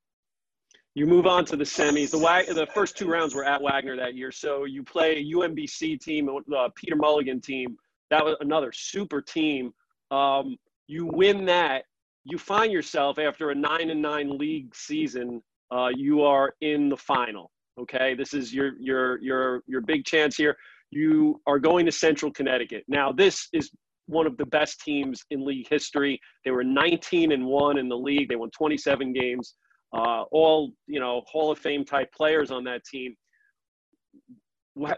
You 0.98 1.06
move 1.06 1.28
on 1.28 1.46
to 1.46 1.56
the 1.56 1.64
semis. 1.64 2.10
The, 2.10 2.18
Wag- 2.18 2.48
the 2.48 2.66
first 2.74 2.98
two 2.98 3.08
rounds 3.08 3.36
were 3.36 3.46
at 3.46 3.62
Wagner 3.62 3.96
that 3.98 4.16
year. 4.16 4.32
So 4.32 4.64
you 4.64 4.82
play 4.82 5.18
a 5.18 5.36
UMBC 5.36 6.02
team, 6.02 6.28
the 6.48 6.56
uh, 6.56 6.70
Peter 6.76 6.96
Mulligan 6.96 7.40
team. 7.40 7.78
That 8.10 8.26
was 8.26 8.36
another 8.40 8.72
super 8.72 9.22
team. 9.22 9.74
Um, 10.10 10.58
you 10.88 11.06
win 11.06 11.46
that. 11.46 11.84
You 12.24 12.40
find 12.40 12.72
yourself 12.72 13.20
after 13.20 13.52
a 13.52 13.56
nine 13.56 13.92
and 13.92 14.02
nine 14.02 14.40
league 14.40 14.74
season. 14.74 15.44
Uh, 15.70 15.90
you 15.96 16.24
are 16.24 16.56
in 16.62 16.90
the 16.90 16.98
final. 16.98 17.52
Okay, 17.80 18.16
this 18.16 18.34
is 18.34 18.52
your 18.52 18.72
your 18.80 19.22
your 19.22 19.62
your 19.68 19.82
big 19.82 20.04
chance 20.04 20.36
here. 20.36 20.58
You 20.90 21.40
are 21.46 21.60
going 21.60 21.86
to 21.86 21.92
Central 21.92 22.32
Connecticut. 22.32 22.86
Now, 22.88 23.12
this 23.12 23.50
is 23.54 23.70
one 24.08 24.26
of 24.26 24.36
the 24.38 24.48
best 24.48 24.82
teams 24.82 25.22
in 25.30 25.46
league 25.46 25.68
history. 25.70 26.20
They 26.44 26.50
were 26.50 26.64
19 26.64 27.34
and 27.34 27.46
one 27.46 27.78
in 27.78 27.88
the 27.88 27.96
league. 27.96 28.30
They 28.30 28.36
won 28.36 28.50
27 28.50 29.14
games 29.14 29.54
uh, 29.94 30.24
all 30.32 30.72
you 30.88 31.00
know 31.00 31.22
Hall 31.28 31.52
of 31.52 31.60
Fame 31.60 31.86
type 31.86 32.12
players 32.14 32.52
on 32.52 32.64
that 32.66 32.84
team. 32.86 33.16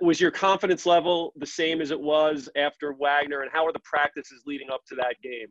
Was 0.02 0.20
your 0.20 0.32
confidence 0.32 0.86
level 0.86 1.32
the 1.38 1.46
same 1.46 1.80
as 1.80 1.92
it 1.92 2.00
was 2.00 2.50
after 2.58 2.94
Wagner, 2.94 3.42
and 3.42 3.52
how 3.52 3.66
are 3.66 3.72
the 3.72 3.80
practices 3.86 4.44
leading 4.46 4.70
up 4.70 4.82
to 4.90 4.96
that 4.96 5.16
game? 5.24 5.48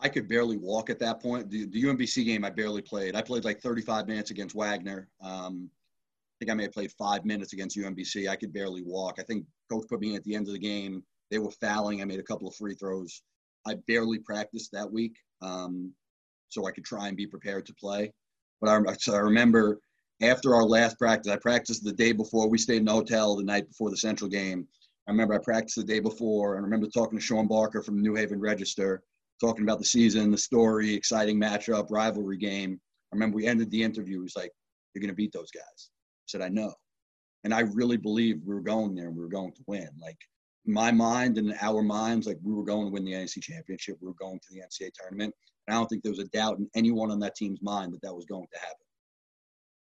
I 0.00 0.08
could 0.08 0.28
barely 0.28 0.56
walk 0.56 0.90
at 0.90 0.98
that 0.98 1.22
point. 1.22 1.48
The, 1.48 1.66
the 1.66 1.84
UMBC 1.84 2.24
game 2.24 2.44
I 2.44 2.50
barely 2.50 2.82
played. 2.82 3.14
I 3.14 3.22
played 3.22 3.44
like 3.44 3.60
35 3.60 4.08
minutes 4.08 4.32
against 4.32 4.56
Wagner. 4.56 5.08
Um, 5.22 5.70
I 5.70 6.34
think 6.40 6.50
I 6.50 6.54
may 6.54 6.64
have 6.64 6.72
played 6.72 6.90
five 6.98 7.24
minutes 7.24 7.52
against 7.52 7.76
UMBC. 7.76 8.28
I 8.28 8.34
could 8.34 8.52
barely 8.52 8.82
walk. 8.82 9.20
I 9.20 9.22
think 9.22 9.46
coach 9.70 9.84
put 9.88 10.00
me 10.00 10.10
in 10.10 10.16
at 10.16 10.24
the 10.24 10.34
end 10.34 10.48
of 10.48 10.52
the 10.52 10.58
game. 10.58 11.04
They 11.30 11.38
were 11.38 11.52
fouling. 11.52 12.02
I 12.02 12.04
made 12.04 12.18
a 12.18 12.24
couple 12.24 12.48
of 12.48 12.56
free 12.56 12.74
throws. 12.74 13.22
I 13.66 13.76
barely 13.86 14.18
practiced 14.18 14.72
that 14.72 14.90
week. 14.90 15.16
Um, 15.40 15.92
so 16.54 16.66
I 16.66 16.70
could 16.70 16.84
try 16.84 17.08
and 17.08 17.16
be 17.16 17.26
prepared 17.26 17.66
to 17.66 17.74
play. 17.74 18.12
But 18.60 18.70
I, 18.70 18.92
so 18.94 19.14
I 19.14 19.18
remember 19.18 19.78
after 20.22 20.54
our 20.54 20.64
last 20.64 20.98
practice, 20.98 21.30
I 21.32 21.36
practiced 21.36 21.84
the 21.84 21.92
day 21.92 22.12
before. 22.12 22.48
We 22.48 22.58
stayed 22.58 22.78
in 22.78 22.84
the 22.84 22.92
hotel 22.92 23.36
the 23.36 23.42
night 23.42 23.68
before 23.68 23.90
the 23.90 23.96
Central 23.96 24.30
game. 24.30 24.66
I 25.06 25.10
remember 25.10 25.34
I 25.34 25.38
practiced 25.38 25.76
the 25.76 25.84
day 25.84 26.00
before, 26.00 26.56
I 26.56 26.60
remember 26.60 26.86
talking 26.86 27.18
to 27.18 27.24
Sean 27.24 27.46
Barker 27.46 27.82
from 27.82 27.96
the 27.96 28.02
New 28.02 28.14
Haven 28.14 28.40
Register, 28.40 29.02
talking 29.40 29.64
about 29.64 29.78
the 29.78 29.84
season, 29.84 30.30
the 30.30 30.38
story, 30.38 30.94
exciting 30.94 31.38
matchup, 31.38 31.90
rivalry 31.90 32.38
game. 32.38 32.80
I 33.12 33.16
remember 33.16 33.36
we 33.36 33.46
ended 33.46 33.70
the 33.70 33.82
interview. 33.82 34.18
He 34.18 34.22
was 34.22 34.36
like, 34.36 34.50
"You're 34.94 35.00
going 35.00 35.10
to 35.10 35.14
beat 35.14 35.32
those 35.32 35.50
guys." 35.50 35.90
I 35.90 36.26
said, 36.26 36.40
"I 36.40 36.48
know," 36.48 36.72
and 37.42 37.52
I 37.52 37.60
really 37.60 37.98
believed 37.98 38.46
we 38.46 38.54
were 38.54 38.62
going 38.62 38.94
there 38.94 39.08
and 39.08 39.16
we 39.16 39.22
were 39.22 39.28
going 39.28 39.52
to 39.52 39.64
win. 39.66 39.88
Like 40.00 40.18
my 40.66 40.90
mind 40.90 41.36
and 41.36 41.54
our 41.60 41.82
minds, 41.82 42.26
like 42.26 42.38
we 42.42 42.54
were 42.54 42.64
going 42.64 42.86
to 42.86 42.92
win 42.92 43.04
the 43.04 43.12
NC 43.12 43.42
championship. 43.42 43.98
We 44.00 44.08
were 44.08 44.14
going 44.14 44.40
to 44.40 44.48
the 44.50 44.60
NCAA 44.60 44.92
tournament. 44.94 45.34
And 45.66 45.74
I 45.74 45.78
don't 45.78 45.88
think 45.88 46.02
there 46.02 46.12
was 46.12 46.18
a 46.18 46.28
doubt 46.28 46.58
in 46.58 46.68
anyone 46.74 47.10
on 47.10 47.18
that 47.20 47.34
team's 47.34 47.60
mind 47.62 47.92
that 47.94 48.02
that 48.02 48.14
was 48.14 48.24
going 48.26 48.46
to 48.52 48.58
happen. 48.58 48.76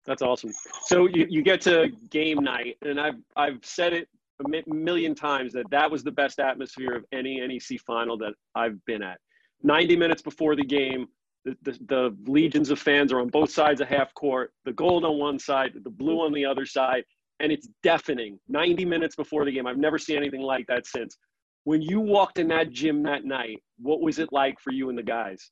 That's 0.05 0.21
awesome. 0.21 0.53
So 0.85 1.07
you, 1.07 1.27
you 1.29 1.41
get 1.41 1.59
to 1.61 1.89
game 2.09 2.41
night, 2.41 2.77
and 2.81 2.99
I've 2.99 3.19
I've 3.35 3.59
said 3.61 3.93
it 3.93 4.07
a 4.39 4.73
million 4.73 5.15
times 5.15 5.53
that 5.53 5.69
that 5.71 5.89
was 5.89 6.03
the 6.03 6.11
best 6.11 6.39
atmosphere 6.39 6.93
of 6.93 7.05
any 7.11 7.39
NEC 7.45 7.79
final 7.85 8.17
that 8.19 8.33
I've 8.55 8.83
been 8.85 9.01
at. 9.01 9.19
90 9.63 9.95
minutes 9.95 10.21
before 10.21 10.55
the 10.55 10.63
game, 10.63 11.07
the, 11.43 11.57
the, 11.63 11.71
the, 11.87 12.31
legions 12.31 12.69
of 12.69 12.79
fans 12.79 13.11
are 13.11 13.19
on 13.19 13.29
both 13.29 13.49
sides 13.49 13.81
of 13.81 13.87
half 13.87 14.13
court, 14.13 14.51
the 14.65 14.73
gold 14.73 15.05
on 15.05 15.17
one 15.17 15.39
side, 15.39 15.71
the 15.83 15.89
blue 15.89 16.21
on 16.21 16.31
the 16.31 16.45
other 16.45 16.65
side, 16.65 17.03
and 17.39 17.51
it's 17.51 17.67
deafening. 17.81 18.39
90 18.47 18.85
minutes 18.85 19.15
before 19.15 19.45
the 19.45 19.51
game. 19.51 19.65
I've 19.65 19.77
never 19.77 19.97
seen 19.97 20.17
anything 20.17 20.41
like 20.41 20.67
that 20.67 20.85
since. 20.85 21.17
When 21.63 21.81
you 21.81 21.99
walked 21.99 22.37
in 22.37 22.47
that 22.49 22.71
gym 22.71 23.03
that 23.03 23.25
night, 23.25 23.61
what 23.79 24.01
was 24.01 24.19
it 24.19 24.31
like 24.31 24.59
for 24.59 24.71
you 24.71 24.89
and 24.89 24.97
the 24.97 25.03
guys? 25.03 25.51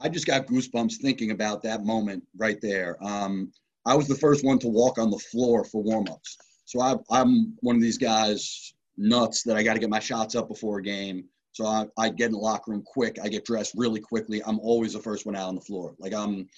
I 0.00 0.08
just 0.08 0.26
got 0.26 0.46
goosebumps 0.46 1.00
thinking 1.00 1.30
about 1.30 1.62
that 1.62 1.84
moment 1.84 2.24
right 2.36 2.58
there. 2.60 2.96
Um, 3.02 3.52
I 3.86 3.94
was 3.94 4.08
the 4.08 4.14
first 4.14 4.44
one 4.44 4.58
to 4.60 4.68
walk 4.68 4.98
on 4.98 5.10
the 5.10 5.18
floor 5.18 5.64
for 5.64 5.84
warmups. 5.84 6.36
So 6.64 6.80
I, 6.80 6.94
I'm 7.10 7.54
one 7.60 7.76
of 7.76 7.82
these 7.82 7.98
guys 7.98 8.72
nuts 8.96 9.42
that 9.44 9.56
I 9.56 9.62
got 9.62 9.74
to 9.74 9.80
get 9.80 9.90
my 9.90 9.98
shots 9.98 10.34
up 10.34 10.48
before 10.48 10.78
a 10.78 10.82
game. 10.82 11.24
So 11.52 11.66
I, 11.66 11.86
I 11.98 12.08
get 12.10 12.26
in 12.26 12.32
the 12.32 12.38
locker 12.38 12.70
room 12.70 12.82
quick. 12.84 13.18
I 13.22 13.28
get 13.28 13.44
dressed 13.44 13.72
really 13.76 14.00
quickly. 14.00 14.42
I'm 14.46 14.60
always 14.60 14.92
the 14.92 15.00
first 15.00 15.26
one 15.26 15.36
out 15.36 15.48
on 15.48 15.54
the 15.54 15.60
floor. 15.60 15.94
Like 15.98 16.14
I'm 16.14 16.48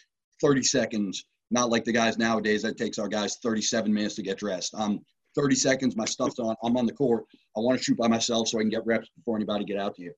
30 0.41 0.63
seconds, 0.63 1.25
not 1.51 1.71
like 1.71 1.85
the 1.85 1.93
guys 1.93 2.19
nowadays 2.19 2.63
that 2.63 2.77
takes 2.77 2.99
our 2.99 3.09
guys 3.09 3.39
37 3.43 3.93
minutes 3.93 4.17
to 4.17 4.23
get 4.23 4.39
dressed. 4.39 4.75
I'm 4.77 5.01
30 5.35 5.55
seconds. 5.55 5.97
My 5.97 6.05
stuff's 6.05 6.39
on. 6.39 6.55
I'm 6.63 6.77
on 6.77 6.87
the 6.87 6.93
court. 6.93 7.25
I 7.57 7.61
want 7.61 7.79
to 7.79 7.85
shoot 7.85 7.97
by 7.97 8.09
myself 8.09 8.49
so 8.49 8.59
I 8.59 8.63
can 8.63 8.71
get 8.71 8.85
reps 8.85 9.09
before 9.17 9.37
anybody 9.37 9.65
get 9.65 9.79
out 9.79 9.95
to 9.97 10.03
you. 10.03 10.13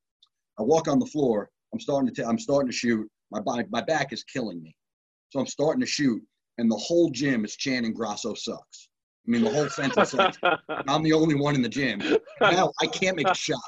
I 0.58 0.62
walk 0.62 0.88
on 0.88 0.98
the 0.98 1.06
floor. 1.06 1.50
I'm 1.72 1.80
starting 1.80 2.12
to. 2.12 2.22
T- 2.22 2.26
I'm 2.26 2.38
starting 2.38 2.70
to 2.70 2.76
shoot. 2.76 3.08
My, 3.34 3.40
my, 3.44 3.64
my 3.70 3.80
back 3.80 4.12
is 4.12 4.24
killing 4.24 4.62
me. 4.62 4.74
So 5.30 5.40
I'm 5.40 5.46
starting 5.46 5.80
to 5.80 5.86
shoot, 5.86 6.22
and 6.58 6.70
the 6.70 6.76
whole 6.76 7.10
gym 7.10 7.44
is 7.44 7.56
chanting 7.56 7.92
Grasso 7.92 8.34
sucks. 8.34 8.88
I 9.26 9.30
mean, 9.30 9.42
the 9.42 9.50
whole 9.50 9.68
sentence 9.68 10.10
sucks. 10.10 10.38
I'm 10.88 11.02
the 11.02 11.12
only 11.12 11.34
one 11.34 11.54
in 11.54 11.62
the 11.62 11.68
gym. 11.68 12.00
Now 12.40 12.72
I 12.80 12.86
can't 12.86 13.16
make 13.16 13.28
a 13.28 13.34
shot. 13.34 13.58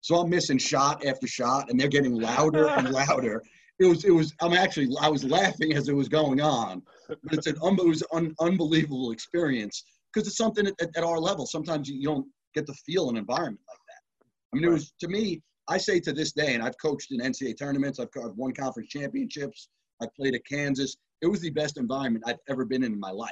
So 0.00 0.16
I'm 0.16 0.30
missing 0.30 0.58
shot 0.58 1.04
after 1.04 1.26
shot, 1.26 1.70
and 1.70 1.78
they're 1.78 1.88
getting 1.88 2.14
louder 2.14 2.68
and 2.68 2.90
louder. 2.92 3.42
It 3.78 3.86
was, 3.86 4.04
it 4.04 4.10
was. 4.10 4.34
I'm 4.40 4.52
actually, 4.52 4.88
I 5.00 5.08
was 5.08 5.24
laughing 5.24 5.74
as 5.74 5.88
it 5.88 5.94
was 5.94 6.08
going 6.08 6.40
on, 6.40 6.82
but 7.08 7.18
it's 7.32 7.46
an 7.46 7.56
un, 7.62 7.74
it 7.74 7.86
was 7.86 8.02
an 8.12 8.34
unbelievable 8.40 9.12
experience 9.12 9.84
because 10.12 10.26
it's 10.26 10.36
something 10.36 10.66
at, 10.66 10.74
at, 10.80 11.04
our 11.04 11.18
level. 11.18 11.46
Sometimes 11.46 11.88
you 11.88 12.02
don't 12.02 12.26
get 12.54 12.66
to 12.66 12.74
feel 12.86 13.10
an 13.10 13.16
environment 13.16 13.60
like 13.68 13.78
that. 13.88 14.26
I 14.52 14.56
mean, 14.56 14.64
it 14.64 14.72
was 14.72 14.92
to 15.00 15.08
me. 15.08 15.42
I 15.70 15.78
say 15.78 16.00
to 16.00 16.12
this 16.12 16.32
day, 16.32 16.54
and 16.54 16.64
I've 16.64 16.76
coached 16.78 17.12
in 17.12 17.20
NCAA 17.20 17.56
tournaments, 17.56 18.00
I've, 18.00 18.08
I've 18.16 18.36
won 18.36 18.52
conference 18.52 18.88
championships, 18.88 19.68
I've 20.02 20.12
played 20.16 20.34
at 20.34 20.44
Kansas. 20.44 20.96
It 21.22 21.28
was 21.28 21.40
the 21.40 21.50
best 21.50 21.76
environment 21.76 22.24
I've 22.26 22.40
ever 22.48 22.64
been 22.64 22.82
in, 22.82 22.92
in 22.92 22.98
my 22.98 23.12
life. 23.12 23.30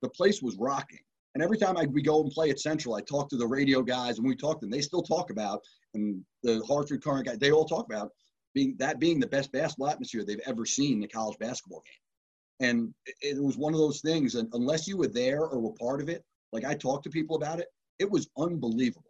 The 0.00 0.08
place 0.10 0.40
was 0.40 0.56
rocking. 0.58 1.00
And 1.34 1.42
every 1.42 1.58
time 1.58 1.76
I, 1.76 1.86
we 1.86 2.02
go 2.02 2.22
and 2.22 2.30
play 2.30 2.50
at 2.50 2.60
Central, 2.60 2.94
I 2.94 3.00
talk 3.00 3.28
to 3.30 3.36
the 3.36 3.46
radio 3.46 3.82
guys 3.82 4.18
and 4.18 4.26
we 4.26 4.36
talk 4.36 4.60
to 4.60 4.66
them. 4.66 4.70
They 4.70 4.80
still 4.80 5.02
talk 5.02 5.30
about, 5.30 5.60
and 5.94 6.24
the 6.44 6.64
Hartford 6.68 7.02
Courant 7.02 7.26
guys, 7.26 7.38
they 7.38 7.50
all 7.50 7.64
talk 7.64 7.86
about 7.86 8.10
being 8.54 8.76
that 8.78 9.00
being 9.00 9.18
the 9.18 9.26
best 9.26 9.50
basketball 9.50 9.88
atmosphere 9.88 10.24
they've 10.24 10.40
ever 10.46 10.64
seen 10.64 10.98
in 10.98 11.04
a 11.04 11.08
college 11.08 11.36
basketball 11.38 11.82
game. 11.84 12.68
And 12.68 12.94
it, 13.06 13.36
it 13.36 13.42
was 13.42 13.58
one 13.58 13.74
of 13.74 13.80
those 13.80 14.00
things, 14.00 14.36
and 14.36 14.48
unless 14.52 14.86
you 14.86 14.96
were 14.96 15.08
there 15.08 15.42
or 15.42 15.60
were 15.60 15.74
part 15.80 16.00
of 16.00 16.08
it, 16.08 16.24
like 16.52 16.64
I 16.64 16.74
talked 16.74 17.04
to 17.04 17.10
people 17.10 17.36
about 17.36 17.58
it, 17.58 17.66
it 17.98 18.10
was 18.10 18.28
unbelievable 18.38 19.05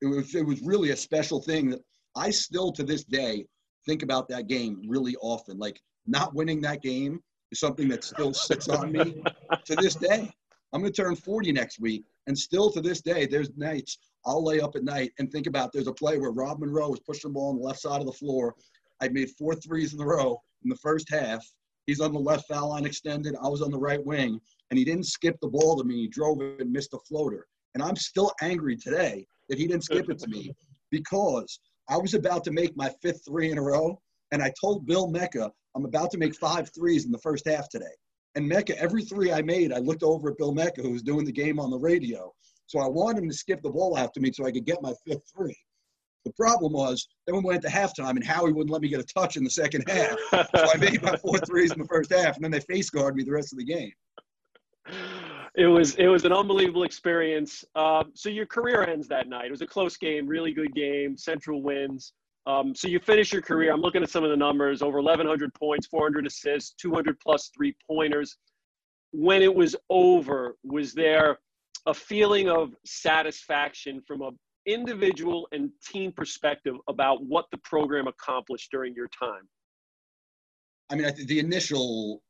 it 0.00 0.06
was 0.06 0.34
it 0.34 0.46
was 0.46 0.62
really 0.62 0.90
a 0.90 0.96
special 0.96 1.40
thing 1.40 1.70
that 1.70 1.80
I 2.16 2.30
still 2.30 2.72
to 2.72 2.82
this 2.82 3.04
day 3.04 3.46
think 3.86 4.02
about 4.02 4.28
that 4.28 4.46
game 4.46 4.82
really 4.86 5.16
often. 5.20 5.58
Like 5.58 5.80
not 6.06 6.34
winning 6.34 6.60
that 6.62 6.82
game 6.82 7.20
is 7.50 7.60
something 7.60 7.88
that 7.88 8.04
still 8.04 8.34
sits 8.34 8.68
on 8.68 8.92
me 8.92 9.22
to 9.64 9.74
this 9.76 9.94
day. 9.94 10.30
I'm 10.72 10.82
going 10.82 10.92
to 10.92 11.02
turn 11.02 11.16
40 11.16 11.52
next 11.52 11.80
week, 11.80 12.04
and 12.26 12.38
still 12.38 12.70
to 12.72 12.82
this 12.82 13.00
day, 13.00 13.24
there's 13.24 13.48
nights 13.56 13.96
I'll 14.26 14.44
lay 14.44 14.60
up 14.60 14.76
at 14.76 14.84
night 14.84 15.12
and 15.18 15.30
think 15.32 15.46
about 15.46 15.72
there's 15.72 15.86
a 15.86 15.92
play 15.92 16.18
where 16.18 16.30
Rob 16.30 16.60
Monroe 16.60 16.90
was 16.90 17.00
pushing 17.00 17.30
the 17.30 17.34
ball 17.34 17.50
on 17.50 17.56
the 17.56 17.62
left 17.62 17.80
side 17.80 18.00
of 18.00 18.06
the 18.06 18.12
floor. 18.12 18.54
I 19.00 19.08
made 19.08 19.30
four 19.30 19.54
threes 19.54 19.94
in 19.94 20.00
a 20.00 20.04
row 20.04 20.38
in 20.62 20.68
the 20.68 20.76
first 20.76 21.08
half. 21.10 21.42
He's 21.86 22.00
on 22.00 22.12
the 22.12 22.18
left 22.18 22.46
foul 22.46 22.68
line 22.68 22.84
extended. 22.84 23.34
I 23.42 23.48
was 23.48 23.62
on 23.62 23.70
the 23.70 23.78
right 23.78 24.04
wing, 24.04 24.38
and 24.70 24.78
he 24.78 24.84
didn't 24.84 25.06
skip 25.06 25.36
the 25.40 25.48
ball 25.48 25.78
to 25.78 25.84
me. 25.84 26.02
He 26.02 26.08
drove 26.08 26.42
it 26.42 26.60
and 26.60 26.70
missed 26.70 26.92
a 26.92 26.98
floater. 26.98 27.46
And 27.72 27.82
I'm 27.82 27.96
still 27.96 28.32
angry 28.42 28.76
today 28.76 29.26
that 29.48 29.58
he 29.58 29.66
didn't 29.66 29.84
skip 29.84 30.08
it 30.10 30.18
to 30.18 30.28
me 30.28 30.54
because 30.90 31.60
I 31.88 31.96
was 31.96 32.14
about 32.14 32.44
to 32.44 32.50
make 32.50 32.76
my 32.76 32.90
fifth 33.02 33.22
three 33.26 33.50
in 33.50 33.58
a 33.58 33.62
row. 33.62 34.00
And 34.32 34.42
I 34.42 34.52
told 34.60 34.86
Bill 34.86 35.08
Mecca, 35.08 35.50
I'm 35.74 35.84
about 35.84 36.10
to 36.10 36.18
make 36.18 36.34
five 36.36 36.70
threes 36.74 37.06
in 37.06 37.12
the 37.12 37.18
first 37.18 37.46
half 37.46 37.68
today. 37.68 37.86
And 38.34 38.46
Mecca, 38.46 38.78
every 38.78 39.02
three 39.02 39.32
I 39.32 39.42
made, 39.42 39.72
I 39.72 39.78
looked 39.78 40.02
over 40.02 40.30
at 40.30 40.38
Bill 40.38 40.52
Mecca, 40.52 40.82
who 40.82 40.90
was 40.90 41.02
doing 41.02 41.24
the 41.24 41.32
game 41.32 41.58
on 41.58 41.70
the 41.70 41.78
radio. 41.78 42.32
So 42.66 42.78
I 42.80 42.86
wanted 42.86 43.22
him 43.22 43.30
to 43.30 43.36
skip 43.36 43.62
the 43.62 43.70
ball 43.70 43.96
after 43.96 44.20
me 44.20 44.30
so 44.32 44.44
I 44.44 44.52
could 44.52 44.66
get 44.66 44.82
my 44.82 44.92
fifth 45.06 45.22
three. 45.34 45.56
The 46.26 46.32
problem 46.34 46.74
was, 46.74 47.08
then 47.26 47.36
we 47.36 47.42
went 47.42 47.62
to 47.62 47.68
halftime, 47.68 48.10
and 48.10 48.24
Howie 48.24 48.52
wouldn't 48.52 48.70
let 48.70 48.82
me 48.82 48.88
get 48.88 49.00
a 49.00 49.04
touch 49.04 49.36
in 49.38 49.44
the 49.44 49.50
second 49.50 49.88
half. 49.88 50.18
so 50.30 50.46
I 50.54 50.76
made 50.76 51.02
my 51.02 51.16
four 51.16 51.38
threes 51.38 51.72
in 51.72 51.78
the 51.78 51.86
first 51.86 52.12
half, 52.12 52.36
and 52.36 52.44
then 52.44 52.50
they 52.50 52.60
face 52.60 52.90
guarded 52.90 53.16
me 53.16 53.24
the 53.24 53.32
rest 53.32 53.52
of 53.52 53.58
the 53.58 53.64
game 53.64 53.92
it 55.58 55.66
was 55.66 55.96
it 55.96 56.06
was 56.06 56.24
an 56.24 56.32
unbelievable 56.32 56.84
experience. 56.84 57.64
Uh, 57.74 58.04
so 58.14 58.28
your 58.28 58.46
career 58.46 58.84
ends 58.84 59.08
that 59.08 59.28
night. 59.28 59.46
It 59.46 59.50
was 59.50 59.60
a 59.60 59.66
close 59.66 59.96
game, 59.96 60.26
really 60.26 60.52
good 60.52 60.72
game. 60.72 61.16
Central 61.16 61.62
wins. 61.62 62.12
Um, 62.46 62.74
so 62.76 62.86
you 62.86 63.00
finish 63.00 63.32
your 63.32 63.42
career. 63.42 63.72
I'm 63.72 63.80
looking 63.80 64.04
at 64.04 64.08
some 64.08 64.22
of 64.22 64.30
the 64.30 64.36
numbers: 64.36 64.82
over 64.82 64.98
1,100 64.98 65.52
points, 65.54 65.88
400 65.88 66.26
assists, 66.26 66.74
200 66.80 67.18
plus 67.18 67.50
three 67.56 67.74
pointers. 67.90 68.36
When 69.10 69.42
it 69.42 69.52
was 69.52 69.74
over, 69.90 70.56
was 70.62 70.94
there 70.94 71.38
a 71.86 71.94
feeling 71.94 72.48
of 72.48 72.72
satisfaction 72.84 74.00
from 74.06 74.22
a 74.22 74.30
individual 74.66 75.48
and 75.50 75.70
team 75.84 76.12
perspective 76.12 76.74
about 76.88 77.24
what 77.24 77.46
the 77.50 77.58
program 77.58 78.06
accomplished 78.06 78.70
during 78.70 78.94
your 78.94 79.08
time? 79.08 79.48
I 80.90 80.94
mean, 80.94 81.04
I 81.04 81.10
think 81.10 81.26
the 81.26 81.40
initial, 81.40 82.22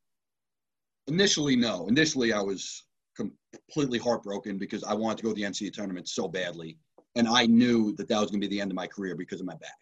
initially, 1.09 1.57
no. 1.57 1.89
Initially, 1.89 2.33
I 2.33 2.41
was 2.41 2.85
completely 3.19 3.99
heartbroken 3.99 4.59
because 4.59 4.85
I 4.85 4.95
wanted 4.95 5.19
to 5.19 5.25
go 5.25 5.29
to 5.31 5.35
the 5.35 5.43
NCAA 5.43 5.73
tournament 5.73 6.09
so 6.09 6.29
badly. 6.29 6.79
And 7.17 7.27
I 7.27 7.47
knew 7.47 7.95
that 7.97 8.09
that 8.09 8.21
was 8.21 8.31
going 8.31 8.41
to 8.41 8.49
be 8.49 8.55
the 8.55 8.61
end 8.61 8.71
of 8.71 8.77
my 8.77 8.87
career 8.87 9.17
because 9.17 9.41
of 9.41 9.47
my 9.47 9.57
back. 9.57 9.77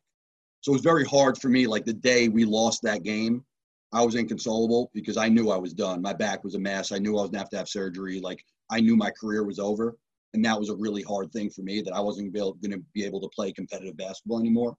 So 0.62 0.72
it 0.72 0.77
was 0.77 0.83
very 0.83 1.05
hard 1.05 1.38
for 1.38 1.49
me. 1.49 1.66
Like 1.66 1.85
the 1.85 1.92
day 1.92 2.29
we 2.29 2.44
lost 2.44 2.83
that 2.83 3.03
game, 3.03 3.44
I 3.92 4.05
was 4.05 4.14
inconsolable 4.14 4.90
because 4.94 5.16
I 5.16 5.29
knew 5.29 5.51
I 5.51 5.57
was 5.57 5.72
done. 5.72 6.03
My 6.03 6.12
back 6.12 6.42
was 6.44 6.55
a 6.55 6.59
mess. 6.59 6.92
I 6.92 6.99
knew 6.99 7.18
I 7.18 7.22
was 7.22 7.31
going 7.31 7.33
to 7.33 7.38
have 7.38 7.51
to 7.51 7.59
have 7.59 7.68
surgery. 7.68 8.20
Like 8.20 8.42
I 8.70 8.81
knew 8.81 8.96
my 8.96 9.11
career 9.11 9.44
was 9.44 9.59
over. 9.59 9.96
And 10.35 10.44
that 10.44 10.59
was 10.59 10.70
a 10.70 10.77
really 10.77 11.03
hard 11.03 11.31
thing 11.33 11.51
for 11.51 11.62
me 11.62 11.83
that 11.83 11.94
I 11.94 12.01
wasn't 12.01 12.33
going 12.35 12.55
to 12.72 12.83
be 12.94 13.05
able 13.05 13.20
to 13.20 13.29
play 13.29 13.53
competitive 13.53 13.96
basketball 13.96 14.40
anymore. 14.40 14.77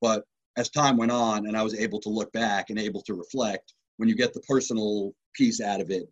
But 0.00 0.24
as 0.56 0.68
time 0.68 0.96
went 0.96 1.12
on 1.12 1.46
and 1.46 1.56
I 1.56 1.62
was 1.62 1.74
able 1.74 2.00
to 2.00 2.08
look 2.08 2.30
back 2.32 2.70
and 2.70 2.78
able 2.78 3.02
to 3.02 3.14
reflect, 3.14 3.74
when 3.96 4.08
you 4.08 4.14
get 4.14 4.34
the 4.34 4.40
personal 4.40 5.12
piece 5.34 5.60
out 5.60 5.80
of 5.80 5.90
it, 5.90 6.08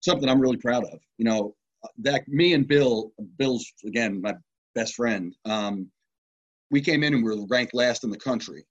something 0.00 0.28
I'm 0.28 0.40
really 0.40 0.56
proud 0.56 0.84
of. 0.84 0.98
You 1.18 1.24
know, 1.24 1.54
that 1.98 2.26
me 2.28 2.54
and 2.54 2.66
Bill, 2.66 3.12
Bill's 3.38 3.66
again 3.86 4.20
my 4.20 4.34
best 4.74 4.94
friend. 4.94 5.34
Um, 5.44 5.90
we 6.70 6.80
came 6.80 7.02
in 7.02 7.14
and 7.14 7.24
we 7.24 7.36
were 7.36 7.46
ranked 7.48 7.74
last 7.74 8.04
in 8.04 8.10
the 8.10 8.18
country 8.18 8.64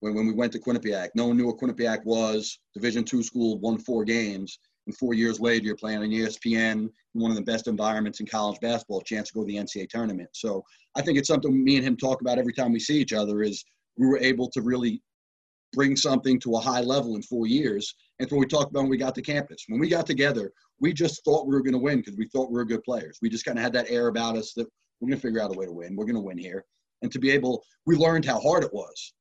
when, 0.00 0.14
when 0.14 0.26
we 0.26 0.32
went 0.32 0.52
to 0.52 0.60
Quinnipiac. 0.60 1.08
No 1.14 1.26
one 1.26 1.36
knew 1.36 1.46
what 1.46 1.58
Quinnipiac 1.58 2.04
was. 2.04 2.58
Division 2.74 3.04
two 3.04 3.22
school, 3.22 3.58
won 3.58 3.78
four 3.78 4.04
games, 4.04 4.58
and 4.86 4.96
four 4.96 5.14
years 5.14 5.40
later 5.40 5.64
you're 5.64 5.76
playing 5.76 5.98
on 5.98 6.10
ESPN, 6.10 6.88
in 7.14 7.20
one 7.20 7.30
of 7.30 7.36
the 7.36 7.42
best 7.42 7.66
environments 7.66 8.20
in 8.20 8.26
college 8.26 8.58
basketball, 8.60 9.00
chance 9.00 9.28
to 9.28 9.34
go 9.34 9.40
to 9.40 9.46
the 9.46 9.56
NCAA 9.56 9.88
tournament. 9.88 10.28
So 10.32 10.62
I 10.96 11.02
think 11.02 11.18
it's 11.18 11.28
something 11.28 11.64
me 11.64 11.76
and 11.76 11.84
him 11.84 11.96
talk 11.96 12.20
about 12.20 12.38
every 12.38 12.52
time 12.52 12.72
we 12.72 12.80
see 12.80 12.98
each 12.98 13.12
other. 13.12 13.42
Is 13.42 13.64
we 13.96 14.06
were 14.06 14.18
able 14.18 14.48
to 14.50 14.62
really 14.62 15.02
bring 15.72 15.96
something 15.96 16.38
to 16.40 16.56
a 16.56 16.60
high 16.60 16.80
level 16.80 17.16
in 17.16 17.22
four 17.22 17.46
years. 17.46 17.94
And 18.18 18.26
it's 18.26 18.32
what 18.32 18.40
we 18.40 18.46
talked 18.46 18.70
about 18.70 18.82
when 18.82 18.90
we 18.90 18.96
got 18.96 19.14
to 19.14 19.22
campus. 19.22 19.64
When 19.68 19.80
we 19.80 19.88
got 19.88 20.06
together, 20.06 20.52
we 20.80 20.92
just 20.92 21.24
thought 21.24 21.46
we 21.46 21.54
were 21.54 21.62
going 21.62 21.72
to 21.72 21.78
win 21.78 21.98
because 21.98 22.16
we 22.16 22.28
thought 22.28 22.50
we 22.50 22.56
were 22.56 22.64
good 22.64 22.84
players. 22.84 23.18
We 23.22 23.28
just 23.28 23.44
kind 23.44 23.58
of 23.58 23.64
had 23.64 23.72
that 23.74 23.90
air 23.90 24.08
about 24.08 24.36
us 24.36 24.52
that 24.54 24.66
we're 25.00 25.08
going 25.08 25.18
to 25.18 25.22
figure 25.22 25.40
out 25.40 25.54
a 25.54 25.58
way 25.58 25.66
to 25.66 25.72
win. 25.72 25.96
We're 25.96 26.04
going 26.04 26.14
to 26.16 26.20
win 26.20 26.38
here. 26.38 26.64
And 27.02 27.10
to 27.12 27.18
be 27.18 27.30
able, 27.30 27.64
we 27.86 27.96
learned 27.96 28.24
how 28.24 28.40
hard 28.40 28.64
it 28.64 28.74
was. 28.74 29.14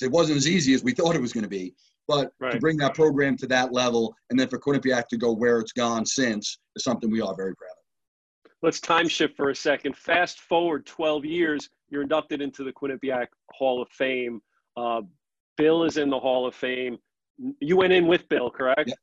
It 0.00 0.10
wasn't 0.10 0.36
as 0.36 0.48
easy 0.48 0.74
as 0.74 0.84
we 0.84 0.92
thought 0.92 1.16
it 1.16 1.20
was 1.20 1.32
going 1.32 1.44
to 1.44 1.48
be. 1.48 1.74
But 2.06 2.32
Right. 2.38 2.52
to 2.52 2.58
bring 2.60 2.76
that 2.78 2.94
program 2.94 3.36
to 3.38 3.46
that 3.48 3.72
level, 3.72 4.14
and 4.30 4.38
then 4.38 4.48
for 4.48 4.58
Quinnipiac 4.58 5.08
to 5.08 5.16
go 5.16 5.32
where 5.32 5.58
it's 5.58 5.72
gone 5.72 6.06
since, 6.06 6.58
is 6.76 6.84
something 6.84 7.10
we 7.10 7.20
are 7.20 7.34
very 7.34 7.54
proud 7.56 7.70
of. 7.70 8.52
Let's 8.62 8.80
time 8.80 9.08
shift 9.08 9.36
for 9.36 9.50
a 9.50 9.56
second. 9.56 9.96
Fast 9.96 10.40
forward 10.40 10.86
12 10.86 11.24
years, 11.24 11.68
you're 11.88 12.02
inducted 12.02 12.40
into 12.40 12.62
the 12.62 12.72
Quinnipiac 12.72 13.26
Hall 13.52 13.82
of 13.82 13.88
Fame. 13.90 14.40
Uh, 14.76 15.02
Bill 15.56 15.84
is 15.84 15.96
in 15.96 16.10
the 16.10 16.18
Hall 16.18 16.46
of 16.46 16.54
Fame. 16.54 16.98
You 17.60 17.76
went 17.76 17.92
in 17.92 18.06
with 18.06 18.28
Bill, 18.28 18.50
correct? 18.50 18.88
Yeah. 18.88 18.94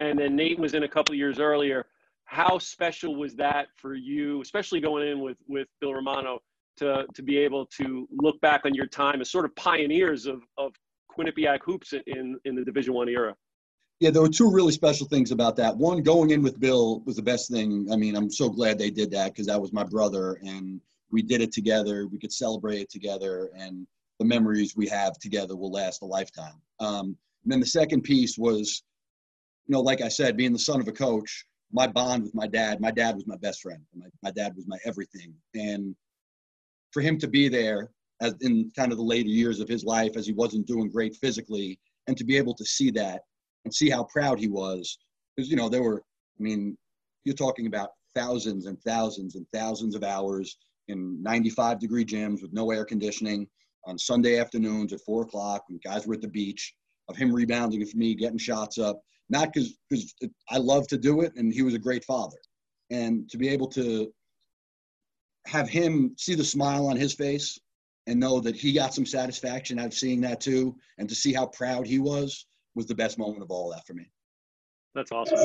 And 0.00 0.18
then 0.18 0.36
Nate 0.36 0.58
was 0.58 0.74
in 0.74 0.82
a 0.82 0.88
couple 0.88 1.12
of 1.12 1.18
years 1.18 1.38
earlier. 1.38 1.86
How 2.24 2.58
special 2.58 3.16
was 3.16 3.34
that 3.36 3.68
for 3.76 3.94
you, 3.94 4.40
especially 4.42 4.80
going 4.80 5.08
in 5.08 5.20
with 5.20 5.38
with 5.46 5.68
Bill 5.80 5.94
Romano, 5.94 6.40
to 6.78 7.06
to 7.14 7.22
be 7.22 7.38
able 7.38 7.66
to 7.66 8.08
look 8.10 8.40
back 8.40 8.62
on 8.64 8.74
your 8.74 8.86
time 8.86 9.20
as 9.20 9.30
sort 9.30 9.44
of 9.44 9.54
pioneers 9.56 10.26
of 10.26 10.42
of 10.58 10.72
Quinnipiac 11.10 11.60
hoops 11.62 11.94
in 12.06 12.38
in 12.44 12.54
the 12.54 12.64
Division 12.64 12.94
One 12.94 13.08
era? 13.08 13.34
Yeah, 14.00 14.10
there 14.10 14.20
were 14.20 14.28
two 14.28 14.50
really 14.50 14.72
special 14.72 15.06
things 15.06 15.30
about 15.30 15.56
that. 15.56 15.74
One, 15.74 16.02
going 16.02 16.30
in 16.30 16.42
with 16.42 16.60
Bill 16.60 17.00
was 17.06 17.16
the 17.16 17.22
best 17.22 17.50
thing. 17.50 17.88
I 17.90 17.96
mean, 17.96 18.14
I'm 18.14 18.30
so 18.30 18.50
glad 18.50 18.78
they 18.78 18.90
did 18.90 19.10
that 19.12 19.32
because 19.32 19.46
that 19.46 19.60
was 19.60 19.72
my 19.72 19.84
brother, 19.84 20.38
and 20.44 20.80
we 21.10 21.22
did 21.22 21.40
it 21.40 21.52
together. 21.52 22.06
We 22.06 22.18
could 22.18 22.32
celebrate 22.32 22.80
it 22.80 22.90
together, 22.90 23.50
and 23.56 23.86
the 24.18 24.24
memories 24.24 24.74
we 24.76 24.88
have 24.88 25.18
together 25.18 25.56
will 25.56 25.70
last 25.70 26.02
a 26.02 26.06
lifetime. 26.06 26.60
Um, 26.80 27.16
and 27.44 27.52
then 27.52 27.60
the 27.60 27.66
second 27.66 28.02
piece 28.02 28.36
was, 28.38 28.82
you 29.66 29.74
know, 29.74 29.80
like 29.80 30.00
I 30.00 30.08
said, 30.08 30.36
being 30.36 30.52
the 30.52 30.58
son 30.58 30.80
of 30.80 30.88
a 30.88 30.92
coach, 30.92 31.44
my 31.72 31.86
bond 31.86 32.22
with 32.22 32.34
my 32.34 32.46
dad. 32.46 32.80
My 32.80 32.90
dad 32.90 33.14
was 33.14 33.26
my 33.26 33.36
best 33.36 33.62
friend. 33.62 33.80
My, 33.94 34.06
my 34.22 34.30
dad 34.30 34.54
was 34.54 34.66
my 34.66 34.78
everything, 34.84 35.34
and 35.54 35.94
for 36.92 37.02
him 37.02 37.18
to 37.18 37.28
be 37.28 37.48
there 37.48 37.90
as 38.22 38.34
in 38.40 38.70
kind 38.76 38.92
of 38.92 38.98
the 38.98 39.04
later 39.04 39.28
years 39.28 39.60
of 39.60 39.68
his 39.68 39.84
life, 39.84 40.16
as 40.16 40.26
he 40.26 40.32
wasn't 40.32 40.66
doing 40.66 40.90
great 40.90 41.16
physically, 41.16 41.78
and 42.06 42.16
to 42.16 42.24
be 42.24 42.36
able 42.36 42.54
to 42.54 42.64
see 42.64 42.90
that 42.90 43.22
and 43.64 43.74
see 43.74 43.90
how 43.90 44.04
proud 44.04 44.38
he 44.38 44.48
was. 44.48 44.98
Because, 45.36 45.50
you 45.50 45.56
know, 45.56 45.68
there 45.68 45.82
were, 45.82 46.02
I 46.38 46.42
mean, 46.42 46.78
you're 47.24 47.34
talking 47.34 47.66
about 47.66 47.90
thousands 48.14 48.66
and 48.66 48.80
thousands 48.82 49.34
and 49.34 49.46
thousands 49.52 49.94
of 49.94 50.02
hours 50.02 50.56
in 50.88 51.22
95 51.22 51.78
degree 51.78 52.04
gyms 52.04 52.40
with 52.40 52.52
no 52.52 52.70
air 52.70 52.84
conditioning 52.84 53.46
on 53.86 53.98
Sunday 53.98 54.38
afternoons 54.38 54.92
at 54.92 55.00
four 55.00 55.22
o'clock 55.22 55.64
when 55.68 55.80
guys 55.84 56.06
were 56.06 56.14
at 56.14 56.20
the 56.20 56.28
beach, 56.28 56.74
of 57.08 57.16
him 57.16 57.32
rebounding 57.32 57.84
for 57.86 57.96
me, 57.96 58.14
getting 58.14 58.38
shots 58.38 58.78
up. 58.78 59.00
Not 59.28 59.52
because 59.52 59.78
because 59.90 60.14
I 60.50 60.58
love 60.58 60.86
to 60.88 60.96
do 60.96 61.22
it, 61.22 61.32
and 61.36 61.52
he 61.52 61.62
was 61.62 61.74
a 61.74 61.78
great 61.78 62.04
father, 62.04 62.36
and 62.90 63.28
to 63.30 63.38
be 63.38 63.48
able 63.48 63.68
to 63.68 64.12
have 65.46 65.68
him 65.68 66.14
see 66.16 66.34
the 66.34 66.44
smile 66.44 66.86
on 66.86 66.96
his 66.96 67.14
face 67.14 67.58
and 68.06 68.20
know 68.20 68.40
that 68.40 68.54
he 68.54 68.72
got 68.72 68.94
some 68.94 69.06
satisfaction 69.06 69.78
out 69.78 69.86
of 69.86 69.94
seeing 69.94 70.20
that 70.20 70.40
too, 70.40 70.76
and 70.98 71.08
to 71.08 71.14
see 71.14 71.32
how 71.32 71.46
proud 71.46 71.86
he 71.86 71.98
was 71.98 72.46
was 72.74 72.86
the 72.86 72.94
best 72.94 73.18
moment 73.18 73.42
of 73.42 73.50
all 73.50 73.70
that 73.70 73.86
for 73.86 73.94
me. 73.94 74.08
That's 74.94 75.12
awesome. 75.12 75.38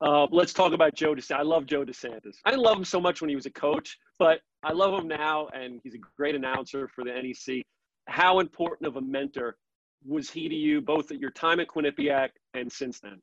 Uh, 0.00 0.26
let's 0.32 0.52
talk 0.52 0.72
about 0.72 0.94
Joe 0.94 1.14
DeSantis. 1.14 1.36
I 1.36 1.42
love 1.42 1.66
Joe 1.66 1.84
DeSantis. 1.84 2.36
I 2.44 2.50
didn't 2.50 2.64
love 2.64 2.76
him 2.76 2.84
so 2.84 3.00
much 3.00 3.20
when 3.20 3.30
he 3.30 3.36
was 3.36 3.46
a 3.46 3.50
coach, 3.50 3.96
but 4.18 4.40
I 4.64 4.72
love 4.72 4.98
him 4.98 5.06
now, 5.06 5.48
and 5.54 5.80
he's 5.84 5.94
a 5.94 5.98
great 6.16 6.34
announcer 6.34 6.88
for 6.88 7.04
the 7.04 7.10
NEC. 7.10 7.64
How 8.06 8.40
important 8.40 8.86
of 8.88 8.96
a 8.96 9.00
mentor 9.00 9.56
was 10.06 10.30
he 10.30 10.48
to 10.48 10.54
you, 10.54 10.80
both 10.80 11.10
at 11.10 11.18
your 11.18 11.30
time 11.30 11.60
at 11.60 11.68
Quinnipiac 11.68 12.30
and 12.54 12.70
since 12.70 13.00
then? 13.00 13.20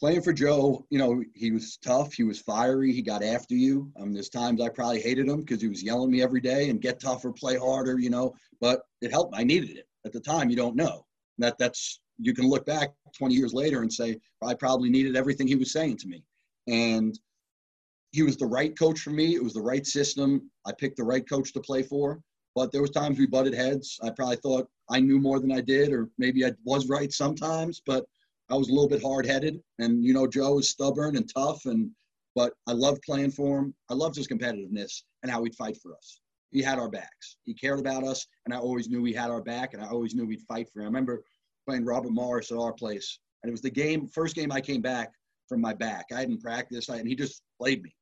Playing 0.00 0.22
for 0.22 0.32
Joe, 0.32 0.84
you 0.90 0.98
know, 0.98 1.22
he 1.34 1.50
was 1.50 1.78
tough. 1.78 2.12
He 2.12 2.24
was 2.24 2.40
fiery. 2.40 2.92
He 2.92 3.00
got 3.00 3.22
after 3.22 3.54
you. 3.54 3.90
Um, 3.98 4.12
there's 4.12 4.28
times 4.28 4.60
I 4.60 4.68
probably 4.68 5.00
hated 5.00 5.28
him 5.28 5.40
because 5.40 5.62
he 5.62 5.68
was 5.68 5.82
yelling 5.82 6.08
at 6.08 6.10
me 6.10 6.22
every 6.22 6.40
day 6.40 6.68
and 6.68 6.80
get 6.80 7.00
tougher, 7.00 7.32
play 7.32 7.56
harder, 7.56 7.98
you 7.98 8.10
know. 8.10 8.34
But 8.60 8.82
it 9.00 9.10
helped. 9.10 9.34
I 9.36 9.44
needed 9.44 9.70
it 9.70 9.88
at 10.04 10.12
the 10.12 10.20
time. 10.20 10.50
You 10.50 10.56
don't 10.56 10.76
know 10.76 11.06
that. 11.38 11.58
That's 11.58 12.00
you 12.18 12.34
can 12.34 12.48
look 12.48 12.66
back 12.66 12.90
20 13.16 13.34
years 13.34 13.54
later 13.54 13.82
and 13.82 13.92
say 13.92 14.18
I 14.42 14.54
probably 14.54 14.90
needed 14.90 15.16
everything 15.16 15.46
he 15.46 15.56
was 15.56 15.72
saying 15.72 15.96
to 15.98 16.08
me. 16.08 16.24
And 16.68 17.18
he 18.12 18.22
was 18.22 18.36
the 18.36 18.46
right 18.46 18.76
coach 18.78 19.00
for 19.00 19.10
me. 19.10 19.34
It 19.34 19.42
was 19.42 19.54
the 19.54 19.62
right 19.62 19.86
system. 19.86 20.50
I 20.66 20.72
picked 20.72 20.96
the 20.96 21.04
right 21.04 21.28
coach 21.28 21.52
to 21.52 21.60
play 21.60 21.82
for. 21.82 22.20
But 22.54 22.70
there 22.70 22.82
was 22.82 22.90
times 22.90 23.18
we 23.18 23.26
butted 23.26 23.54
heads. 23.54 23.98
I 24.02 24.10
probably 24.10 24.36
thought 24.36 24.68
I 24.88 25.00
knew 25.00 25.18
more 25.18 25.40
than 25.40 25.52
I 25.52 25.60
did, 25.60 25.92
or 25.92 26.10
maybe 26.18 26.44
I 26.44 26.52
was 26.64 26.88
right 26.88 27.12
sometimes. 27.12 27.82
But 27.84 28.06
I 28.50 28.54
was 28.54 28.68
a 28.68 28.72
little 28.72 28.88
bit 28.88 29.02
hard 29.02 29.26
headed. 29.26 29.60
And 29.78 30.04
you 30.04 30.12
know, 30.12 30.26
Joe 30.26 30.58
is 30.58 30.70
stubborn 30.70 31.16
and 31.16 31.28
tough. 31.32 31.66
And 31.66 31.90
but 32.34 32.52
I 32.66 32.72
loved 32.72 33.02
playing 33.02 33.30
for 33.30 33.58
him. 33.58 33.74
I 33.90 33.94
loved 33.94 34.16
his 34.16 34.28
competitiveness 34.28 35.02
and 35.22 35.30
how 35.30 35.42
he'd 35.44 35.54
fight 35.54 35.76
for 35.82 35.94
us. 35.94 36.20
He 36.50 36.62
had 36.62 36.78
our 36.78 36.88
backs. 36.88 37.36
He 37.42 37.54
cared 37.54 37.80
about 37.80 38.04
us, 38.04 38.26
and 38.44 38.54
I 38.54 38.58
always 38.58 38.88
knew 38.88 39.04
he 39.04 39.12
had 39.12 39.30
our 39.30 39.42
back, 39.42 39.74
and 39.74 39.82
I 39.82 39.88
always 39.88 40.14
knew 40.14 40.26
we'd 40.26 40.42
fight 40.42 40.68
for 40.72 40.80
him. 40.80 40.84
I 40.84 40.86
remember 40.86 41.24
playing 41.66 41.84
Robert 41.84 42.12
Morris 42.12 42.52
at 42.52 42.58
our 42.58 42.72
place. 42.72 43.18
And 43.42 43.48
it 43.48 43.52
was 43.52 43.62
the 43.62 43.70
game, 43.70 44.06
first 44.06 44.36
game 44.36 44.52
I 44.52 44.60
came 44.60 44.80
back 44.80 45.12
from 45.48 45.60
my 45.60 45.74
back. 45.74 46.06
I 46.14 46.20
hadn't 46.20 46.40
practiced, 46.40 46.88
and 46.88 47.08
he 47.08 47.14
just 47.14 47.42
played 47.60 47.82
me. 47.82 47.94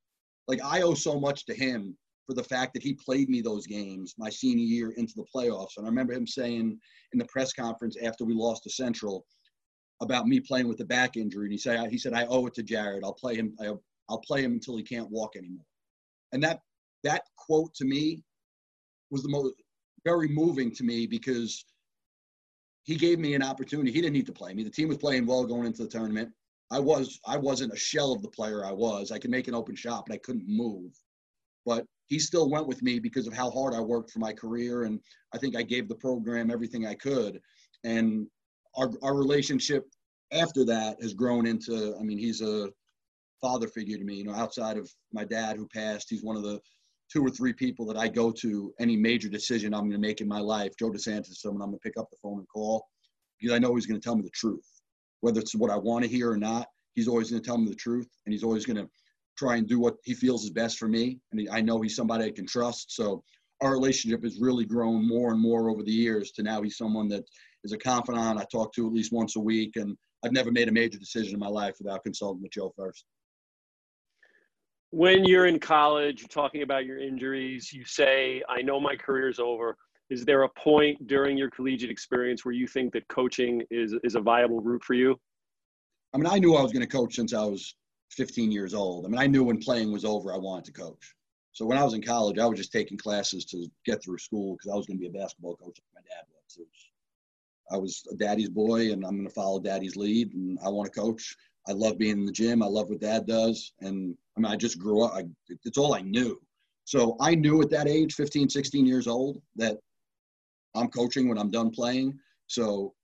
Like 0.48 0.62
I 0.62 0.82
owe 0.82 0.94
so 0.94 1.18
much 1.18 1.46
to 1.46 1.54
him 1.54 1.96
for 2.33 2.42
the 2.42 2.49
fact 2.49 2.73
that 2.73 2.83
he 2.83 2.95
played 2.95 3.29
me 3.29 3.42
those 3.42 3.66
games 3.66 4.14
my 4.16 4.31
senior 4.31 4.64
year 4.64 4.92
into 4.92 5.12
the 5.16 5.27
playoffs. 5.35 5.77
And 5.77 5.85
I 5.85 5.90
remember 5.90 6.14
him 6.14 6.27
saying 6.27 6.79
in 7.12 7.18
the 7.18 7.27
press 7.27 7.53
conference 7.53 7.97
after 8.03 8.25
we 8.25 8.33
lost 8.33 8.62
to 8.64 8.71
Central 8.71 9.27
about 10.01 10.27
me 10.27 10.40
playing 10.40 10.66
with 10.66 10.79
the 10.79 10.85
back 10.85 11.16
injury, 11.16 11.45
and 11.45 11.53
he 11.53 11.59
said, 11.59 11.90
he 11.90 11.99
said, 11.99 12.14
I 12.14 12.25
owe 12.27 12.47
it 12.47 12.55
to 12.55 12.62
Jared. 12.62 13.05
I'll 13.05 13.12
play 13.12 13.37
him. 13.37 13.55
I'll 14.09 14.18
play 14.18 14.42
him 14.42 14.53
until 14.53 14.77
he 14.77 14.83
can't 14.83 15.11
walk 15.11 15.37
anymore. 15.37 15.64
And 16.33 16.42
that 16.42 16.61
that 17.05 17.23
quote 17.37 17.75
to 17.75 17.85
me 17.85 18.23
was 19.11 19.23
the 19.23 19.29
most 19.29 19.55
very 20.05 20.29
moving 20.29 20.75
to 20.75 20.85
me 20.85 21.07
because 21.07 21.64
he 22.85 22.97
gave 22.97 23.18
me 23.18 23.35
an 23.35 23.42
opportunity. 23.42 23.92
He 23.92 24.01
didn't 24.01 24.14
need 24.14 24.27
to 24.27 24.33
play 24.33 24.55
me. 24.55 24.64
The 24.64 24.71
team 24.71 24.88
was 24.88 24.99
playing 24.99 25.27
well 25.27 25.45
going 25.45 25.66
into 25.66 25.83
the 25.83 25.88
tournament. 25.88 26.31
I 26.71 26.81
was 26.81 27.21
I 27.27 27.37
wasn't 27.37 27.75
a 27.75 27.77
shell 27.77 28.12
of 28.12 28.23
the 28.23 28.31
player 28.31 28.64
I 28.64 28.73
was. 28.73 29.12
I 29.12 29.18
could 29.18 29.31
make 29.31 29.49
an 29.49 29.55
open 29.55 29.77
shot, 29.77 30.07
but 30.07 30.14
I 30.14 30.18
couldn't 30.18 30.49
move. 30.49 30.92
But 31.66 31.87
he 32.08 32.18
still 32.18 32.50
went 32.50 32.66
with 32.66 32.82
me 32.82 32.98
because 32.98 33.26
of 33.26 33.32
how 33.32 33.50
hard 33.50 33.74
I 33.74 33.80
worked 33.80 34.10
for 34.10 34.18
my 34.18 34.32
career, 34.32 34.84
and 34.84 35.00
I 35.34 35.38
think 35.38 35.56
I 35.56 35.62
gave 35.62 35.88
the 35.88 35.94
program 35.94 36.50
everything 36.50 36.86
I 36.86 36.94
could. 36.94 37.40
And 37.84 38.26
our 38.76 38.90
our 39.02 39.14
relationship 39.14 39.86
after 40.32 40.64
that 40.64 40.96
has 41.02 41.14
grown 41.14 41.46
into. 41.46 41.94
I 41.98 42.02
mean, 42.02 42.18
he's 42.18 42.40
a 42.40 42.68
father 43.40 43.68
figure 43.68 43.98
to 43.98 44.04
me. 44.04 44.14
You 44.16 44.24
know, 44.24 44.34
outside 44.34 44.76
of 44.76 44.90
my 45.12 45.24
dad 45.24 45.56
who 45.56 45.66
passed, 45.68 46.08
he's 46.10 46.22
one 46.22 46.36
of 46.36 46.42
the 46.42 46.60
two 47.12 47.24
or 47.24 47.30
three 47.30 47.52
people 47.52 47.84
that 47.86 47.96
I 47.96 48.08
go 48.08 48.32
to 48.32 48.72
any 48.80 48.96
major 48.96 49.28
decision 49.28 49.74
I'm 49.74 49.82
going 49.82 49.92
to 49.92 49.98
make 49.98 50.20
in 50.20 50.28
my 50.28 50.38
life. 50.38 50.72
Joe 50.78 50.90
DeSantis 50.90 51.30
is 51.30 51.42
someone 51.42 51.60
I'm 51.60 51.68
going 51.68 51.78
to 51.78 51.82
pick 51.82 51.98
up 51.98 52.08
the 52.10 52.16
phone 52.22 52.38
and 52.38 52.48
call 52.48 52.86
because 53.38 53.54
I 53.54 53.58
know 53.58 53.74
he's 53.74 53.86
going 53.86 54.00
to 54.00 54.04
tell 54.04 54.16
me 54.16 54.22
the 54.22 54.30
truth, 54.30 54.66
whether 55.20 55.40
it's 55.40 55.54
what 55.54 55.70
I 55.70 55.76
want 55.76 56.04
to 56.04 56.10
hear 56.10 56.30
or 56.30 56.38
not. 56.38 56.68
He's 56.94 57.08
always 57.08 57.30
going 57.30 57.42
to 57.42 57.46
tell 57.46 57.58
me 57.58 57.68
the 57.68 57.74
truth, 57.74 58.08
and 58.24 58.32
he's 58.32 58.44
always 58.44 58.64
going 58.64 58.76
to 58.76 58.88
try 59.37 59.57
and 59.57 59.66
do 59.66 59.79
what 59.79 59.97
he 60.05 60.14
feels 60.14 60.45
is 60.45 60.51
best 60.51 60.79
for 60.79 60.88
me. 60.88 61.18
And 61.31 61.40
he, 61.40 61.49
I 61.49 61.61
know 61.61 61.81
he's 61.81 61.97
somebody 61.97 62.25
I 62.25 62.31
can 62.31 62.47
trust. 62.47 62.95
So 62.95 63.23
our 63.61 63.73
relationship 63.73 64.23
has 64.25 64.40
really 64.40 64.64
grown 64.64 65.07
more 65.07 65.33
and 65.33 65.40
more 65.40 65.71
over 65.71 65.83
the 65.83 65.92
years 65.92 66.33
to 66.33 66.42
now 66.42 66.62
he's 66.62 66.77
someone 66.77 67.09
that 67.09 67.25
is 67.64 67.73
a 67.73 67.79
confidant 67.79 68.38
I 68.38 68.45
talk 68.51 68.73
to 68.75 68.87
at 68.87 68.92
least 68.92 69.12
once 69.12 69.37
a 69.37 69.40
week, 69.40 69.77
and 69.77 69.97
I've 70.25 70.33
never 70.33 70.51
made 70.51 70.68
a 70.68 70.73
major 70.73 70.99
decision 70.99 71.35
in 71.35 71.40
my 71.40 71.49
life 71.49 71.77
without 71.79 72.03
consulting 72.03 72.42
with 72.42 72.53
Joe 72.53 72.73
first 72.77 73.05
when 74.92 75.25
you're 75.25 75.47
in 75.47 75.59
college, 75.59 76.21
you're 76.21 76.29
talking 76.29 76.62
about 76.62 76.85
your 76.85 76.99
injuries, 76.99 77.73
you 77.73 77.83
say, 77.85 78.42
I 78.49 78.61
know 78.61 78.79
my 78.79 78.95
career's 78.95 79.38
over. 79.38 79.77
Is 80.11 80.27
there 80.27 80.42
a 80.42 80.49
point 80.51 81.07
during 81.07 81.38
your 81.38 81.51
collegiate 81.51 81.90
experience 81.90 82.45
where 82.45 82.53
you 82.53 82.66
think 82.66 82.92
that 82.92 83.09
coaching 83.09 83.62
is, 83.71 83.95
is 84.05 84.16
a 84.16 84.21
viable 84.21 84.61
route 84.61 84.85
for 84.85 84.92
you? 84.92 85.18
I 86.14 86.18
mean, 86.18 86.27
I 86.27 86.38
knew 86.38 86.57
I 86.57 86.62
was 86.62 86.73
going 86.73 86.87
to 86.87 86.92
coach 86.92 87.14
since 87.14 87.33
I 87.33 87.42
was 87.42 87.75
15 88.12 88.53
years 88.53 88.75
old. 88.75 89.05
I 89.05 89.09
mean, 89.09 89.20
I 89.20 89.27
knew 89.27 89.44
when 89.44 89.59
playing 89.59 89.92
was 89.92 90.05
over, 90.05 90.33
I 90.33 90.38
wanted 90.38 90.66
to 90.66 90.72
coach. 90.72 91.14
So 91.53 91.66
when 91.66 91.77
I 91.77 91.85
was 91.85 91.94
in 91.94 92.03
college, 92.03 92.38
I 92.38 92.46
was 92.46 92.59
just 92.59 92.72
taking 92.72 92.96
classes 92.96 93.44
to 93.46 93.66
get 93.85 94.03
through 94.03 94.18
school 94.18 94.55
because 94.55 94.72
I 94.72 94.77
was 94.77 94.87
going 94.87 94.98
to 94.98 95.03
be 95.03 95.09
a 95.09 95.20
basketball 95.20 95.57
coach 95.57 95.79
like 95.79 96.05
my 96.05 96.09
dad 96.09 96.25
was. 96.31 96.59
I 97.70 97.77
was 97.77 98.03
a 98.12 98.16
daddy's 98.16 98.51
boy, 98.51 98.92
and 98.92 99.05
I'm 99.05 99.16
going 99.16 99.29
to 99.29 99.35
follow 99.35 99.59
daddy's 99.59 99.96
lead, 99.96 100.35
and 100.35 100.59
I 100.64 100.68
want 100.68 100.92
to 100.92 101.01
coach. 101.01 101.35
I 101.68 101.72
love 101.72 101.96
being 101.96 102.18
in 102.18 102.27
the 102.27 102.33
gym. 102.33 102.62
I 102.62 102.66
love 102.66 102.88
what 102.88 103.01
dad 103.01 103.27
does. 103.27 103.72
And 103.81 104.16
I 104.37 104.40
mean, 104.40 104.53
I 104.53 104.57
just 104.57 104.79
grew 104.79 105.03
up. 105.03 105.14
I, 105.14 105.25
it's 105.64 105.79
all 105.79 105.94
I 105.94 106.01
knew. 106.01 106.40
So 106.85 107.16
I 107.20 107.35
knew 107.35 107.62
at 107.62 107.70
that 107.70 107.87
age, 107.87 108.14
15, 108.14 108.48
16 108.48 108.87
years 108.87 109.07
old, 109.07 109.40
that 109.57 109.79
I'm 110.75 110.88
coaching 110.88 111.29
when 111.29 111.38
I'm 111.38 111.51
done 111.51 111.70
playing. 111.70 112.18
So 112.48 112.94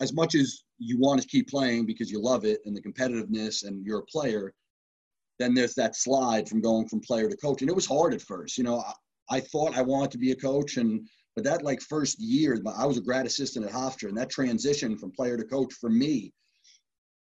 as 0.00 0.12
much 0.12 0.34
as 0.34 0.62
you 0.78 0.98
want 0.98 1.20
to 1.20 1.28
keep 1.28 1.48
playing 1.48 1.86
because 1.86 2.10
you 2.10 2.20
love 2.20 2.44
it 2.44 2.60
and 2.66 2.76
the 2.76 2.82
competitiveness 2.82 3.66
and 3.66 3.84
you're 3.84 4.00
a 4.00 4.06
player, 4.06 4.52
then 5.38 5.54
there's 5.54 5.74
that 5.74 5.96
slide 5.96 6.48
from 6.48 6.60
going 6.60 6.88
from 6.88 7.00
player 7.00 7.28
to 7.28 7.36
coach. 7.36 7.60
And 7.60 7.70
it 7.70 7.76
was 7.76 7.86
hard 7.86 8.14
at 8.14 8.22
first. 8.22 8.58
You 8.58 8.64
know, 8.64 8.78
I, 8.78 9.36
I 9.36 9.40
thought 9.40 9.76
I 9.76 9.82
wanted 9.82 10.10
to 10.12 10.18
be 10.18 10.32
a 10.32 10.36
coach 10.36 10.76
and 10.76 11.06
but 11.34 11.44
that 11.44 11.62
like 11.62 11.82
first 11.82 12.18
year, 12.18 12.58
I 12.78 12.86
was 12.86 12.96
a 12.96 13.02
grad 13.02 13.26
assistant 13.26 13.66
at 13.66 13.72
Hofstra, 13.72 14.08
and 14.08 14.16
that 14.16 14.30
transition 14.30 14.96
from 14.96 15.12
player 15.12 15.36
to 15.36 15.44
coach 15.44 15.74
for 15.74 15.90
me 15.90 16.32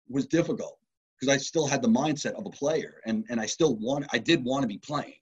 was 0.09 0.25
difficult 0.25 0.79
because 1.19 1.33
I 1.33 1.37
still 1.37 1.67
had 1.67 1.83
the 1.83 1.87
mindset 1.87 2.33
of 2.33 2.47
a 2.47 2.49
player 2.49 3.01
and, 3.05 3.23
and 3.29 3.39
I 3.39 3.45
still 3.45 3.75
want 3.75 4.07
I 4.11 4.17
did 4.17 4.43
want 4.43 4.63
to 4.63 4.67
be 4.67 4.79
playing. 4.79 5.13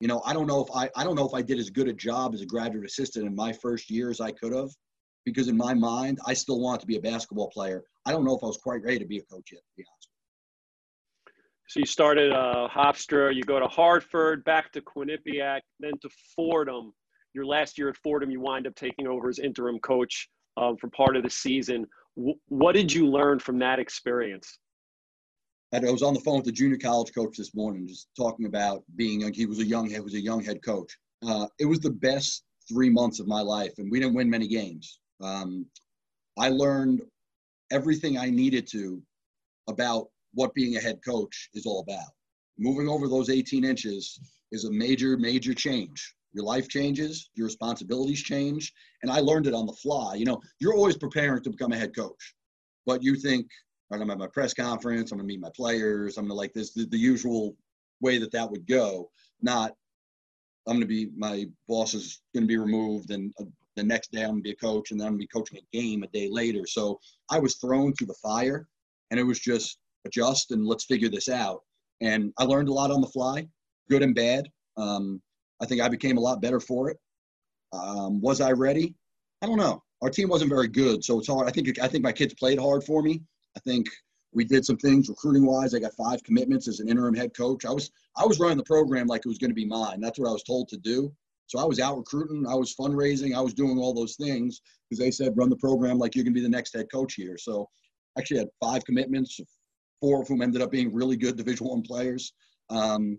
You 0.00 0.08
know, 0.08 0.20
I 0.26 0.34
don't 0.34 0.46
know 0.46 0.62
if 0.62 0.68
I 0.74 0.90
I 0.94 1.04
don't 1.04 1.14
know 1.14 1.26
if 1.26 1.32
I 1.32 1.40
did 1.40 1.58
as 1.58 1.70
good 1.70 1.88
a 1.88 1.92
job 1.94 2.34
as 2.34 2.42
a 2.42 2.46
graduate 2.46 2.84
assistant 2.84 3.26
in 3.26 3.34
my 3.34 3.52
first 3.52 3.90
year 3.90 4.10
as 4.10 4.20
I 4.20 4.30
could 4.30 4.52
have, 4.52 4.70
because 5.24 5.48
in 5.48 5.56
my 5.56 5.74
mind, 5.74 6.18
I 6.26 6.34
still 6.34 6.60
want 6.60 6.80
to 6.80 6.86
be 6.86 6.96
a 6.96 7.00
basketball 7.00 7.48
player. 7.50 7.84
I 8.06 8.12
don't 8.12 8.24
know 8.24 8.36
if 8.36 8.42
I 8.42 8.46
was 8.46 8.58
quite 8.58 8.82
ready 8.82 8.98
to 8.98 9.06
be 9.06 9.18
a 9.18 9.22
coach 9.22 9.50
yet, 9.52 9.60
to 9.60 9.76
be 9.76 9.84
honest. 9.90 10.08
So 11.68 11.80
you 11.80 11.86
started 11.86 12.32
uh, 12.32 12.68
Hofstra, 12.68 13.34
you 13.34 13.42
go 13.42 13.58
to 13.58 13.66
Hartford, 13.66 14.44
back 14.44 14.70
to 14.72 14.82
Quinnipiac, 14.82 15.60
then 15.80 15.92
to 16.02 16.10
Fordham. 16.36 16.92
Your 17.32 17.46
last 17.46 17.78
year 17.78 17.88
at 17.88 17.96
Fordham, 17.96 18.30
you 18.30 18.40
wind 18.40 18.66
up 18.66 18.74
taking 18.74 19.06
over 19.06 19.28
as 19.28 19.38
interim 19.38 19.78
coach 19.80 20.28
um, 20.56 20.76
for 20.76 20.88
part 20.90 21.16
of 21.16 21.22
the 21.22 21.30
season. 21.30 21.86
W- 22.16 22.38
what 22.48 22.72
did 22.72 22.92
you 22.92 23.08
learn 23.08 23.38
from 23.38 23.58
that 23.60 23.78
experience? 23.78 24.58
I 25.72 25.80
was 25.90 26.02
on 26.02 26.14
the 26.14 26.20
phone 26.20 26.36
with 26.36 26.44
the 26.44 26.52
junior 26.52 26.78
college 26.78 27.12
coach 27.12 27.36
this 27.36 27.54
morning, 27.54 27.88
just 27.88 28.08
talking 28.16 28.46
about 28.46 28.84
being 28.94 29.22
young. 29.22 29.32
He 29.32 29.46
was 29.46 29.58
a 29.58 29.64
young, 29.64 29.90
he 29.90 29.98
was 29.98 30.14
a 30.14 30.20
young 30.20 30.44
head 30.44 30.62
coach. 30.62 30.96
Uh, 31.26 31.46
it 31.58 31.64
was 31.64 31.80
the 31.80 31.90
best 31.90 32.44
three 32.68 32.90
months 32.90 33.18
of 33.18 33.26
my 33.26 33.40
life, 33.40 33.72
and 33.78 33.90
we 33.90 33.98
didn't 33.98 34.14
win 34.14 34.30
many 34.30 34.46
games. 34.46 35.00
Um, 35.22 35.66
I 36.38 36.48
learned 36.48 37.02
everything 37.70 38.18
I 38.18 38.30
needed 38.30 38.66
to 38.68 39.02
about 39.68 40.08
what 40.34 40.54
being 40.54 40.76
a 40.76 40.80
head 40.80 41.00
coach 41.04 41.48
is 41.54 41.66
all 41.66 41.80
about. 41.80 42.10
Moving 42.58 42.88
over 42.88 43.08
those 43.08 43.30
18 43.30 43.64
inches 43.64 44.18
is 44.52 44.64
a 44.64 44.70
major, 44.70 45.16
major 45.16 45.54
change. 45.54 46.14
Your 46.32 46.44
life 46.44 46.68
changes, 46.68 47.30
your 47.34 47.46
responsibilities 47.46 48.22
change, 48.22 48.72
and 49.02 49.10
I 49.10 49.20
learned 49.20 49.46
it 49.46 49.54
on 49.54 49.66
the 49.66 49.72
fly. 49.72 50.14
You 50.14 50.24
know, 50.24 50.40
you're 50.58 50.74
always 50.74 50.96
preparing 50.96 51.42
to 51.42 51.50
become 51.50 51.72
a 51.72 51.76
head 51.76 51.94
coach, 51.94 52.34
but 52.86 53.02
you 53.02 53.14
think, 53.14 53.46
right, 53.90 54.00
I'm 54.00 54.10
at 54.10 54.18
my 54.18 54.26
press 54.26 54.52
conference, 54.52 55.12
I'm 55.12 55.18
gonna 55.18 55.28
meet 55.28 55.40
my 55.40 55.50
players, 55.54 56.18
I'm 56.18 56.24
gonna 56.24 56.34
like 56.34 56.52
this, 56.52 56.72
the, 56.72 56.86
the 56.86 56.98
usual 56.98 57.56
way 58.00 58.18
that 58.18 58.32
that 58.32 58.50
would 58.50 58.66
go. 58.66 59.10
Not, 59.42 59.74
I'm 60.66 60.74
gonna 60.74 60.86
be 60.86 61.10
my 61.16 61.46
boss 61.68 61.94
is 61.94 62.20
gonna 62.34 62.46
be 62.46 62.56
removed, 62.56 63.12
and 63.12 63.32
uh, 63.40 63.44
the 63.76 63.82
next 63.82 64.12
day 64.12 64.22
I'm 64.22 64.30
gonna 64.30 64.42
be 64.42 64.52
a 64.52 64.56
coach, 64.56 64.90
and 64.90 65.00
then 65.00 65.06
I'm 65.06 65.14
gonna 65.14 65.20
be 65.20 65.26
coaching 65.26 65.58
a 65.58 65.76
game 65.76 66.02
a 66.02 66.08
day 66.08 66.28
later. 66.30 66.66
So 66.66 66.98
I 67.30 67.38
was 67.38 67.56
thrown 67.56 67.94
through 67.94 68.08
the 68.08 68.14
fire, 68.14 68.68
and 69.10 69.18
it 69.18 69.24
was 69.24 69.40
just 69.40 69.78
adjust 70.06 70.50
and 70.50 70.66
let's 70.66 70.84
figure 70.84 71.08
this 71.08 71.28
out. 71.28 71.62
And 72.00 72.32
I 72.38 72.44
learned 72.44 72.68
a 72.68 72.72
lot 72.72 72.90
on 72.90 73.00
the 73.00 73.06
fly, 73.08 73.48
good 73.88 74.02
and 74.02 74.14
bad. 74.14 74.48
Um, 74.76 75.22
I 75.60 75.66
think 75.66 75.80
I 75.80 75.88
became 75.88 76.18
a 76.18 76.20
lot 76.20 76.42
better 76.42 76.60
for 76.60 76.90
it. 76.90 76.98
Um, 77.72 78.20
was 78.20 78.40
I 78.40 78.52
ready? 78.52 78.94
I 79.42 79.46
don't 79.46 79.58
know. 79.58 79.82
Our 80.02 80.10
team 80.10 80.28
wasn't 80.28 80.50
very 80.50 80.68
good, 80.68 81.02
so 81.04 81.18
it's 81.18 81.28
hard. 81.28 81.48
I 81.48 81.50
think 81.50 81.78
I 81.80 81.88
think 81.88 82.04
my 82.04 82.12
kids 82.12 82.34
played 82.34 82.58
hard 82.58 82.84
for 82.84 83.02
me. 83.02 83.22
I 83.56 83.60
think 83.60 83.86
we 84.32 84.44
did 84.44 84.64
some 84.64 84.76
things 84.76 85.08
recruiting 85.08 85.46
wise. 85.46 85.74
I 85.74 85.78
got 85.78 85.94
five 85.94 86.22
commitments 86.24 86.68
as 86.68 86.80
an 86.80 86.88
interim 86.88 87.14
head 87.14 87.34
coach. 87.36 87.64
I 87.64 87.70
was 87.70 87.90
I 88.16 88.26
was 88.26 88.38
running 88.38 88.58
the 88.58 88.64
program 88.64 89.06
like 89.06 89.22
it 89.24 89.28
was 89.28 89.38
going 89.38 89.50
to 89.50 89.54
be 89.54 89.66
mine. 89.66 90.00
That's 90.00 90.18
what 90.18 90.28
I 90.28 90.32
was 90.32 90.42
told 90.42 90.68
to 90.68 90.76
do. 90.76 91.12
So 91.46 91.58
I 91.58 91.64
was 91.64 91.80
out 91.80 91.96
recruiting, 91.96 92.46
I 92.46 92.54
was 92.54 92.74
fundraising, 92.74 93.36
I 93.36 93.40
was 93.40 93.54
doing 93.54 93.78
all 93.78 93.92
those 93.92 94.16
things 94.16 94.60
because 94.88 94.98
they 94.98 95.10
said 95.10 95.36
run 95.36 95.50
the 95.50 95.56
program 95.56 95.98
like 95.98 96.14
you're 96.14 96.24
to 96.24 96.30
be 96.30 96.40
the 96.40 96.48
next 96.48 96.74
head 96.74 96.86
coach 96.92 97.14
here. 97.14 97.36
So 97.38 97.68
I 98.16 98.20
actually 98.20 98.38
had 98.38 98.48
five 98.60 98.84
commitments, 98.84 99.38
four 100.00 100.22
of 100.22 100.28
whom 100.28 100.42
ended 100.42 100.62
up 100.62 100.70
being 100.70 100.92
really 100.92 101.16
good 101.16 101.36
Division 101.36 101.66
One 101.66 101.82
players. 101.82 102.32
Um, 102.70 103.18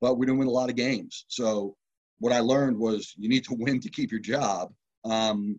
but 0.00 0.18
we 0.18 0.26
didn't 0.26 0.38
win 0.38 0.48
a 0.48 0.52
lot 0.52 0.68
of 0.68 0.76
games. 0.76 1.24
So 1.28 1.76
what 2.18 2.32
I 2.32 2.40
learned 2.40 2.78
was 2.78 3.14
you 3.16 3.28
need 3.28 3.44
to 3.44 3.54
win 3.54 3.80
to 3.80 3.90
keep 3.90 4.10
your 4.10 4.20
job. 4.20 4.72
Um, 5.04 5.58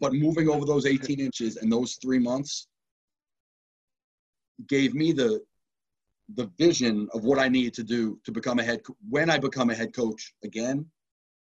but 0.00 0.12
moving 0.12 0.48
over 0.48 0.64
those 0.64 0.86
18 0.86 1.20
inches 1.20 1.56
and 1.56 1.70
those 1.70 1.98
three 2.02 2.18
months 2.18 2.68
gave 4.68 4.94
me 4.94 5.12
the 5.12 5.40
the 6.34 6.50
vision 6.58 7.08
of 7.14 7.24
what 7.24 7.38
I 7.38 7.48
needed 7.48 7.74
to 7.74 7.84
do 7.84 8.18
to 8.24 8.32
become 8.32 8.58
a 8.58 8.62
head 8.62 8.80
when 9.08 9.30
I 9.30 9.38
become 9.38 9.70
a 9.70 9.74
head 9.74 9.94
coach 9.94 10.34
again, 10.44 10.84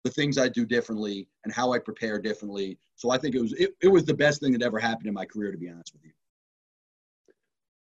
the 0.04 0.10
things 0.10 0.38
I 0.38 0.48
do 0.48 0.64
differently 0.64 1.28
and 1.44 1.52
how 1.52 1.72
I 1.72 1.78
prepare 1.78 2.18
differently. 2.18 2.78
So 2.96 3.10
I 3.10 3.18
think 3.18 3.34
it 3.34 3.40
was 3.40 3.52
it, 3.54 3.74
it 3.82 3.88
was 3.88 4.04
the 4.04 4.14
best 4.14 4.40
thing 4.40 4.52
that 4.52 4.62
ever 4.62 4.78
happened 4.78 5.06
in 5.06 5.14
my 5.14 5.26
career, 5.26 5.52
to 5.52 5.58
be 5.58 5.68
honest 5.68 5.92
with 5.92 6.04
you 6.04 6.12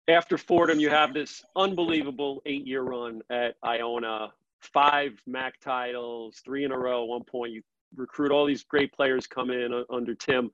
after 0.09 0.39
Fordham, 0.39 0.81
you 0.81 0.89
have 0.89 1.13
this 1.13 1.45
unbelievable 1.55 2.43
eight-year 2.47 2.83
run 2.83 3.21
at 3.31 3.57
Iona, 3.65 4.33
five 4.61 5.23
MAAC 5.29 5.53
titles, 5.61 6.41
three 6.45 6.65
in 6.65 6.73
a 6.73 6.79
row. 6.79 7.03
At 7.03 7.09
one 7.09 7.25
point, 7.25 7.53
you 7.53 7.63
recruit 7.95 8.31
all 8.33 8.47
these 8.47 8.65
great 8.65 8.93
players 8.93 9.27
come 9.27 9.51
in 9.51 9.85
under 9.91 10.15
Tim. 10.15 10.51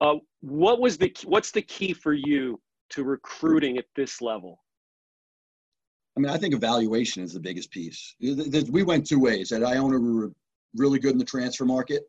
Uh, 0.00 0.16
what 0.40 0.80
was 0.80 0.98
the 0.98 1.14
what's 1.24 1.52
the 1.52 1.62
key 1.62 1.92
for 1.92 2.12
you 2.12 2.60
to 2.90 3.04
recruiting 3.04 3.78
at 3.78 3.86
this 3.94 4.20
level? 4.20 4.62
I 6.16 6.20
mean, 6.20 6.30
I 6.30 6.38
think 6.38 6.54
evaluation 6.54 7.22
is 7.22 7.34
the 7.34 7.40
biggest 7.40 7.70
piece. 7.70 8.14
We 8.20 8.82
went 8.82 9.06
two 9.06 9.18
ways. 9.18 9.52
At 9.52 9.62
Iona, 9.62 9.98
we 9.98 10.12
were 10.14 10.32
really 10.74 10.98
good 10.98 11.12
in 11.12 11.18
the 11.18 11.24
transfer 11.24 11.64
market, 11.64 12.04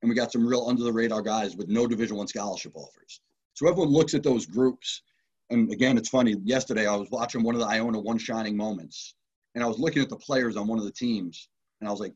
and 0.00 0.08
we 0.08 0.14
got 0.14 0.32
some 0.32 0.46
real 0.46 0.66
under 0.66 0.82
the 0.82 0.92
radar 0.92 1.20
guys 1.20 1.56
with 1.56 1.68
no 1.68 1.86
Division 1.86 2.16
One 2.16 2.26
scholarship 2.26 2.72
offers. 2.74 3.20
So 3.54 3.68
everyone 3.68 3.92
looks 3.92 4.14
at 4.14 4.22
those 4.22 4.46
groups 4.46 5.02
and 5.50 5.72
again, 5.72 5.98
it's 5.98 6.08
funny. 6.08 6.36
Yesterday, 6.44 6.86
I 6.86 6.94
was 6.94 7.10
watching 7.10 7.42
one 7.42 7.54
of 7.54 7.60
the 7.60 7.66
Iona 7.66 7.98
One 7.98 8.18
Shining 8.18 8.56
Moments, 8.56 9.14
and 9.54 9.62
I 9.62 9.66
was 9.66 9.78
looking 9.78 10.00
at 10.00 10.08
the 10.08 10.16
players 10.16 10.56
on 10.56 10.66
one 10.66 10.78
of 10.78 10.84
the 10.84 10.92
teams, 10.92 11.48
and 11.80 11.88
I 11.88 11.90
was 11.90 12.00
like, 12.00 12.14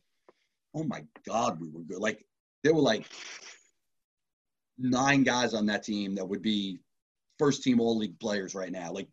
"Oh 0.74 0.84
my 0.84 1.04
God, 1.26 1.60
we 1.60 1.68
were 1.68 1.82
good!" 1.82 1.98
Like 1.98 2.24
there 2.62 2.72
were 2.72 2.80
like 2.80 3.06
nine 4.78 5.24
guys 5.24 5.52
on 5.52 5.66
that 5.66 5.82
team 5.82 6.14
that 6.14 6.26
would 6.26 6.42
be 6.42 6.78
first 7.38 7.62
team 7.62 7.80
All 7.80 7.98
League 7.98 8.18
players 8.20 8.54
right 8.54 8.72
now. 8.72 8.92
Like 8.92 9.08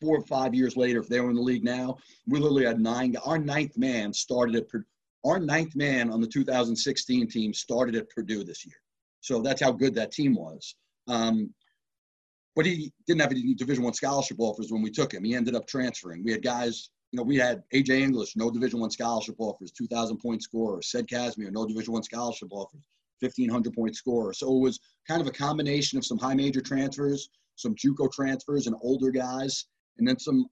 four 0.00 0.18
or 0.18 0.26
five 0.26 0.54
years 0.54 0.76
later, 0.76 1.00
if 1.00 1.08
they 1.08 1.20
were 1.20 1.30
in 1.30 1.36
the 1.36 1.42
league 1.42 1.64
now, 1.64 1.96
we 2.26 2.38
literally 2.38 2.66
had 2.66 2.80
nine. 2.80 3.16
Our 3.24 3.38
ninth 3.38 3.76
man 3.76 4.12
started 4.12 4.56
at 4.56 4.64
our 5.24 5.40
ninth 5.40 5.74
man 5.74 6.10
on 6.10 6.20
the 6.20 6.26
2016 6.26 7.28
team 7.28 7.52
started 7.52 7.96
at 7.96 8.08
Purdue 8.10 8.44
this 8.44 8.64
year. 8.64 8.76
So 9.20 9.42
that's 9.42 9.60
how 9.60 9.72
good 9.72 9.94
that 9.96 10.12
team 10.12 10.34
was. 10.34 10.76
Um, 11.08 11.52
but 12.54 12.64
he 12.64 12.92
didn't 13.06 13.20
have 13.20 13.32
any 13.32 13.54
Division 13.54 13.84
One 13.84 13.92
scholarship 13.92 14.38
offers 14.40 14.70
when 14.70 14.82
we 14.82 14.90
took 14.90 15.12
him. 15.12 15.24
He 15.24 15.34
ended 15.34 15.54
up 15.54 15.66
transferring. 15.66 16.24
We 16.24 16.32
had 16.32 16.42
guys, 16.42 16.90
you 17.12 17.18
know, 17.18 17.22
we 17.22 17.36
had 17.36 17.62
AJ 17.74 18.00
English, 18.00 18.36
no 18.36 18.50
Division 18.50 18.80
One 18.80 18.90
scholarship 18.90 19.34
offers, 19.38 19.72
2,000 19.72 20.18
point 20.18 20.42
scorer. 20.42 20.80
Ced 20.80 21.08
Casimir, 21.08 21.50
no 21.50 21.66
Division 21.66 21.92
One 21.92 22.02
scholarship 22.02 22.48
offers, 22.52 22.82
1,500 23.20 23.74
point 23.74 23.96
scorer. 23.96 24.32
So 24.32 24.56
it 24.56 24.60
was 24.60 24.80
kind 25.06 25.20
of 25.20 25.26
a 25.26 25.32
combination 25.32 25.98
of 25.98 26.06
some 26.06 26.18
high 26.18 26.34
major 26.34 26.60
transfers, 26.60 27.28
some 27.56 27.74
JUCO 27.74 28.10
transfers, 28.12 28.66
and 28.66 28.76
older 28.80 29.10
guys, 29.10 29.66
and 29.98 30.06
then 30.06 30.18
some 30.18 30.46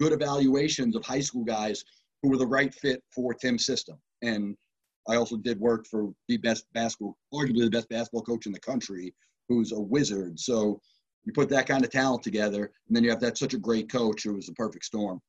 good 0.00 0.12
evaluations 0.12 0.94
of 0.96 1.04
high 1.04 1.20
school 1.20 1.44
guys 1.44 1.84
who 2.22 2.30
were 2.30 2.36
the 2.36 2.46
right 2.46 2.74
fit 2.74 3.02
for 3.14 3.34
Tim's 3.34 3.66
system. 3.66 3.98
And 4.22 4.56
I 5.08 5.16
also 5.16 5.36
did 5.36 5.58
work 5.58 5.86
for 5.86 6.12
the 6.28 6.36
best 6.36 6.66
basketball, 6.74 7.16
arguably 7.32 7.64
the 7.64 7.70
best 7.70 7.88
basketball 7.88 8.22
coach 8.22 8.46
in 8.46 8.52
the 8.52 8.60
country, 8.60 9.14
who's 9.48 9.72
a 9.72 9.80
wizard. 9.80 10.38
So 10.38 10.80
you 11.24 11.32
put 11.32 11.48
that 11.50 11.66
kind 11.66 11.84
of 11.84 11.90
talent 11.90 12.22
together, 12.22 12.70
and 12.86 12.96
then 12.96 13.04
you 13.04 13.10
have 13.10 13.20
that 13.20 13.38
such 13.38 13.54
a 13.54 13.58
great 13.58 13.90
coach. 13.90 14.26
It 14.26 14.32
was 14.32 14.48
a 14.48 14.52
perfect 14.52 14.84
storm. 14.84 15.20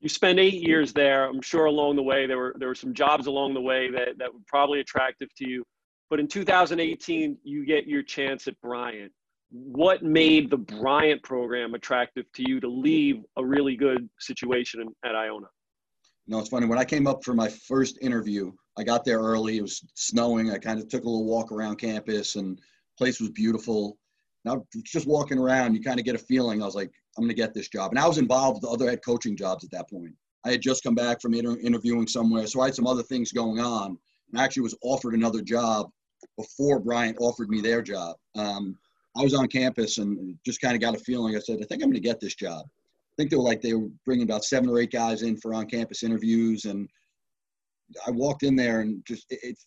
You 0.00 0.08
spent 0.08 0.38
eight 0.38 0.66
years 0.66 0.92
there. 0.92 1.26
I'm 1.26 1.42
sure 1.42 1.66
along 1.66 1.96
the 1.96 2.02
way 2.02 2.26
there 2.26 2.38
were 2.38 2.54
there 2.58 2.68
were 2.68 2.74
some 2.74 2.94
jobs 2.94 3.26
along 3.26 3.54
the 3.54 3.60
way 3.60 3.90
that 3.90 4.18
that 4.18 4.32
were 4.32 4.40
probably 4.46 4.80
attractive 4.80 5.28
to 5.36 5.48
you. 5.48 5.62
But 6.08 6.20
in 6.20 6.26
2018, 6.26 7.38
you 7.44 7.66
get 7.66 7.86
your 7.86 8.02
chance 8.02 8.48
at 8.48 8.60
Bryant. 8.60 9.12
What 9.50 10.02
made 10.02 10.48
the 10.50 10.56
Bryant 10.56 11.22
program 11.22 11.74
attractive 11.74 12.24
to 12.34 12.48
you 12.48 12.60
to 12.60 12.68
leave 12.68 13.24
a 13.36 13.44
really 13.44 13.76
good 13.76 14.08
situation 14.20 14.86
at 15.04 15.14
Iona? 15.14 15.46
No, 16.28 16.38
it's 16.38 16.48
funny. 16.48 16.66
When 16.66 16.78
I 16.78 16.84
came 16.84 17.08
up 17.08 17.24
for 17.24 17.34
my 17.34 17.48
first 17.48 17.98
interview, 18.00 18.52
I 18.78 18.84
got 18.84 19.04
there 19.04 19.18
early. 19.18 19.58
It 19.58 19.62
was 19.62 19.84
snowing. 19.94 20.52
I 20.52 20.58
kind 20.58 20.78
of 20.78 20.88
took 20.88 21.02
a 21.02 21.08
little 21.08 21.24
walk 21.24 21.50
around 21.50 21.76
campus, 21.76 22.36
and 22.36 22.60
place 22.96 23.20
was 23.20 23.30
beautiful. 23.30 23.98
Now, 24.44 24.64
just 24.84 25.08
walking 25.08 25.38
around, 25.38 25.74
you 25.74 25.82
kind 25.82 25.98
of 25.98 26.06
get 26.06 26.14
a 26.14 26.18
feeling. 26.18 26.62
I 26.62 26.66
was 26.66 26.76
like, 26.76 26.90
I'm 27.18 27.24
going 27.24 27.30
to 27.30 27.34
get 27.34 27.52
this 27.52 27.68
job. 27.68 27.90
And 27.90 27.98
I 27.98 28.06
was 28.06 28.18
involved 28.18 28.62
with 28.62 28.70
other 28.70 28.88
head 28.88 29.00
coaching 29.04 29.36
jobs 29.36 29.64
at 29.64 29.70
that 29.72 29.90
point. 29.90 30.14
I 30.46 30.52
had 30.52 30.62
just 30.62 30.84
come 30.84 30.94
back 30.94 31.20
from 31.20 31.34
inter- 31.34 31.58
interviewing 31.58 32.06
somewhere, 32.06 32.46
so 32.46 32.60
I 32.60 32.66
had 32.66 32.74
some 32.74 32.86
other 32.86 33.02
things 33.02 33.32
going 33.32 33.58
on. 33.58 33.98
And 34.30 34.40
I 34.40 34.44
actually 34.44 34.62
was 34.62 34.76
offered 34.82 35.14
another 35.14 35.42
job 35.42 35.90
before 36.38 36.78
Bryant 36.78 37.18
offered 37.20 37.50
me 37.50 37.60
their 37.60 37.82
job. 37.82 38.16
Um, 38.36 38.76
I 39.16 39.22
was 39.22 39.34
on 39.34 39.48
campus 39.48 39.98
and 39.98 40.36
just 40.44 40.60
kind 40.60 40.74
of 40.74 40.80
got 40.80 40.94
a 40.94 41.00
feeling. 41.00 41.36
I 41.36 41.40
said, 41.40 41.58
I 41.60 41.64
think 41.64 41.82
I'm 41.82 41.90
going 41.90 41.94
to 41.94 42.00
get 42.00 42.20
this 42.20 42.34
job. 42.34 42.64
I 42.66 43.14
think 43.16 43.30
they 43.30 43.36
were 43.36 43.42
like 43.42 43.60
they 43.60 43.74
were 43.74 43.88
bringing 44.06 44.24
about 44.24 44.44
seven 44.44 44.68
or 44.68 44.78
eight 44.78 44.92
guys 44.92 45.22
in 45.22 45.36
for 45.36 45.52
on-campus 45.52 46.02
interviews, 46.02 46.64
and 46.64 46.88
I 48.06 48.10
walked 48.10 48.44
in 48.44 48.56
there 48.56 48.80
and 48.80 49.04
just 49.06 49.26
it 49.30 49.58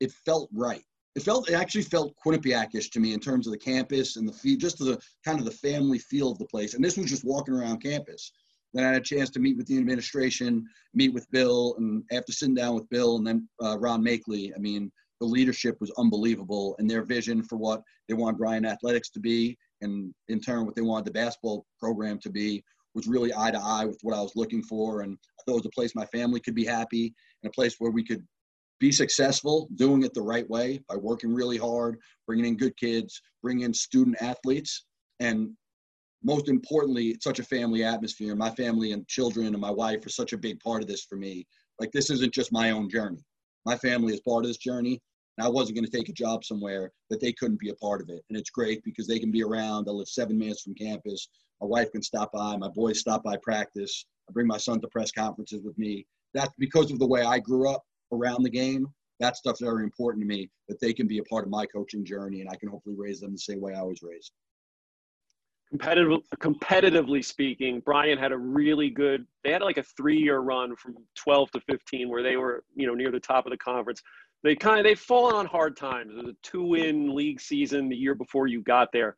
it 0.00 0.12
felt 0.24 0.48
right 0.52 0.84
it 1.14 1.22
felt 1.22 1.48
it 1.48 1.54
actually 1.54 1.82
felt 1.82 2.14
Quinnipiac-ish 2.24 2.90
to 2.90 3.00
me 3.00 3.12
in 3.12 3.20
terms 3.20 3.46
of 3.46 3.52
the 3.52 3.58
campus 3.58 4.16
and 4.16 4.28
the 4.28 4.32
fee, 4.32 4.56
just 4.56 4.78
the 4.78 4.98
kind 5.24 5.38
of 5.38 5.44
the 5.44 5.50
family 5.50 5.98
feel 5.98 6.30
of 6.30 6.38
the 6.38 6.46
place. 6.46 6.74
And 6.74 6.84
this 6.84 6.96
was 6.96 7.08
just 7.08 7.24
walking 7.24 7.54
around 7.54 7.82
campus. 7.82 8.32
Then 8.72 8.84
I 8.84 8.88
had 8.88 8.96
a 8.96 9.04
chance 9.04 9.30
to 9.30 9.40
meet 9.40 9.56
with 9.56 9.66
the 9.66 9.78
administration, 9.78 10.66
meet 10.94 11.14
with 11.14 11.30
Bill, 11.30 11.76
and 11.78 12.02
after 12.10 12.32
sitting 12.32 12.56
down 12.56 12.74
with 12.74 12.88
Bill 12.88 13.16
and 13.16 13.26
then 13.26 13.48
uh, 13.62 13.78
Ron 13.78 14.04
Machtley, 14.04 14.50
I 14.54 14.58
mean, 14.58 14.90
the 15.20 15.26
leadership 15.26 15.76
was 15.80 15.92
unbelievable, 15.98 16.74
and 16.78 16.90
their 16.90 17.04
vision 17.04 17.42
for 17.42 17.56
what 17.56 17.82
they 18.08 18.14
want 18.14 18.38
Bryant 18.38 18.66
Athletics 18.66 19.10
to 19.10 19.20
be, 19.20 19.56
and 19.80 20.12
in 20.28 20.40
turn 20.40 20.66
what 20.66 20.74
they 20.74 20.82
wanted 20.82 21.06
the 21.06 21.12
basketball 21.12 21.66
program 21.78 22.18
to 22.20 22.30
be, 22.30 22.62
was 22.94 23.06
really 23.06 23.32
eye 23.36 23.50
to 23.50 23.60
eye 23.60 23.84
with 23.84 23.98
what 24.02 24.16
I 24.16 24.20
was 24.20 24.36
looking 24.36 24.62
for. 24.62 25.00
And 25.00 25.16
I 25.38 25.42
thought 25.42 25.56
it 25.56 25.64
was 25.64 25.66
a 25.66 25.70
place 25.70 25.94
my 25.94 26.06
family 26.06 26.40
could 26.40 26.54
be 26.54 26.64
happy, 26.64 27.14
and 27.42 27.50
a 27.50 27.54
place 27.54 27.76
where 27.78 27.90
we 27.90 28.04
could 28.04 28.24
be 28.80 28.92
successful 28.92 29.68
doing 29.76 30.02
it 30.02 30.14
the 30.14 30.22
right 30.22 30.48
way 30.50 30.80
by 30.88 30.96
working 30.96 31.32
really 31.32 31.56
hard, 31.56 31.98
bringing 32.26 32.46
in 32.46 32.56
good 32.56 32.76
kids, 32.76 33.20
bringing 33.42 33.64
in 33.64 33.74
student 33.74 34.16
athletes, 34.20 34.84
and 35.20 35.50
most 36.24 36.48
importantly, 36.48 37.08
it's 37.08 37.24
such 37.24 37.38
a 37.38 37.44
family 37.44 37.84
atmosphere. 37.84 38.34
My 38.34 38.50
family 38.50 38.92
and 38.92 39.06
children 39.06 39.46
and 39.48 39.60
my 39.60 39.70
wife 39.70 40.04
are 40.06 40.10
such 40.10 40.32
a 40.32 40.38
big 40.38 40.58
part 40.60 40.82
of 40.82 40.88
this 40.88 41.04
for 41.04 41.16
me. 41.16 41.46
Like 41.78 41.92
this 41.92 42.10
isn't 42.10 42.32
just 42.32 42.50
my 42.50 42.70
own 42.70 42.88
journey. 42.88 43.22
My 43.64 43.76
family 43.76 44.12
is 44.12 44.20
part 44.20 44.44
of 44.44 44.48
this 44.48 44.56
journey. 44.56 45.00
And 45.36 45.46
I 45.46 45.50
wasn't 45.50 45.76
going 45.76 45.84
to 45.84 45.90
take 45.90 46.08
a 46.08 46.12
job 46.12 46.44
somewhere 46.44 46.92
that 47.10 47.20
they 47.20 47.32
couldn't 47.32 47.58
be 47.58 47.70
a 47.70 47.74
part 47.74 48.00
of 48.00 48.08
it. 48.08 48.22
And 48.28 48.38
it's 48.38 48.50
great 48.50 48.84
because 48.84 49.06
they 49.06 49.18
can 49.18 49.32
be 49.32 49.42
around. 49.42 49.88
I 49.88 49.92
live 49.92 50.08
seven 50.08 50.38
minutes 50.38 50.62
from 50.62 50.74
campus. 50.74 51.28
My 51.60 51.66
wife 51.66 51.90
can 51.90 52.02
stop 52.02 52.30
by. 52.32 52.56
My 52.56 52.68
boys 52.68 53.00
stop 53.00 53.24
by 53.24 53.36
practice. 53.42 54.06
I 54.28 54.32
bring 54.32 54.46
my 54.46 54.58
son 54.58 54.80
to 54.80 54.88
press 54.88 55.10
conferences 55.10 55.62
with 55.64 55.76
me. 55.76 56.06
That's 56.34 56.52
because 56.58 56.90
of 56.90 56.98
the 56.98 57.06
way 57.06 57.22
I 57.22 57.38
grew 57.40 57.68
up 57.68 57.82
around 58.12 58.44
the 58.44 58.50
game. 58.50 58.86
That 59.20 59.36
stuff's 59.36 59.60
very 59.60 59.82
important 59.82 60.22
to 60.22 60.26
me 60.26 60.50
that 60.68 60.80
they 60.80 60.92
can 60.92 61.06
be 61.06 61.18
a 61.18 61.24
part 61.24 61.44
of 61.44 61.50
my 61.50 61.66
coaching 61.66 62.04
journey 62.04 62.40
and 62.40 62.50
I 62.50 62.56
can 62.56 62.68
hopefully 62.68 62.96
raise 62.98 63.20
them 63.20 63.32
the 63.32 63.38
same 63.38 63.60
way 63.60 63.74
I 63.74 63.82
was 63.82 64.02
raised. 64.02 64.32
Competitive, 65.74 66.20
competitively 66.38 67.24
speaking, 67.24 67.80
Bryant 67.80 68.20
had 68.20 68.30
a 68.30 68.38
really 68.38 68.90
good. 68.90 69.26
They 69.42 69.50
had 69.50 69.60
like 69.60 69.78
a 69.78 69.82
three-year 69.82 70.38
run 70.38 70.76
from 70.76 70.94
12 71.16 71.50
to 71.52 71.60
15, 71.60 72.08
where 72.08 72.22
they 72.22 72.36
were, 72.36 72.64
you 72.76 72.86
know, 72.86 72.94
near 72.94 73.10
the 73.10 73.18
top 73.18 73.44
of 73.44 73.50
the 73.50 73.56
conference. 73.56 74.00
They 74.44 74.54
kind 74.54 74.78
of 74.78 74.84
they've 74.84 74.98
fallen 74.98 75.34
on 75.34 75.46
hard 75.46 75.76
times. 75.76 76.12
It 76.12 76.16
was 76.16 76.28
a 76.28 76.36
two-win 76.42 77.14
league 77.14 77.40
season 77.40 77.88
the 77.88 77.96
year 77.96 78.14
before 78.14 78.46
you 78.46 78.62
got 78.62 78.90
there 78.92 79.16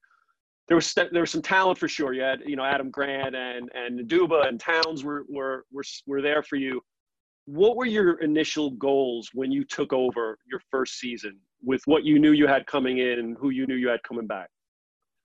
there 0.69 0.77
was 0.77 0.93
there 0.95 1.21
was 1.21 1.31
some 1.31 1.43
talent 1.43 1.79
for 1.79 1.89
sure. 1.89 2.13
You 2.13 2.23
had 2.23 2.41
you 2.45 2.57
know 2.57 2.65
Adam 2.65 2.91
Grant 2.91 3.35
and 3.35 3.71
and 3.75 4.09
Ndugba 4.09 4.49
and 4.49 4.59
Towns 4.59 5.05
were 5.05 5.25
were 5.29 5.65
were 5.73 5.85
were 6.07 6.23
there 6.23 6.43
for 6.43 6.57
you. 6.57 6.81
What 7.47 7.77
were 7.77 7.87
your 7.87 8.15
initial 8.21 8.71
goals 8.73 9.31
when 9.33 9.53
you 9.53 9.65
took 9.65 9.93
over 9.93 10.39
your 10.51 10.61
first 10.71 10.99
season 10.99 11.39
with 11.63 11.81
what 11.85 12.05
you 12.05 12.19
knew 12.19 12.33
you 12.33 12.49
had 12.49 12.67
coming 12.67 12.99
in 12.99 13.21
and 13.21 13.37
who 13.39 13.51
you 13.51 13.67
knew 13.67 13.77
you 13.77 13.89
had 13.89 14.03
coming 14.03 14.27
back? 14.27 14.49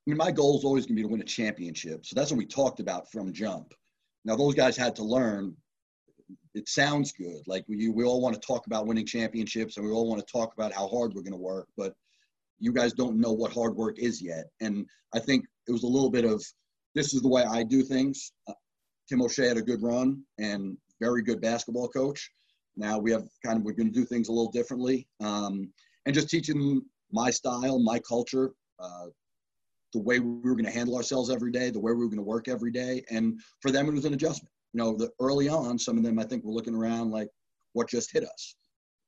I 0.06 0.10
mean, 0.10 0.18
my 0.18 0.32
goal 0.32 0.58
is 0.58 0.64
always 0.64 0.86
going 0.86 0.96
to 0.96 1.02
be 1.02 1.08
to 1.08 1.12
win 1.12 1.22
a 1.22 1.26
championship. 1.26 2.06
So 2.06 2.16
that's 2.16 2.32
what 2.32 2.40
we 2.40 2.46
talked 2.46 2.80
about 2.80 3.12
from 3.12 3.32
jump. 3.32 3.74
Now 4.26 4.36
those 4.36 4.56
guys 4.56 4.76
had 4.76 4.96
to 4.96 5.04
learn. 5.04 5.56
It 6.56 6.68
sounds 6.68 7.12
good. 7.12 7.42
Like 7.46 7.66
we 7.68 7.90
we 7.90 8.04
all 8.04 8.22
want 8.22 8.34
to 8.36 8.48
talk 8.48 8.66
about 8.66 8.88
winning 8.88 9.06
championships 9.06 9.78
and 9.78 9.86
we 9.86 9.92
all 9.92 10.08
want 10.08 10.26
to 10.26 10.32
talk 10.32 10.54
about 10.54 10.74
how 10.74 10.88
hard 10.88 11.14
we're 11.14 11.22
going 11.22 11.34
to 11.34 11.38
work, 11.38 11.68
but 11.78 11.94
you 12.60 12.72
guys 12.72 12.94
don't 12.94 13.20
know 13.20 13.32
what 13.32 13.52
hard 13.52 13.76
work 13.76 14.00
is 14.00 14.22
yet. 14.22 14.46
And 14.60 14.86
I 15.14 15.20
think 15.20 15.46
it 15.68 15.72
was 15.72 15.84
a 15.84 15.88
little 15.88 16.10
bit 16.10 16.26
of 16.26 16.44
this 16.96 17.14
is 17.14 17.22
the 17.22 17.28
way 17.28 17.44
I 17.44 17.64
do 17.64 17.84
things. 17.84 18.32
Uh, 18.48 18.54
Tim 19.08 19.22
O'Shea 19.22 19.48
had 19.48 19.58
a 19.58 19.62
good 19.62 19.82
run 19.82 20.24
and 20.40 20.78
very 21.00 21.22
good 21.22 21.42
basketball 21.42 21.90
coach. 21.90 22.30
Now 22.76 22.98
we 22.98 23.12
have 23.12 23.28
kind 23.46 23.58
of 23.58 23.64
we're 23.64 23.74
going 23.74 23.92
to 23.92 24.00
do 24.00 24.06
things 24.06 24.30
a 24.30 24.32
little 24.32 24.52
differently, 24.52 25.08
um, 25.20 25.72
and 26.06 26.16
just 26.16 26.30
teaching 26.30 26.82
my 27.12 27.30
style, 27.30 27.80
my 27.80 28.00
culture, 28.00 28.52
uh, 28.80 29.08
the 29.94 30.00
way 30.00 30.20
we 30.20 30.50
were 30.50 30.56
going 30.56 30.66
to 30.66 30.72
handle 30.72 30.96
ourselves 30.96 31.30
every 31.30 31.52
day, 31.52 31.70
the 31.70 31.80
way 31.80 31.92
we 31.92 32.00
were 32.00 32.10
going 32.10 32.18
to 32.18 32.24
work 32.24 32.48
every 32.48 32.72
day, 32.72 33.04
and 33.10 33.40
for 33.62 33.72
them 33.72 33.88
it 33.88 33.94
was 33.94 34.06
an 34.06 34.14
adjustment. 34.14 34.52
You 34.74 34.80
know, 34.80 34.96
the 34.96 35.10
early 35.20 35.50
on, 35.50 35.78
some 35.78 35.98
of 35.98 36.04
them 36.04 36.20
I 36.20 36.24
think 36.24 36.44
were 36.44 36.54
looking 36.54 36.76
around 36.76 37.12
like, 37.12 37.30
"What 37.74 37.90
just 37.90 38.12
hit 38.12 38.24
us?" 38.24 38.56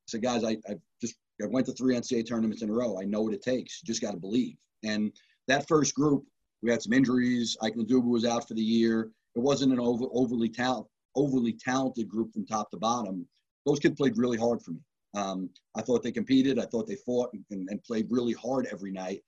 So 0.08 0.20
guys, 0.20 0.44
I, 0.44 0.58
I 0.70 0.76
just 1.02 1.16
I 1.42 1.48
went 1.48 1.66
to 1.68 1.74
three 1.74 1.96
NCAA 1.96 2.28
tournaments 2.28 2.62
in 2.62 2.70
a 2.70 2.74
row. 2.74 3.00
I 3.00 3.06
know 3.06 3.22
what 3.22 3.34
it 3.34 3.42
takes. 3.42 3.82
You 3.82 3.88
just 3.88 4.02
got 4.02 4.12
to 4.12 4.18
believe. 4.18 4.56
And 4.84 5.12
that 5.48 5.68
first 5.68 5.96
group, 5.96 6.26
we 6.62 6.70
had 6.72 6.82
some 6.82 6.94
injuries. 6.94 7.58
Ike 7.62 7.76
Ndugba 7.76 8.04
was 8.04 8.26
out 8.26 8.48
for 8.48 8.54
the 8.54 8.62
year. 8.62 9.10
It 9.36 9.40
wasn't 9.40 9.74
an 9.74 9.80
over, 9.80 10.06
overly 10.14 10.50
talent, 10.50 10.88
overly 11.16 11.54
talented 11.54 12.08
group 12.08 12.34
from 12.34 12.46
top 12.46 12.70
to 12.72 12.78
bottom. 12.78 13.28
Those 13.66 13.80
kids 13.80 13.96
played 13.96 14.18
really 14.18 14.38
hard 14.38 14.62
for 14.62 14.72
me. 14.72 14.80
Um, 15.16 15.50
I 15.76 15.82
thought 15.82 16.04
they 16.04 16.12
competed. 16.12 16.60
I 16.60 16.66
thought 16.66 16.88
they 16.88 16.98
fought 17.06 17.32
and, 17.34 17.70
and, 17.70 17.84
played 17.84 18.08
really 18.10 18.34
hard 18.34 18.68
every 18.72 18.92
night. 18.92 19.22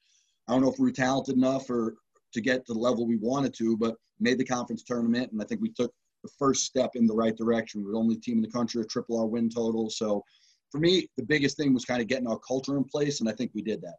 I 0.47 0.53
don't 0.53 0.61
know 0.61 0.71
if 0.71 0.79
we 0.79 0.85
were 0.85 0.91
talented 0.91 1.35
enough 1.35 1.69
or 1.69 1.95
to 2.33 2.41
get 2.41 2.65
to 2.65 2.73
the 2.73 2.79
level 2.79 3.07
we 3.07 3.17
wanted 3.17 3.53
to, 3.55 3.77
but 3.77 3.95
made 4.19 4.37
the 4.37 4.45
conference 4.45 4.83
tournament, 4.83 5.31
and 5.31 5.41
I 5.41 5.45
think 5.45 5.61
we 5.61 5.71
took 5.71 5.91
the 6.23 6.29
first 6.37 6.63
step 6.63 6.91
in 6.95 7.07
the 7.07 7.13
right 7.13 7.35
direction. 7.35 7.81
We 7.81 7.87
were 7.87 7.93
the 7.93 7.99
only 7.99 8.17
team 8.17 8.37
in 8.37 8.41
the 8.41 8.51
country 8.51 8.81
to 8.81 8.87
triple 8.87 9.19
our 9.19 9.25
win 9.25 9.49
total. 9.49 9.89
So 9.89 10.23
for 10.71 10.79
me, 10.79 11.07
the 11.17 11.23
biggest 11.23 11.57
thing 11.57 11.73
was 11.73 11.85
kind 11.85 12.01
of 12.01 12.07
getting 12.07 12.27
our 12.27 12.39
culture 12.39 12.77
in 12.77 12.83
place, 12.83 13.19
and 13.19 13.29
I 13.29 13.33
think 13.33 13.51
we 13.53 13.61
did 13.61 13.81
that. 13.81 13.95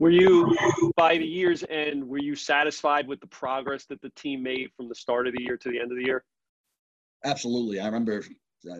Were 0.00 0.10
you, 0.10 0.56
by 0.96 1.18
the 1.18 1.26
year's 1.26 1.62
end, 1.70 2.06
were 2.06 2.18
you 2.18 2.34
satisfied 2.34 3.06
with 3.06 3.20
the 3.20 3.28
progress 3.28 3.84
that 3.86 4.00
the 4.02 4.10
team 4.16 4.42
made 4.42 4.70
from 4.76 4.88
the 4.88 4.94
start 4.94 5.28
of 5.28 5.34
the 5.34 5.42
year 5.42 5.56
to 5.56 5.70
the 5.70 5.78
end 5.78 5.92
of 5.92 5.98
the 5.98 6.04
year? 6.04 6.24
Absolutely. 7.24 7.78
I 7.78 7.86
remember 7.86 8.24
uh, 8.70 8.76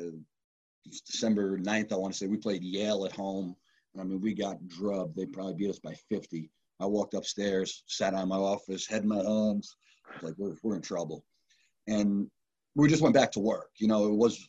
December 1.07 1.59
9th, 1.59 1.93
I 1.93 1.97
want 1.97 2.13
to 2.13 2.19
say, 2.19 2.27
we 2.27 2.37
played 2.37 2.63
Yale 2.63 3.05
at 3.05 3.13
home. 3.13 3.55
And 3.93 4.03
I 4.03 4.05
mean, 4.05 4.21
we 4.21 4.35
got 4.35 4.67
drubbed. 4.67 5.17
They 5.17 5.27
probably 5.27 5.55
beat 5.55 5.71
us 5.71 5.79
by 5.79 5.95
50. 6.11 6.51
I 6.81 6.87
walked 6.87 7.15
upstairs, 7.15 7.85
sat 7.87 8.15
on 8.15 8.29
my 8.29 8.37
office, 8.37 8.87
head 8.87 9.03
in 9.03 9.09
my 9.09 9.23
hands. 9.23 9.77
like, 10.23 10.35
we're, 10.37 10.57
we're 10.63 10.77
in 10.77 10.83
trouble. 10.83 11.25
And 11.87 12.29
we 12.75 12.89
just 12.89 13.03
went 13.03 13.15
back 13.15 13.33
to 13.33 13.41
work. 13.41 13.71
You 13.77 13.89
know, 13.89 14.07
it 14.07 14.17
was, 14.17 14.49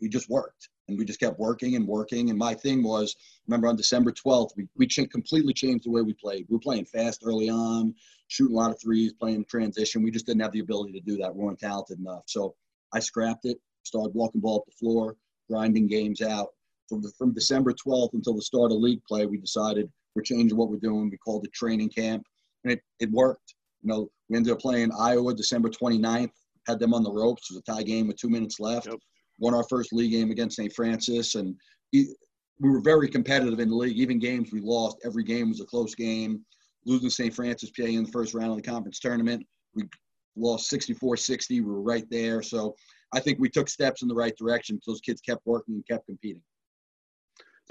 we 0.00 0.08
just 0.08 0.28
worked 0.28 0.68
and 0.88 0.98
we 0.98 1.04
just 1.04 1.20
kept 1.20 1.38
working 1.38 1.76
and 1.76 1.86
working. 1.86 2.30
And 2.30 2.38
my 2.38 2.54
thing 2.54 2.82
was, 2.82 3.14
remember 3.46 3.68
on 3.68 3.76
December 3.76 4.12
12th, 4.12 4.50
we, 4.56 4.66
we 4.76 4.86
completely 4.86 5.52
changed 5.52 5.84
the 5.84 5.90
way 5.90 6.02
we 6.02 6.14
played. 6.14 6.46
We 6.48 6.56
were 6.56 6.60
playing 6.60 6.86
fast 6.86 7.22
early 7.24 7.48
on, 7.48 7.94
shooting 8.28 8.56
a 8.56 8.58
lot 8.58 8.70
of 8.70 8.80
threes, 8.80 9.12
playing 9.12 9.44
transition. 9.44 10.02
We 10.02 10.10
just 10.10 10.26
didn't 10.26 10.42
have 10.42 10.52
the 10.52 10.60
ability 10.60 10.92
to 10.92 11.00
do 11.00 11.16
that. 11.18 11.34
We 11.34 11.44
weren't 11.44 11.60
talented 11.60 12.00
enough. 12.00 12.24
So 12.26 12.54
I 12.92 12.98
scrapped 12.98 13.44
it, 13.44 13.58
started 13.84 14.14
walking 14.14 14.40
ball 14.40 14.58
up 14.58 14.66
the 14.66 14.72
floor, 14.72 15.16
grinding 15.48 15.86
games 15.86 16.20
out. 16.20 16.48
From, 16.88 17.00
the, 17.00 17.12
from 17.16 17.32
December 17.32 17.72
12th 17.72 18.12
until 18.12 18.34
the 18.34 18.42
start 18.42 18.72
of 18.72 18.78
league 18.78 19.02
play, 19.08 19.24
we 19.24 19.38
decided 19.38 19.90
we're 20.14 20.22
changing 20.22 20.56
what 20.56 20.70
we're 20.70 20.76
doing. 20.76 21.10
We 21.10 21.16
called 21.18 21.44
it 21.44 21.52
training 21.52 21.90
camp, 21.90 22.22
and 22.64 22.72
it, 22.72 22.80
it 23.00 23.10
worked. 23.10 23.54
You 23.82 23.88
know, 23.88 24.08
we 24.28 24.36
ended 24.36 24.52
up 24.52 24.60
playing 24.60 24.90
Iowa 24.98 25.34
December 25.34 25.68
29th, 25.68 26.30
had 26.66 26.78
them 26.78 26.94
on 26.94 27.02
the 27.02 27.12
ropes. 27.12 27.50
It 27.50 27.54
was 27.54 27.62
a 27.66 27.72
tie 27.72 27.82
game 27.82 28.06
with 28.06 28.16
two 28.16 28.30
minutes 28.30 28.60
left. 28.60 28.86
Yep 28.86 28.98
won 29.42 29.54
our 29.54 29.64
first 29.64 29.92
league 29.92 30.12
game 30.12 30.30
against 30.30 30.56
St. 30.56 30.72
Francis, 30.72 31.34
and 31.34 31.54
we 31.92 32.06
were 32.60 32.80
very 32.80 33.08
competitive 33.08 33.58
in 33.58 33.68
the 33.68 33.74
league. 33.74 33.98
Even 33.98 34.18
games 34.18 34.52
we 34.52 34.60
lost, 34.60 34.98
every 35.04 35.24
game 35.24 35.48
was 35.48 35.60
a 35.60 35.64
close 35.64 35.94
game. 35.94 36.44
Losing 36.86 37.10
St. 37.10 37.34
Francis 37.34 37.70
PA 37.70 37.84
in 37.84 38.04
the 38.04 38.10
first 38.10 38.34
round 38.34 38.50
of 38.50 38.56
the 38.56 38.62
conference 38.62 38.98
tournament, 38.98 39.44
we 39.74 39.84
lost 40.36 40.70
64-60. 40.70 41.50
We 41.50 41.60
were 41.60 41.80
right 41.80 42.04
there. 42.10 42.42
So 42.42 42.74
I 43.12 43.20
think 43.20 43.38
we 43.38 43.48
took 43.48 43.68
steps 43.68 44.02
in 44.02 44.08
the 44.08 44.14
right 44.14 44.36
direction. 44.36 44.80
Those 44.86 45.00
kids 45.00 45.20
kept 45.20 45.42
working 45.44 45.74
and 45.74 45.86
kept 45.88 46.06
competing. 46.06 46.42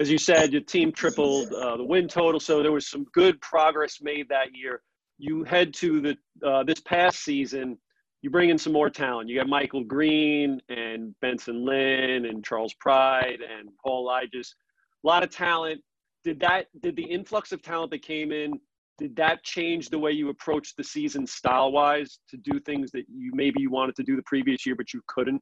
As 0.02 0.10
you 0.10 0.18
said, 0.18 0.52
your 0.52 0.62
team 0.62 0.90
tripled 0.90 1.52
uh, 1.52 1.76
the 1.76 1.84
win 1.84 2.08
total, 2.08 2.40
so 2.40 2.60
there 2.60 2.72
was 2.72 2.90
some 2.90 3.04
good 3.14 3.40
progress 3.40 4.00
made 4.02 4.28
that 4.30 4.48
year. 4.52 4.82
You 5.16 5.44
head 5.44 5.72
to 5.74 6.00
the 6.00 6.16
uh, 6.44 6.64
this 6.64 6.80
past 6.80 7.20
season 7.20 7.78
you 8.20 8.28
bring 8.28 8.50
in 8.50 8.58
some 8.58 8.72
more 8.72 8.90
talent. 8.90 9.28
You 9.28 9.38
got 9.38 9.46
Michael 9.46 9.84
Green 9.84 10.60
and 10.68 11.14
Benson 11.20 11.64
Lin 11.64 12.24
and 12.26 12.44
Charles 12.44 12.74
Pride 12.74 13.38
and 13.40 13.68
Hall 13.84 14.08
Elisias. 14.08 14.56
A 15.04 15.06
lot 15.06 15.22
of 15.22 15.30
talent. 15.30 15.80
Did 16.24 16.40
that 16.40 16.66
did 16.80 16.96
the 16.96 17.04
influx 17.04 17.52
of 17.52 17.62
talent 17.62 17.92
that 17.92 18.02
came 18.02 18.32
in, 18.32 18.58
did 18.98 19.14
that 19.14 19.44
change 19.44 19.88
the 19.88 20.00
way 20.00 20.10
you 20.10 20.30
approached 20.30 20.76
the 20.76 20.82
season 20.82 21.28
style 21.28 21.70
wise 21.70 22.18
to 22.28 22.36
do 22.38 22.58
things 22.58 22.90
that 22.90 23.04
you 23.08 23.30
maybe 23.34 23.60
you 23.60 23.70
wanted 23.70 23.94
to 23.94 24.02
do 24.02 24.16
the 24.16 24.22
previous 24.26 24.66
year 24.66 24.74
but 24.74 24.92
you 24.92 25.00
couldn't? 25.06 25.40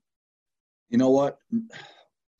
You 0.90 0.98
know 0.98 1.08
what? 1.08 1.38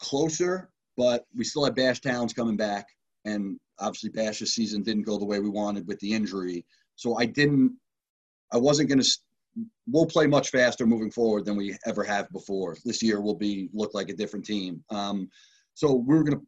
Closer, 0.00 0.70
but 1.00 1.24
we 1.34 1.44
still 1.44 1.64
had 1.64 1.74
Bash 1.74 1.98
Towns 2.02 2.34
coming 2.34 2.58
back 2.58 2.86
and 3.24 3.58
obviously 3.78 4.10
Bash's 4.10 4.52
season 4.52 4.82
didn't 4.82 5.04
go 5.04 5.16
the 5.16 5.24
way 5.24 5.40
we 5.40 5.48
wanted 5.48 5.86
with 5.86 5.98
the 6.00 6.12
injury. 6.12 6.66
So 6.96 7.16
I 7.16 7.24
didn't 7.24 7.74
I 8.52 8.58
wasn't 8.58 8.90
going 8.90 9.00
to 9.00 9.10
we'll 9.88 10.04
play 10.04 10.26
much 10.26 10.50
faster 10.50 10.86
moving 10.86 11.10
forward 11.10 11.46
than 11.46 11.56
we 11.56 11.74
ever 11.86 12.04
have 12.04 12.30
before. 12.32 12.76
This 12.84 13.02
year 13.02 13.22
will 13.22 13.34
be 13.34 13.70
look 13.72 13.94
like 13.94 14.10
a 14.10 14.14
different 14.14 14.44
team. 14.44 14.84
Um, 14.90 15.30
so 15.72 15.94
we 15.94 16.14
were 16.14 16.22
gonna 16.22 16.42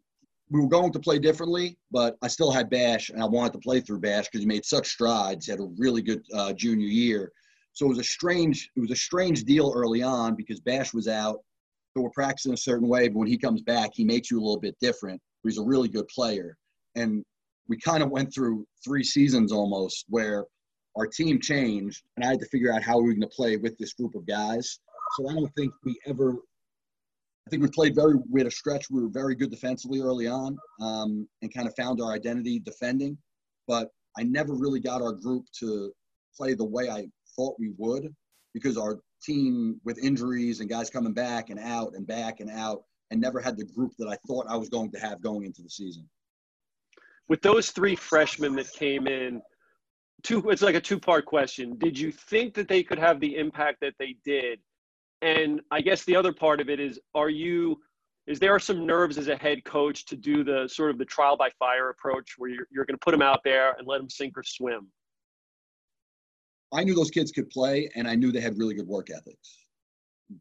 we 0.51 0.61
were 0.61 0.69
going 0.69 0.93
to 0.93 1.01
play 1.01 1.19
differently, 1.19 1.79
but 1.91 2.19
I 2.21 2.29
still 2.29 2.51
had 2.51 2.69
Bash, 2.69 3.09
and 3.09 3.23
I 3.23 3.27
wanted 3.27 3.55
to 3.55 3.59
play 3.61 3.81
through 3.81 4.01
Bash 4.01 4.27
because 4.27 4.41
he 4.41 4.47
made 4.47 4.67
such 4.67 4.87
strides. 4.87 5.47
He 5.47 5.53
had 5.53 5.61
a 5.61 5.71
really 5.79 6.03
good 6.03 6.23
uh, 6.35 6.53
junior 6.53 6.89
year. 6.89 7.33
So 7.73 7.87
it 7.87 7.89
was 7.89 8.01
a 8.01 8.05
strange 8.05 8.69
it 8.77 8.81
was 8.81 8.91
a 8.91 8.97
strange 8.97 9.45
deal 9.45 9.73
early 9.75 10.03
on 10.03 10.35
because 10.35 10.61
Bash 10.61 10.93
was 10.93 11.09
out. 11.09 11.39
We're 11.95 12.11
practicing 12.11 12.55
a 12.55 12.57
certain 12.57 12.89
way, 12.89 13.09
but 13.09 13.19
when 13.19 13.29
he 13.29 13.37
comes 13.37 13.63
back, 13.63 13.91
he 13.93 14.05
makes 14.05 14.31
you 14.31 14.39
a 14.39 14.43
little 14.43 14.61
bit 14.61 14.77
different. 14.81 15.21
He's 15.43 15.59
a 15.59 15.63
really 15.63 15.89
good 15.89 16.09
player, 16.09 16.57
and 16.95 17.23
we 17.69 17.77
kind 17.79 18.03
of 18.03 18.11
went 18.11 18.33
through 18.35 18.65
three 18.85 19.05
seasons 19.05 19.53
almost 19.53 20.07
where 20.09 20.45
our 20.97 21.07
team 21.07 21.41
changed, 21.41 22.03
and 22.17 22.25
I 22.25 22.29
had 22.29 22.41
to 22.41 22.49
figure 22.49 22.73
out 22.73 22.83
how 22.83 22.99
we 22.99 23.05
were 23.05 23.13
going 23.13 23.23
to 23.23 23.29
play 23.29 23.57
with 23.57 23.77
this 23.79 23.95
group 23.95 24.15
of 24.15 24.27
guys. 24.27 24.79
So 25.17 25.29
I 25.29 25.35
don't 25.35 25.53
think 25.57 25.73
we 25.85 25.99
ever. 26.07 26.37
I 27.47 27.51
think 27.51 27.63
we 27.63 27.69
played 27.69 27.95
very. 27.95 28.15
We 28.31 28.41
had 28.41 28.47
a 28.47 28.53
stretch. 28.53 28.87
We 28.91 29.03
were 29.03 29.11
very 29.11 29.35
good 29.35 29.51
defensively 29.51 30.01
early 30.01 30.29
on, 30.29 30.57
um, 30.81 31.29
and 31.43 31.53
kind 31.53 31.67
of 31.67 31.75
found 31.77 32.01
our 32.01 32.13
identity 32.13 32.61
defending. 32.61 33.19
But 33.69 33.89
I 34.17 34.23
never 34.23 34.55
really 34.55 34.81
got 34.81 35.03
our 35.03 35.13
group 35.13 35.45
to 35.61 35.93
play 36.37 36.55
the 36.55 36.65
way 36.65 36.89
I 36.89 37.07
thought 37.37 37.57
we 37.59 37.73
would, 37.79 38.15
because 38.55 38.79
our 38.79 39.01
team 39.23 39.81
with 39.85 40.03
injuries 40.03 40.61
and 40.61 40.69
guys 40.69 40.91
coming 40.91 41.13
back 41.13 41.51
and 41.51 41.59
out 41.59 41.95
and 41.95 42.07
back 42.07 42.41
and 42.41 42.51
out, 42.51 42.85
and 43.11 43.21
never 43.21 43.41
had 43.41 43.57
the 43.57 43.65
group 43.65 43.93
that 43.99 44.09
I 44.09 44.17
thought 44.27 44.47
I 44.49 44.57
was 44.57 44.69
going 44.69 44.91
to 44.93 44.99
have 44.99 45.23
going 45.23 45.45
into 45.45 45.63
the 45.63 45.71
season. 45.71 46.09
With 47.29 47.43
those 47.43 47.71
three 47.71 47.97
freshmen 47.97 48.55
that 48.57 48.73
came 48.73 49.07
in, 49.07 49.41
two 50.23 50.51
it's 50.51 50.63
like 50.63 50.75
a 50.75 50.81
two-part 50.81 51.27
question. 51.27 51.77
Did 51.79 51.99
you 51.99 52.13
think 52.13 52.55
that 52.55 52.69
they 52.69 52.83
could 52.83 52.99
have 52.99 53.21
the 53.21 53.37
impact 53.37 53.79
that 53.81 53.95
they 53.99 54.17
did? 54.25 54.61
And 55.21 55.61
I 55.71 55.81
guess 55.81 56.05
the 56.05 56.17
other 56.17 56.33
part 56.33 56.61
of 56.61 56.69
it 56.69 56.81
is 56.81 56.99
are 57.15 57.31
you 57.31 57.79
is 58.27 58.39
there 58.39 58.57
some 58.59 58.87
nerves 58.87 59.19
as 59.19 59.29
a 59.29 59.37
head 59.37 59.65
coach 59.65 60.05
to 60.07 60.17
do 60.17 60.45
the 60.45 60.69
sort 60.69 60.91
of 60.91 60.99
the 60.99 61.05
trial 61.05 61.37
by 61.37 61.51
fire 61.59 61.91
approach 61.91 62.35
where 62.39 62.51
you're, 62.51 62.67
you're 62.71 62.85
going 62.85 62.95
to 62.95 63.05
put 63.05 63.11
them 63.11 63.23
out 63.23 63.41
there 63.45 63.75
and 63.79 63.87
let 63.87 63.99
them 63.99 64.09
sink 64.09 64.39
or 64.39 64.45
swim? 64.45 64.87
I 66.73 66.85
knew 66.85 66.95
those 66.95 67.11
kids 67.11 67.33
could 67.33 67.51
play 67.51 67.91
and 67.95 68.09
I 68.09 68.15
knew 68.15 68.33
they 68.33 68.41
had 68.41 68.59
really 68.59 68.75
good 68.75 68.87
work 68.87 69.09
ethics. 69.11 69.59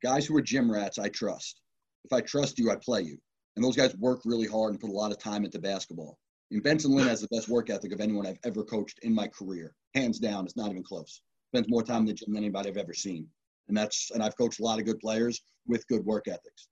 Guys 0.02 0.26
who 0.26 0.36
are 0.38 0.42
gym 0.42 0.72
rats, 0.72 0.98
I 0.98 1.10
trust. 1.10 1.60
If 2.06 2.14
I 2.14 2.22
trust 2.22 2.58
you, 2.58 2.72
I 2.72 2.76
play 2.78 3.02
you. 3.02 3.18
And 3.56 3.66
those 3.66 3.76
guys 3.76 3.96
work 3.98 4.22
really 4.24 4.48
hard 4.48 4.72
and 4.72 4.80
put 4.80 4.90
a 4.90 4.94
lot 4.94 5.12
of 5.12 5.20
time 5.20 5.44
into 5.44 5.60
basketball. 5.60 6.18
And 6.52 6.64
Benson 6.64 6.96
Lin 6.96 7.08
has 7.08 7.22
the 7.22 7.28
best 7.28 7.50
work 7.50 7.70
ethic 7.70 7.94
of 7.94 8.00
anyone 8.00 8.26
I've 8.26 8.40
ever 8.46 8.64
coached 8.64 9.00
in 9.04 9.14
my 9.14 9.28
career. 9.28 9.74
Hands 9.94 10.18
down, 10.20 10.46
it's 10.46 10.56
not 10.56 10.70
even 10.70 10.84
close. 10.84 11.22
Spends 11.54 11.70
more 11.70 11.84
time 11.84 12.02
in 12.02 12.06
the 12.06 12.14
gym 12.14 12.34
than 12.34 12.44
anybody 12.44 12.70
I've 12.70 12.78
ever 12.78 12.94
seen. 12.94 13.28
And 13.68 13.78
that's 13.78 14.12
and 14.12 14.24
I've 14.24 14.38
coached 14.38 14.60
a 14.60 14.64
lot 14.64 14.80
of 14.80 14.86
good 14.86 15.00
players 15.00 15.42
with 15.68 15.88
good 15.88 16.06
work 16.06 16.28
ethics. 16.28 16.68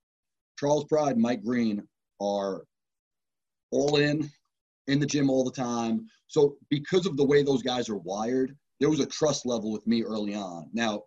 Charles 0.57 0.86
Pride 0.86 1.18
Mike 1.18 1.43
Green 1.43 1.86
are 2.22 2.64
all 3.72 3.97
in, 3.97 4.30
in 4.88 4.99
the 4.99 5.05
gym 5.05 5.30
all 5.30 5.43
the 5.43 5.51
time. 5.51 6.05
So 6.28 6.57
because 6.70 7.05
of 7.05 7.16
the 7.18 7.26
way 7.26 7.43
those 7.43 7.62
guys 7.62 7.89
are 7.89 7.97
wired, 7.97 8.55
there 8.80 8.89
was 8.89 8.99
a 8.99 9.05
trust 9.05 9.45
level 9.45 9.71
with 9.71 9.86
me 9.86 10.03
early 10.03 10.36
on. 10.36 10.69
Now, 10.73 11.03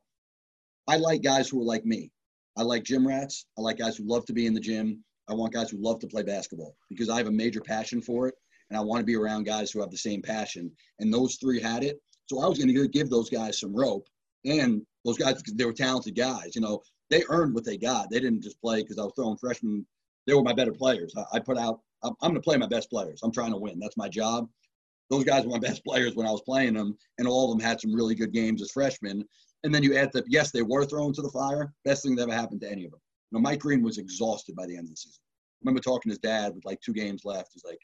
I 0.89 0.97
like 0.97 1.23
guys 1.23 1.49
who 1.49 1.61
are 1.61 1.65
like 1.65 1.85
me. 1.85 2.11
I 2.57 2.63
like 2.63 2.85
gym 2.85 3.07
rats. 3.07 3.47
I 3.59 3.63
like 3.63 3.79
guys 3.79 3.97
who 3.97 4.05
love 4.05 4.27
to 4.27 4.33
be 4.33 4.47
in 4.47 4.55
the 4.55 4.61
gym. 4.61 5.03
I 5.29 5.35
want 5.35 5.55
guys 5.55 5.71
who 5.71 5.79
love 5.81 6.01
to 6.01 6.07
play 6.07 6.23
basketball 6.23 6.77
because 6.91 7.09
I 7.09 7.17
have 7.17 7.29
a 7.29 7.33
major 7.33 7.61
passion 7.61 8.03
for 8.03 8.29
it, 8.29 8.35
and 8.69 8.77
I 8.77 8.83
want 8.83 9.01
to 9.01 9.07
be 9.07 9.17
around 9.17 9.45
guys 9.45 9.71
who 9.71 9.81
have 9.81 9.91
the 9.91 9.97
same 9.97 10.21
passion. 10.21 10.71
And 10.99 11.13
those 11.13 11.37
three 11.37 11.61
had 11.61 11.85
it. 11.85 11.99
So 12.27 12.41
I 12.41 12.49
was 12.49 12.59
going 12.59 12.75
to 12.75 12.89
give 12.89 13.09
those 13.09 13.31
guys 13.31 13.61
some 13.61 13.75
rope, 13.75 14.07
and 14.45 14.83
those 15.05 15.17
guys 15.19 15.43
they 15.55 15.65
were 15.65 15.73
talented 15.73 16.17
guys. 16.17 16.55
You 16.55 16.61
know, 16.61 16.83
they 17.11 17.25
earned 17.29 17.55
what 17.55 17.65
they 17.65 17.77
got. 17.77 18.11
They 18.11 18.21
didn't 18.21 18.43
just 18.43 18.61
play 18.61 18.83
because 18.83 18.99
I 18.99 19.05
was 19.05 19.13
throwing 19.17 19.37
freshmen. 19.37 19.87
They 20.27 20.35
were 20.35 20.43
my 20.43 20.53
better 20.53 20.73
players. 20.73 21.15
I, 21.33 21.41
put 21.41 21.59
out. 21.59 21.81
I'm 22.03 22.15
going 22.21 22.35
to 22.35 22.41
play 22.41 22.57
my 22.57 22.67
best 22.67 22.91
players. 22.91 23.21
I'm 23.23 23.33
trying 23.33 23.53
to 23.53 23.59
win. 23.59 23.79
That's 23.79 23.97
my 23.97 24.09
job. 24.09 24.49
Those 25.11 25.25
guys 25.25 25.45
were 25.45 25.51
my 25.51 25.59
best 25.59 25.85
players 25.85 26.15
when 26.15 26.27
I 26.27 26.31
was 26.31 26.43
playing 26.43 26.75
them, 26.75 26.97
and 27.19 27.29
all 27.29 27.51
of 27.51 27.59
them 27.59 27.67
had 27.67 27.81
some 27.81 27.95
really 27.95 28.15
good 28.15 28.33
games 28.33 28.63
as 28.63 28.71
freshmen. 28.71 29.25
And 29.65 29.75
then 29.75 29.83
you 29.83 29.97
add 29.97 30.11
that, 30.13 30.25
yes, 30.29 30.51
they 30.51 30.63
were 30.63 30.85
thrown 30.85 31.13
to 31.13 31.23
the 31.23 31.31
fire. 31.31 31.73
Best 31.85 32.03
thing 32.03 32.17
that 32.17 32.23
ever 32.23 32.33
happened 32.33 32.61
to 32.63 32.71
any 32.71 32.85
of 32.85 32.91
them. 32.91 33.01
You 33.31 33.39
know, 33.39 33.43
Mike 33.43 33.61
Green 33.61 33.83
was 33.83 33.99
exhausted 33.99 34.57
by 34.57 34.67
the 34.67 34.77
end 34.77 34.87
of 34.87 34.91
the 34.91 34.97
season. 34.97 35.21
I 35.21 35.65
remember 35.65 35.81
talking 35.81 36.11
to 36.11 36.15
his 36.15 36.19
dad 36.19 36.55
with 36.55 36.65
like 36.65 36.81
two 36.81 36.93
games 36.93 37.25
left. 37.25 37.51
He's 37.53 37.65
like, 37.65 37.79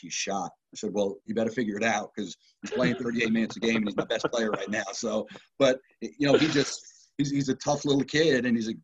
he's 0.00 0.12
shot. 0.12 0.50
I 0.74 0.76
said, 0.76 0.90
well, 0.92 1.16
you 1.26 1.34
better 1.34 1.50
figure 1.50 1.76
it 1.76 1.84
out 1.84 2.10
because 2.14 2.36
he's 2.62 2.72
playing 2.72 2.96
38 2.96 3.30
minutes 3.30 3.56
a 3.56 3.60
game 3.60 3.76
and 3.76 3.86
he's 3.86 3.96
my 3.96 4.04
best 4.04 4.26
player 4.32 4.50
right 4.50 4.68
now. 4.68 4.84
So, 4.92 5.26
but 5.58 5.78
you 6.00 6.26
know, 6.26 6.36
he 6.36 6.48
just 6.48 7.10
he's, 7.18 7.30
he's 7.30 7.48
a 7.48 7.54
tough 7.54 7.84
little 7.84 8.02
kid 8.02 8.46
and 8.46 8.56
he's 8.56 8.68
a 8.68 8.74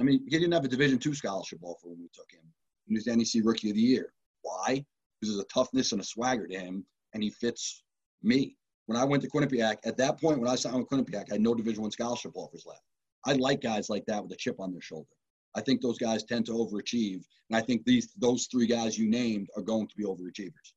I 0.00 0.02
mean, 0.02 0.24
he 0.28 0.38
didn't 0.38 0.52
have 0.52 0.64
a 0.64 0.68
Division 0.68 0.98
two 0.98 1.14
scholarship 1.14 1.60
offer 1.62 1.88
when 1.88 2.00
we 2.00 2.08
took 2.12 2.30
him. 2.32 2.42
He 2.86 2.94
was 2.94 3.04
the 3.04 3.16
NEC 3.16 3.44
Rookie 3.44 3.70
of 3.70 3.76
the 3.76 3.82
Year. 3.82 4.12
Why? 4.42 4.84
Because 5.20 5.34
there's 5.34 5.44
a 5.44 5.54
toughness 5.54 5.92
and 5.92 6.00
a 6.00 6.04
swagger 6.04 6.46
to 6.46 6.58
him, 6.58 6.84
and 7.14 7.22
he 7.22 7.30
fits 7.30 7.82
me. 8.22 8.56
When 8.86 8.98
I 8.98 9.04
went 9.04 9.22
to 9.22 9.30
Quinnipiac, 9.30 9.76
at 9.86 9.96
that 9.96 10.20
point 10.20 10.40
when 10.40 10.50
I 10.50 10.56
signed 10.56 10.76
with 10.76 10.88
Quinnipiac, 10.88 11.30
I 11.30 11.34
had 11.34 11.40
no 11.40 11.54
Division 11.54 11.82
one 11.82 11.90
scholarship 11.90 12.32
offers 12.34 12.66
left. 12.66 12.82
I 13.24 13.32
like 13.32 13.62
guys 13.62 13.88
like 13.88 14.04
that 14.06 14.22
with 14.22 14.32
a 14.32 14.36
chip 14.36 14.60
on 14.60 14.72
their 14.72 14.82
shoulder. 14.82 15.08
I 15.56 15.62
think 15.62 15.80
those 15.80 15.98
guys 15.98 16.24
tend 16.24 16.46
to 16.46 16.52
overachieve, 16.52 17.24
and 17.48 17.56
I 17.56 17.60
think 17.62 17.84
these 17.84 18.12
those 18.18 18.46
three 18.50 18.66
guys 18.66 18.98
you 18.98 19.08
named 19.08 19.48
are 19.56 19.62
going 19.62 19.86
to 19.88 19.96
be 19.96 20.04
overachievers. 20.04 20.72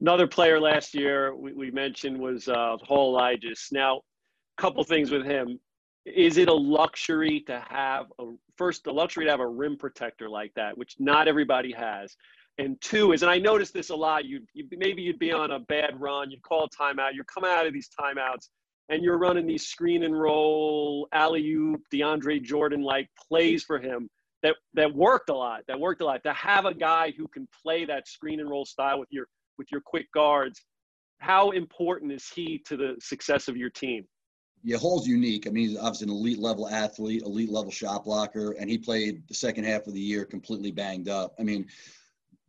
Another 0.00 0.26
player 0.26 0.58
last 0.58 0.94
year 0.94 1.34
we, 1.34 1.52
we 1.52 1.70
mentioned 1.70 2.18
was 2.18 2.48
uh, 2.48 2.76
Hall 2.82 3.18
Elisias. 3.18 3.70
Now, 3.70 4.00
a 4.58 4.62
couple 4.62 4.82
things 4.84 5.10
with 5.10 5.24
him 5.24 5.58
is 6.04 6.38
it 6.38 6.48
a 6.48 6.54
luxury 6.54 7.40
to 7.46 7.62
have 7.68 8.06
a 8.18 8.24
first 8.56 8.84
the 8.84 8.92
luxury 8.92 9.24
to 9.24 9.30
have 9.30 9.40
a 9.40 9.46
rim 9.46 9.76
protector 9.76 10.28
like 10.28 10.52
that 10.54 10.76
which 10.76 10.96
not 10.98 11.28
everybody 11.28 11.72
has 11.72 12.16
and 12.62 12.80
two 12.80 13.12
is 13.12 13.22
and 13.22 13.30
i 13.30 13.38
noticed 13.38 13.74
this 13.74 13.90
a 13.90 13.94
lot 13.94 14.24
you, 14.24 14.40
maybe 14.70 15.02
you'd 15.02 15.18
be 15.18 15.32
on 15.32 15.50
a 15.50 15.58
bad 15.58 16.00
run 16.00 16.30
you'd 16.30 16.42
call 16.42 16.64
a 16.64 16.70
timeout 16.70 17.10
you're 17.14 17.24
coming 17.24 17.50
out 17.50 17.66
of 17.66 17.72
these 17.72 17.90
timeouts 17.98 18.48
and 18.88 19.02
you're 19.02 19.18
running 19.18 19.46
these 19.46 19.66
screen 19.66 20.04
and 20.04 20.18
roll 20.18 21.08
alley 21.12 21.44
oop 21.50 21.82
deandre 21.92 22.42
jordan 22.42 22.82
like 22.82 23.08
plays 23.28 23.64
for 23.64 23.78
him 23.78 24.08
that 24.42 24.54
that 24.74 24.94
worked 24.94 25.28
a 25.28 25.34
lot 25.34 25.62
that 25.66 25.78
worked 25.78 26.00
a 26.00 26.04
lot 26.04 26.22
to 26.22 26.32
have 26.32 26.64
a 26.64 26.74
guy 26.74 27.12
who 27.16 27.26
can 27.28 27.46
play 27.62 27.84
that 27.84 28.06
screen 28.08 28.40
and 28.40 28.48
roll 28.48 28.64
style 28.64 28.98
with 28.98 29.08
your 29.10 29.26
with 29.58 29.66
your 29.70 29.80
quick 29.80 30.06
guards 30.12 30.62
how 31.18 31.50
important 31.50 32.12
is 32.12 32.28
he 32.34 32.58
to 32.66 32.76
the 32.76 32.94
success 33.00 33.48
of 33.48 33.56
your 33.56 33.70
team 33.70 34.04
yeah, 34.64 34.76
Hall's 34.76 35.08
unique. 35.08 35.48
I 35.48 35.50
mean, 35.50 35.70
he's 35.70 35.76
obviously 35.76 36.04
an 36.04 36.12
elite 36.12 36.38
level 36.38 36.68
athlete, 36.68 37.22
elite 37.22 37.50
level 37.50 37.72
shot 37.72 38.04
blocker, 38.04 38.52
and 38.52 38.70
he 38.70 38.78
played 38.78 39.26
the 39.26 39.34
second 39.34 39.64
half 39.64 39.88
of 39.88 39.92
the 39.92 40.00
year 40.00 40.24
completely 40.24 40.70
banged 40.70 41.08
up. 41.08 41.34
I 41.40 41.42
mean, 41.42 41.66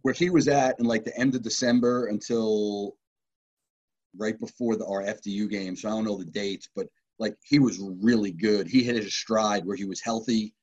where 0.03 0.13
he 0.13 0.29
was 0.29 0.47
at 0.47 0.79
in 0.79 0.85
like 0.85 1.03
the 1.03 1.17
end 1.17 1.35
of 1.35 1.41
December 1.41 2.07
until 2.07 2.95
right 4.17 4.39
before 4.39 4.75
the 4.75 4.85
our 4.85 5.01
FDU 5.01 5.49
game. 5.49 5.75
So 5.75 5.89
I 5.89 5.91
don't 5.91 6.05
know 6.05 6.17
the 6.17 6.25
dates, 6.25 6.69
but 6.75 6.87
like 7.19 7.35
he 7.43 7.59
was 7.59 7.79
really 8.01 8.31
good. 8.31 8.67
He 8.67 8.83
hit 8.83 8.95
his 8.95 9.13
stride 9.13 9.65
where 9.65 9.75
he 9.75 9.85
was 9.85 10.01
healthy. 10.01 10.53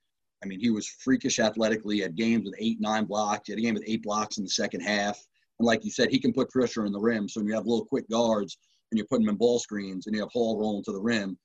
I 0.43 0.47
mean, 0.47 0.61
he 0.61 0.70
was 0.70 0.88
freakish 0.88 1.38
athletically. 1.38 2.01
Had 2.01 2.16
games 2.16 2.45
with 2.45 2.55
eight, 2.59 2.80
nine 2.80 3.05
blocks. 3.05 3.47
He 3.47 3.53
had 3.53 3.59
a 3.59 3.62
game 3.62 3.74
with 3.74 3.84
eight 3.86 4.03
blocks 4.03 4.38
in 4.38 4.45
the 4.45 4.51
second 4.51 4.80
half. 4.80 5.18
And 5.59 5.66
like 5.66 5.84
you 5.84 5.91
said, 5.91 6.11
he 6.11 6.18
can 6.18 6.32
put 6.32 6.49
pressure 6.51 6.86
in 6.86 6.93
the 6.93 7.01
rim. 7.01 7.28
So 7.28 7.41
when 7.41 7.49
you 7.49 7.55
have 7.55 7.66
little 7.66 7.84
quick 7.84 8.09
guards, 8.09 8.57
and 8.91 8.99
you 8.99 9.05
put 9.05 9.20
them 9.20 9.28
in 9.28 9.36
ball 9.36 9.59
screens 9.59 10.07
and 10.07 10.14
you 10.14 10.22
have 10.22 10.32
Hall 10.32 10.59
rolling 10.59 10.84
to 10.84 10.93
the 10.93 11.01
rim, 11.01 11.38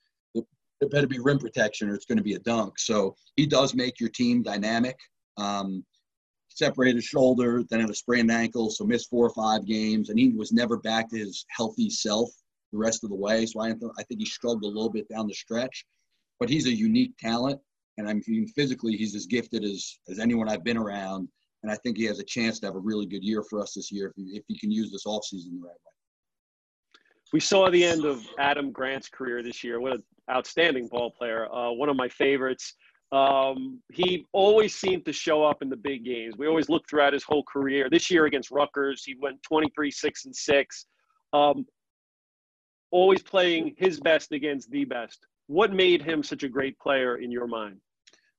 it 0.82 0.92
better 0.92 1.08
be 1.08 1.20
rim 1.20 1.40
protection 1.40 1.90
or 1.90 1.96
it's 1.96 2.06
going 2.06 2.18
to 2.18 2.24
be 2.24 2.34
a 2.34 2.40
dunk. 2.40 2.78
So 2.78 3.16
he 3.36 3.46
does 3.46 3.74
make 3.74 4.00
your 4.00 4.10
team 4.10 4.44
dynamic. 4.44 4.98
Um, 5.38 5.86
separated 6.56 7.04
shoulder, 7.04 7.64
then 7.70 7.82
had 7.82 7.90
a 7.90 7.96
sprained 7.96 8.32
ankle, 8.32 8.70
so 8.70 8.86
missed 8.86 9.10
four 9.10 9.26
or 9.26 9.34
five 9.34 9.66
games, 9.66 10.10
and 10.10 10.18
he 10.18 10.30
was 10.30 10.52
never 10.52 10.78
back 10.78 11.10
to 11.10 11.18
his 11.18 11.46
healthy 11.50 11.90
self 11.90 12.30
the 12.72 12.78
rest 12.78 13.04
of 13.04 13.10
the 13.10 13.16
way. 13.16 13.46
So 13.46 13.62
I, 13.62 13.70
I 13.70 14.04
think 14.04 14.20
he 14.20 14.26
struggled 14.26 14.64
a 14.64 14.68
little 14.68 14.90
bit 14.90 15.08
down 15.10 15.28
the 15.28 15.34
stretch, 15.34 15.86
but 16.40 16.50
he's 16.50 16.66
a 16.66 16.74
unique 16.74 17.16
talent, 17.18 17.60
and 17.98 18.10
I'm 18.10 18.22
mean, 18.28 18.48
physically 18.48 18.96
he's 18.96 19.16
as 19.16 19.26
gifted 19.26 19.64
as 19.64 20.00
as 20.10 20.20
anyone 20.20 20.50
I've 20.50 20.64
been 20.64 20.78
around, 20.78 21.28
and 21.64 21.72
I 21.72 21.76
think 21.76 21.98
he 21.98 22.06
has 22.06 22.20
a 22.20 22.24
chance 22.24 22.60
to 22.60 22.68
have 22.68 22.76
a 22.76 22.80
really 22.80 23.06
good 23.06 23.24
year 23.24 23.44
for 23.44 23.62
us 23.62 23.74
this 23.74 23.92
year 23.92 24.08
if 24.08 24.14
he, 24.16 24.38
if 24.38 24.44
he 24.48 24.58
can 24.58 24.72
use 24.72 24.92
this 24.92 25.06
offseason 25.06 25.52
the 25.52 25.62
right 25.62 25.72
way 25.72 25.96
we 27.34 27.40
saw 27.40 27.70
the 27.70 27.84
end 27.84 28.06
of 28.06 28.26
Adam 28.40 28.72
Grant's 28.72 29.10
career 29.10 29.44
this 29.44 29.64
year. 29.64 29.82
What 29.82 29.94
an 29.94 30.04
outstanding 30.32 30.88
ball 30.88 31.12
player. 31.12 31.54
Uh, 31.54 31.72
one 31.72 31.90
of 31.90 31.96
my 31.96 32.08
favorites. 32.08 32.76
Um, 33.12 33.82
he 33.94 34.26
always 34.34 34.76
seemed 34.76 35.06
to 35.06 35.14
show 35.14 35.44
up 35.44 35.62
in 35.62 35.70
the 35.70 35.78
big 35.78 36.04
games. 36.04 36.36
We 36.38 36.48
always 36.48 36.70
looked 36.70 36.90
throughout 36.90 37.14
his 37.14 37.24
whole 37.24 37.44
career. 37.44 37.88
This 37.90 38.10
year 38.10 38.26
against 38.26 38.52
Rutgers, 38.52 39.04
he 39.04 39.16
went 39.22 39.42
23, 39.44 39.92
6, 39.92 40.26
and 40.26 40.36
6. 40.36 40.86
Um, 41.34 41.66
always 42.92 43.22
playing 43.22 43.76
his 43.78 44.00
best 44.00 44.32
against 44.32 44.70
the 44.72 44.86
best. 44.86 45.26
What 45.48 45.72
made 45.72 46.02
him 46.02 46.24
such 46.24 46.44
a 46.44 46.50
great 46.50 46.78
player 46.80 47.18
in 47.18 47.32
your 47.32 47.48
mind? 47.48 47.78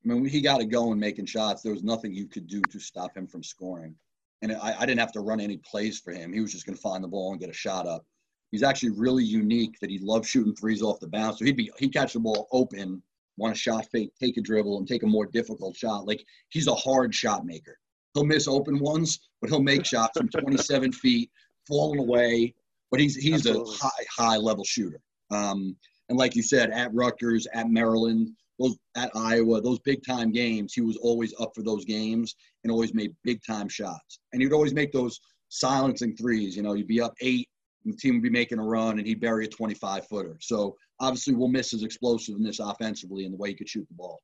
I 0.05 0.09
mean, 0.09 0.25
he 0.27 0.41
got 0.41 0.59
to 0.59 0.67
go 0.67 0.91
and 0.93 1.01
making 1.01 1.27
shots. 1.27 1.63
There 1.63 1.73
was 1.73 1.83
nothing 1.83 2.13
you 2.13 2.27
could 2.27 2.47
do 2.47 2.61
to 2.61 2.79
stop 2.79 3.17
him 3.17 3.27
from 3.27 3.43
scoring. 3.43 3.95
And 4.43 4.53
I, 4.53 4.77
I 4.81 4.87
didn't 4.87 5.01
have 5.01 5.13
to 5.13 5.21
run 5.21 5.41
any 5.41 5.59
plays 5.59 5.99
for 5.99 6.13
him. 6.13 6.33
He 6.33 6.41
was 6.41 6.53
just 6.53 6.67
going 6.67 6.77
to 6.77 6.83
find 6.83 7.03
the 7.03 7.09
ball 7.09 7.31
and 7.31 7.41
get 7.41 7.51
a 7.51 7.55
shot 7.55 7.87
up 7.87 8.05
he's 8.51 8.63
actually 8.63 8.91
really 8.91 9.25
unique 9.25 9.79
that 9.81 9.91
he 9.91 9.99
loves 9.99 10.29
shooting 10.29 10.55
threes 10.55 10.83
off 10.83 11.01
the 11.01 11.09
bounce. 11.09 11.39
So 11.39 11.45
he'd 11.45 11.57
be 11.57 11.71
he'd 11.79 11.93
catch 11.93 12.13
the 12.13 12.21
ball 12.21 12.49
open, 12.53 13.03
want 13.37 13.55
to 13.55 13.61
shot 13.61 13.87
fake, 13.91 14.13
take 14.21 14.37
a 14.37 14.41
dribble, 14.41 14.79
and 14.79 14.89
take 14.89 15.03
a 15.03 15.07
more 15.07 15.27
difficult 15.27 15.77
shot. 15.77 16.07
Like 16.07 16.25
he's 16.49 16.67
a 16.67 16.75
hard 16.75 17.15
shot 17.15 17.45
maker. 17.45 17.79
He'll 18.15 18.25
miss 18.25 18.49
open 18.49 18.79
ones, 18.79 19.21
but 19.41 19.51
he'll 19.51 19.63
make 19.63 19.85
shots 19.85 20.19
from 20.19 20.29
27 20.41 20.93
feet, 20.93 21.31
falling 21.69 22.01
away. 22.01 22.55
But 22.91 23.01
he's 23.01 23.17
he's 23.17 23.47
Absolutely. 23.47 23.75
a 23.75 23.79
high 23.79 24.05
high 24.11 24.37
level 24.37 24.65
shooter. 24.65 25.01
Um, 25.31 25.77
and 26.09 26.19
like 26.19 26.37
you 26.37 26.43
said, 26.43 26.71
at 26.71 26.95
Rutgers, 26.95 27.47
at 27.53 27.69
Maryland, 27.69 28.31
those 28.59 28.77
at 28.97 29.11
Iowa, 29.15 29.61
those 29.61 29.81
big 29.81 30.05
time 30.07 30.33
games, 30.33 30.73
he 30.73 30.81
was 30.81 30.97
always 30.97 31.35
up 31.41 31.53
for 31.55 31.63
those 31.63 31.85
games 31.85 32.37
and 32.65 32.71
always 32.71 32.95
made 32.95 33.15
big 33.25 33.41
time 33.45 33.69
shots. 33.69 34.21
And 34.33 34.41
he'd 34.41 34.53
always 34.53 34.75
make 34.75 34.93
those 34.93 35.21
silencing 35.49 36.17
threes. 36.17 36.57
You 36.57 36.63
know, 36.63 36.75
you'd 36.75 36.87
be 36.87 37.01
up 37.01 37.15
eight, 37.21 37.49
the 37.85 37.97
team 37.97 38.15
would 38.15 38.23
be 38.23 38.31
making 38.31 38.59
a 38.59 38.63
run 38.63 38.99
and 38.99 39.07
he'd 39.07 39.21
bury 39.21 39.45
a 39.45 39.49
25 39.49 40.07
footer. 40.09 40.37
So 40.41 40.77
obviously 41.01 41.35
we'll 41.35 41.49
miss 41.49 41.71
his 41.71 41.83
explosiveness 41.83 42.59
offensively 42.59 43.25
and 43.25 43.33
the 43.33 43.39
way 43.39 43.51
he 43.51 43.55
could 43.55 43.69
shoot 43.69 43.87
the 43.89 43.95
ball. 43.95 44.21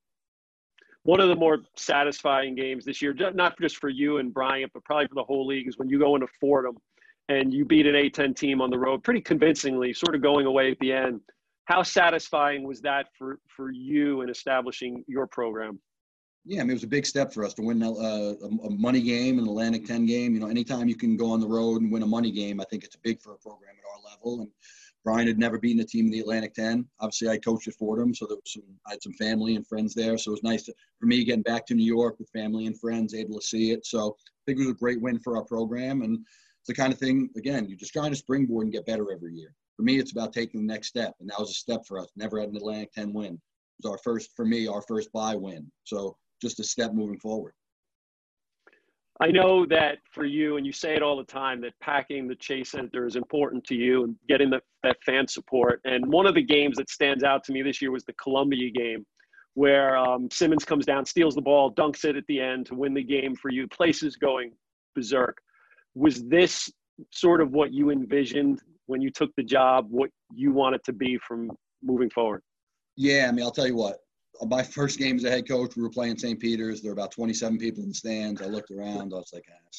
One 1.04 1.20
of 1.20 1.28
the 1.28 1.36
more 1.36 1.58
satisfying 1.76 2.54
games 2.54 2.84
this 2.84 3.02
year, 3.02 3.14
not 3.34 3.58
just 3.60 3.78
for 3.78 3.88
you 3.88 4.18
and 4.18 4.32
Bryant, 4.32 4.70
but 4.72 4.84
probably 4.84 5.08
for 5.08 5.16
the 5.16 5.24
whole 5.24 5.46
league, 5.46 5.66
is 5.66 5.76
when 5.76 5.88
you 5.88 5.98
go 5.98 6.14
into 6.14 6.28
Fordham 6.40 6.76
and 7.28 7.52
you 7.52 7.64
beat 7.64 7.86
an 7.86 7.94
A10 7.94 8.36
team 8.36 8.60
on 8.60 8.70
the 8.70 8.78
road 8.78 9.02
pretty 9.02 9.20
convincingly, 9.20 9.92
sort 9.92 10.14
of 10.14 10.22
going 10.22 10.46
away 10.46 10.70
at 10.70 10.78
the 10.78 10.92
end. 10.92 11.20
How 11.64 11.82
satisfying 11.82 12.64
was 12.64 12.80
that 12.82 13.06
for, 13.18 13.40
for 13.48 13.72
you 13.72 14.22
in 14.22 14.28
establishing 14.28 15.04
your 15.08 15.26
program? 15.26 15.80
Yeah, 16.44 16.60
I 16.60 16.64
mean, 16.64 16.70
it 16.70 16.74
was 16.74 16.84
a 16.84 16.88
big 16.88 17.06
step 17.06 17.32
for 17.32 17.44
us 17.44 17.54
to 17.54 17.62
win 17.62 17.82
uh, 17.82 17.90
a, 17.90 18.66
a, 18.66 18.70
money 18.70 19.00
game, 19.00 19.38
an 19.38 19.46
Atlantic 19.46 19.86
10 19.86 20.06
game. 20.06 20.34
You 20.34 20.40
know, 20.40 20.48
anytime 20.48 20.88
you 20.88 20.96
can 20.96 21.16
go 21.16 21.30
on 21.30 21.40
the 21.40 21.46
road 21.46 21.82
and 21.82 21.92
win 21.92 22.02
a 22.02 22.06
money 22.06 22.32
game, 22.32 22.60
I 22.60 22.64
think 22.64 22.82
it's 22.82 22.96
big 22.96 23.20
for 23.22 23.34
a 23.34 23.38
program 23.38 23.74
at 23.78 23.88
our 23.88 24.10
level. 24.10 24.40
And 24.42 24.50
Bryant 25.04 25.28
had 25.28 25.38
never 25.38 25.58
beaten 25.58 25.80
a 25.80 25.84
team 25.84 26.06
in 26.06 26.12
the 26.12 26.20
Atlantic 26.20 26.54
10. 26.54 26.86
Obviously, 27.00 27.28
I 27.28 27.38
coached 27.38 27.66
at 27.66 27.74
Fordham, 27.74 28.14
so 28.14 28.26
there 28.26 28.36
was 28.36 28.52
some, 28.52 28.62
I 28.86 28.90
had 28.92 29.02
some 29.02 29.14
family 29.14 29.56
and 29.56 29.66
friends 29.66 29.94
there. 29.94 30.16
So 30.16 30.30
it 30.30 30.34
was 30.34 30.42
nice 30.42 30.62
to, 30.64 30.74
for 31.00 31.06
me 31.06 31.24
getting 31.24 31.42
back 31.42 31.66
to 31.66 31.74
New 31.74 31.84
York 31.84 32.18
with 32.18 32.30
family 32.30 32.66
and 32.66 32.78
friends, 32.78 33.14
able 33.14 33.38
to 33.38 33.46
see 33.46 33.72
it. 33.72 33.84
So 33.84 34.16
I 34.18 34.42
think 34.46 34.58
it 34.58 34.62
was 34.66 34.70
a 34.70 34.78
great 34.78 35.00
win 35.00 35.18
for 35.18 35.36
our 35.36 35.44
program. 35.44 36.02
And 36.02 36.18
it's 36.60 36.68
the 36.68 36.74
kind 36.74 36.92
of 36.92 36.98
thing, 36.98 37.30
again, 37.36 37.68
you're 37.68 37.78
just 37.78 37.92
trying 37.92 38.10
to 38.10 38.16
springboard 38.16 38.66
and 38.66 38.72
get 38.72 38.86
better 38.86 39.12
every 39.12 39.34
year. 39.34 39.54
For 39.76 39.82
me, 39.82 39.98
it's 39.98 40.12
about 40.12 40.32
taking 40.32 40.60
the 40.60 40.72
next 40.72 40.88
step. 40.88 41.14
And 41.18 41.28
that 41.28 41.40
was 41.40 41.50
a 41.50 41.54
step 41.54 41.84
for 41.86 41.98
us. 41.98 42.08
Never 42.14 42.38
had 42.38 42.50
an 42.50 42.56
Atlantic 42.56 42.92
10 42.92 43.12
win. 43.12 43.34
It 43.34 43.40
was 43.82 43.90
our 43.90 43.98
first, 43.98 44.30
for 44.36 44.44
me, 44.44 44.68
our 44.68 44.82
first 44.82 45.12
buy 45.12 45.34
win. 45.34 45.70
So 45.84 46.16
just 46.40 46.60
a 46.60 46.64
step 46.64 46.92
moving 46.92 47.18
forward. 47.18 47.54
I 49.20 49.28
know 49.28 49.66
that 49.66 49.98
for 50.10 50.24
you, 50.24 50.56
and 50.56 50.66
you 50.66 50.72
say 50.72 50.94
it 50.94 51.02
all 51.02 51.16
the 51.16 51.24
time, 51.24 51.60
that 51.60 51.78
packing 51.80 52.26
the 52.26 52.34
Chace 52.34 52.70
Center 52.70 53.06
is 53.06 53.14
important 53.14 53.62
to 53.64 53.74
you 53.74 54.04
and 54.04 54.16
getting 54.28 54.50
the, 54.50 54.60
that 54.82 54.96
fan 55.04 55.28
support. 55.28 55.80
And 55.84 56.10
one 56.10 56.26
of 56.26 56.34
the 56.34 56.42
games 56.42 56.76
that 56.78 56.90
stands 56.90 57.22
out 57.22 57.44
to 57.44 57.52
me 57.52 57.62
this 57.62 57.82
year 57.82 57.90
was 57.90 58.04
the 58.04 58.14
Columbia 58.14 58.70
game, 58.70 59.04
where 59.54 59.96
um, 59.96 60.28
Simmons 60.32 60.64
comes 60.64 60.86
down, 60.86 61.04
steals 61.04 61.34
the 61.34 61.42
ball, 61.42 61.72
dunks 61.74 62.04
it 62.04 62.16
at 62.16 62.26
the 62.26 62.40
end 62.40 62.66
to 62.66 62.74
win 62.74 62.94
the 62.94 63.02
game 63.02 63.36
for 63.36 63.50
you. 63.50 63.68
Places 63.68 64.16
going 64.16 64.52
berserk. 64.94 65.36
Was 65.94 66.24
this 66.24 66.70
sort 67.10 67.40
of 67.42 67.52
what 67.52 67.72
you 67.72 67.90
envisioned 67.90 68.60
when 68.86 69.02
you 69.02 69.10
took 69.10 69.30
the 69.36 69.44
job? 69.44 69.86
What 69.90 70.10
you 70.34 70.52
want 70.52 70.74
it 70.74 70.84
to 70.84 70.92
be 70.92 71.18
from 71.18 71.50
moving 71.82 72.08
forward? 72.08 72.42
Yeah, 72.96 73.26
I 73.28 73.32
mean, 73.32 73.44
I'll 73.44 73.52
tell 73.52 73.66
you 73.66 73.76
what 73.76 74.01
my 74.46 74.62
first 74.62 74.98
game 74.98 75.16
as 75.16 75.24
a 75.24 75.30
head 75.30 75.48
coach, 75.48 75.76
we 75.76 75.82
were 75.82 75.90
playing 75.90 76.18
St. 76.18 76.38
Peter's. 76.38 76.80
There 76.80 76.90
were 76.90 76.98
about 76.98 77.12
27 77.12 77.58
people 77.58 77.82
in 77.82 77.90
the 77.90 77.94
stands. 77.94 78.42
I 78.42 78.46
looked 78.46 78.70
around. 78.70 79.12
I 79.12 79.16
was 79.16 79.30
like, 79.32 79.44
ah, 79.50 79.70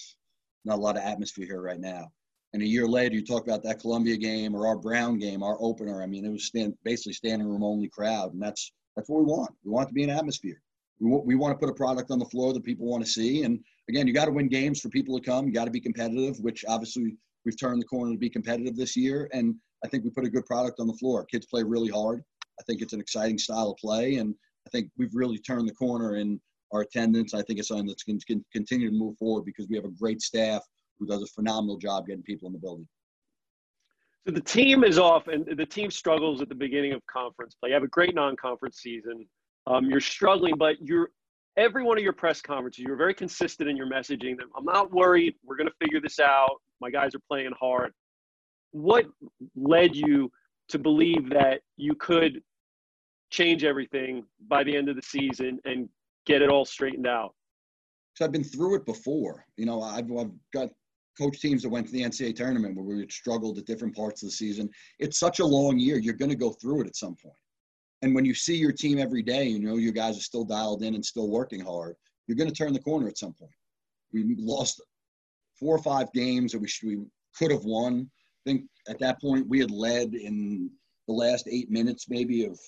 not 0.66 0.78
a 0.78 0.82
lot 0.82 0.98
of 0.98 1.04
atmosphere 1.04 1.46
here 1.46 1.62
right 1.62 1.80
now. 1.80 2.12
And 2.54 2.62
a 2.62 2.68
year 2.68 2.88
later, 2.88 3.16
you 3.16 3.26
talk 3.26 3.44
about 3.44 3.64
that 3.64 3.80
Columbia 3.80 4.16
game 4.16 4.56
or 4.56 4.68
our 4.68 4.78
Brown 4.78 5.18
game, 5.18 5.42
our 5.42 5.58
opener. 5.60 6.04
I 6.04 6.06
mean, 6.06 6.24
it 6.24 6.32
was 6.32 6.46
stand, 6.46 6.76
basically 6.84 7.14
standing 7.14 7.48
room 7.48 7.64
only 7.64 7.90
crowd, 7.90 8.34
and 8.34 8.42
that's 8.42 8.72
that's 8.96 9.10
what 9.10 9.20
we 9.20 9.26
want. 9.26 9.50
We 9.64 9.72
want 9.72 9.88
to 9.88 9.94
be 9.94 10.04
an 10.04 10.12
atmosphere. 10.12 10.62
We, 11.00 11.10
w- 11.10 11.24
we 11.26 11.34
want 11.34 11.60
to 11.60 11.66
put 11.66 11.72
a 11.72 11.76
product 11.76 12.12
on 12.12 12.20
the 12.20 12.26
floor 12.26 12.54
that 12.54 12.64
people 12.64 12.86
want 12.86 13.04
to 13.04 13.10
see. 13.10 13.44
And 13.44 13.60
again, 13.90 14.08
you 14.08 14.14
got 14.14 14.26
to 14.26 14.32
win 14.32 14.48
games 14.48 14.80
for 14.80 14.90
people 14.90 15.20
to 15.20 15.26
come. 15.26 15.48
You 15.48 15.52
got 15.52 15.66
to 15.66 15.72
be 15.72 15.80
competitive, 15.80 16.40
which 16.42 16.64
obviously 16.68 17.18
we've 17.44 17.60
turned 17.60 17.82
the 17.82 17.88
corner 17.88 18.12
to 18.12 18.20
be 18.20 18.30
competitive 18.30 18.76
this 18.76 18.96
year. 18.96 19.30
And 19.34 19.56
I 19.84 19.88
think 19.88 20.04
we 20.04 20.12
put 20.12 20.26
a 20.26 20.30
good 20.30 20.46
product 20.46 20.80
on 20.80 20.86
the 20.86 20.94
floor. 20.94 21.26
Kids 21.26 21.48
play 21.48 21.64
really 21.64 21.90
hard. 21.90 22.24
I 22.60 22.64
think 22.64 22.82
it's 22.82 22.94
an 22.94 23.00
exciting 23.00 23.38
style 23.38 23.72
of 23.72 23.78
play, 23.78 24.16
and 24.16 24.36
I 24.68 24.70
think 24.70 24.90
we've 24.98 25.14
really 25.14 25.38
turned 25.38 25.68
the 25.68 25.74
corner 25.74 26.18
in 26.18 26.40
our 26.72 26.82
attendance. 26.82 27.34
I 27.34 27.42
think 27.42 27.60
it's 27.60 27.68
something 27.68 27.88
that's 27.88 28.04
going 28.04 28.20
to 28.20 28.44
continue 28.52 28.90
to 28.90 28.96
move 28.96 29.18
forward 29.18 29.46
because 29.46 29.68
we 29.70 29.76
have 29.76 29.86
a 29.86 29.92
great 29.92 30.22
staff 30.22 30.64
who 31.00 31.06
does 31.06 31.22
a 31.22 31.28
phenomenal 31.28 31.78
job 31.78 32.08
getting 32.08 32.24
people 32.24 32.48
in 32.48 32.54
the 32.54 32.60
building. 32.60 32.88
So 34.26 34.34
the 34.34 34.42
team 34.42 34.84
is 34.84 34.98
off, 34.98 35.28
and 35.28 35.46
the 35.58 35.66
team 35.66 35.92
struggles 35.92 36.42
at 36.42 36.48
the 36.48 36.56
beginning 36.56 36.94
of 36.94 37.06
conference 37.08 37.56
play. 37.56 37.70
You 37.70 37.74
have 37.74 37.84
a 37.84 37.88
great 37.88 38.16
non-conference 38.16 38.78
season. 38.78 39.28
Um, 39.68 39.90
you're 39.90 40.00
struggling, 40.00 40.56
but 40.58 40.76
you're 40.82 41.10
every 41.58 41.84
one 41.84 41.98
of 41.98 42.04
your 42.04 42.14
press 42.14 42.42
conferences. 42.42 42.84
You're 42.86 42.96
very 42.96 43.14
consistent 43.14 43.70
in 43.70 43.76
your 43.76 43.88
messaging. 43.88 44.38
That 44.38 44.46
I'm 44.56 44.64
not 44.64 44.92
worried. 44.92 45.36
We're 45.46 45.58
going 45.58 45.68
to 45.68 45.76
figure 45.82 46.00
this 46.00 46.20
out. 46.20 46.62
My 46.80 46.90
guys 46.90 47.14
are 47.16 47.22
playing 47.28 47.52
hard. 47.60 47.92
What 48.72 49.06
led 49.56 49.96
you 49.96 50.32
to 50.74 50.80
believe 50.80 51.30
that 51.30 51.62
you 51.78 51.94
could 51.94 52.42
change 53.30 53.64
everything 53.64 54.24
by 54.50 54.64
the 54.64 54.76
end 54.76 54.90
of 54.90 54.96
the 54.96 55.04
season 55.04 55.60
and 55.66 55.88
get 56.26 56.42
it 56.42 56.50
all 56.50 56.66
straightened 56.66 57.06
out? 57.06 57.36
So 58.16 58.26
I've 58.26 58.32
been 58.32 58.44
through 58.44 58.78
it 58.78 58.86
before. 58.86 59.46
You 59.56 59.68
know, 59.68 59.84
I've, 59.84 60.12
I've 60.12 60.32
got 60.52 60.70
coach 61.16 61.40
teams 61.40 61.62
that 61.62 61.70
went 61.70 61.86
to 61.86 61.94
the 61.94 62.02
NCAA 62.02 62.36
tournament 62.36 62.76
where 62.76 62.98
we 62.98 63.08
struggled 63.08 63.60
at 63.60 63.66
different 63.66 63.96
parts 63.96 64.24
of 64.24 64.30
the 64.30 64.34
season. 64.34 64.68
It's 64.98 65.20
such 65.20 65.40
a 65.40 65.46
long 65.46 65.78
year. 65.78 66.00
You're 66.00 66.16
going 66.16 66.32
to 66.32 66.36
go 66.36 66.54
through 66.54 66.82
it 66.82 66.88
at 66.88 66.96
some 66.96 67.16
point. 67.22 67.38
And 68.02 68.16
when 68.16 68.26
you 68.26 68.34
see 68.34 68.56
your 68.56 68.72
team 68.72 68.98
every 68.98 69.22
day, 69.22 69.46
you 69.46 69.60
know, 69.60 69.78
your 69.78 69.94
guys 69.94 70.18
are 70.18 70.22
still 70.22 70.44
dialed 70.44 70.82
in 70.82 70.96
and 70.96 71.06
still 71.06 71.30
working 71.30 71.60
hard, 71.60 71.96
you're 72.26 72.36
going 72.36 72.50
to 72.50 72.56
turn 72.56 72.74
the 72.74 72.80
corner 72.80 73.08
at 73.08 73.20
some 73.20 73.34
point. 73.34 73.54
We 74.12 74.36
lost 74.40 74.82
four 75.60 75.76
or 75.76 75.84
five 75.84 76.12
games 76.14 76.52
that 76.52 76.60
we, 76.60 76.68
should, 76.68 76.90
we 76.90 76.98
could 77.38 77.52
have 77.52 77.64
won. 77.64 78.10
I 78.46 78.50
think 78.50 78.64
at 78.90 79.00
that 79.00 79.22
point 79.22 79.48
we 79.48 79.60
had 79.60 79.72
led 79.72 80.16
in 80.16 80.70
the 81.08 81.14
last 81.14 81.48
eight 81.50 81.70
minutes 81.70 82.10
maybe 82.10 82.46
of 82.46 82.60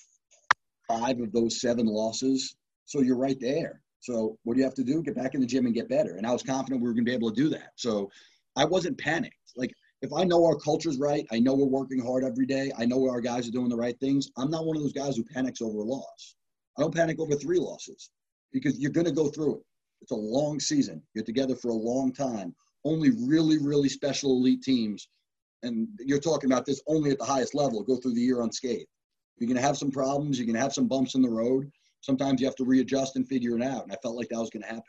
five 0.88 1.20
of 1.20 1.32
those 1.32 1.60
seven 1.60 1.86
losses. 1.86 2.56
So 2.86 3.02
you're 3.02 3.18
right 3.18 3.40
there. 3.40 3.82
So 4.00 4.38
what 4.44 4.54
do 4.54 4.60
you 4.60 4.66
have 4.66 4.76
to 4.76 4.84
do? 4.84 5.02
Get 5.02 5.16
back 5.16 5.34
in 5.34 5.42
the 5.42 5.48
gym 5.48 5.66
and 5.66 5.74
get 5.74 5.90
better. 5.90 6.16
And 6.16 6.26
I 6.26 6.32
was 6.32 6.44
confident 6.44 6.82
we 6.82 6.88
were 6.88 6.94
going 6.94 7.06
to 7.06 7.10
be 7.10 7.16
able 7.16 7.32
to 7.32 7.42
do 7.42 7.50
that. 7.50 7.72
So 7.76 8.10
I 8.56 8.64
wasn't 8.64 8.98
panicked. 8.98 9.36
Like 9.58 9.74
if 10.02 10.14
I 10.14 10.24
know 10.24 10.46
our 10.46 10.56
culture's 10.56 11.00
right, 11.00 11.26
I 11.32 11.40
know 11.40 11.56
we're 11.56 11.66
working 11.66 12.00
hard 12.00 12.24
every 12.24 12.46
day. 12.46 12.72
I 12.78 12.86
know 12.86 13.10
our 13.10 13.22
guys 13.22 13.48
are 13.48 13.52
doing 13.52 13.70
the 13.70 13.76
right 13.76 14.00
things. 14.00 14.30
I'm 14.38 14.52
not 14.52 14.66
one 14.66 14.78
of 14.78 14.84
those 14.84 14.94
guys 14.94 15.18
who 15.18 15.24
panics 15.24 15.62
over 15.62 15.80
a 15.80 15.84
loss. 15.84 16.36
I 16.78 16.82
don't 16.82 16.94
panic 16.94 17.20
over 17.20 17.36
three 17.36 17.60
losses 17.60 18.12
because 18.54 18.80
you're 18.80 18.92
going 18.92 19.08
to 19.08 19.12
go 19.12 19.28
through 19.30 19.56
it. 19.56 19.64
It's 20.02 20.12
a 20.12 20.16
long 20.16 20.60
season. 20.60 21.02
You're 21.14 21.24
together 21.24 21.56
for 21.56 21.70
a 21.70 21.74
long 21.74 22.14
time. 22.14 22.54
Only 22.84 23.10
really, 23.28 23.58
really 23.58 23.90
special 23.90 24.34
elite 24.34 24.62
teams, 24.62 25.08
and 25.66 25.88
you're 26.00 26.20
talking 26.20 26.52
about 26.52 26.66
this 26.66 26.82
only 26.88 27.12
at 27.12 27.18
the 27.18 27.26
highest 27.26 27.56
level, 27.56 27.84
go 27.84 27.98
through 27.98 28.14
the 28.14 28.22
year 28.22 28.42
unscathed. 28.42 28.88
You're 29.38 29.48
going 29.48 29.58
to 29.58 29.68
have 29.68 29.78
some 29.78 29.92
problems. 29.92 30.38
You're 30.38 30.46
going 30.46 30.56
to 30.56 30.62
have 30.62 30.74
some 30.74 30.88
bumps 30.88 31.16
in 31.16 31.22
the 31.22 31.30
road. 31.30 31.70
Sometimes 32.02 32.40
you 32.40 32.48
have 32.48 32.56
to 32.56 32.66
readjust 32.66 33.16
and 33.16 33.28
figure 33.28 33.58
it 33.58 33.64
out. 33.64 33.84
And 33.84 33.92
I 33.92 33.98
felt 34.02 34.16
like 34.16 34.30
that 34.30 34.40
was 34.40 34.50
going 34.50 34.64
to 34.64 34.70
happen. 34.70 34.84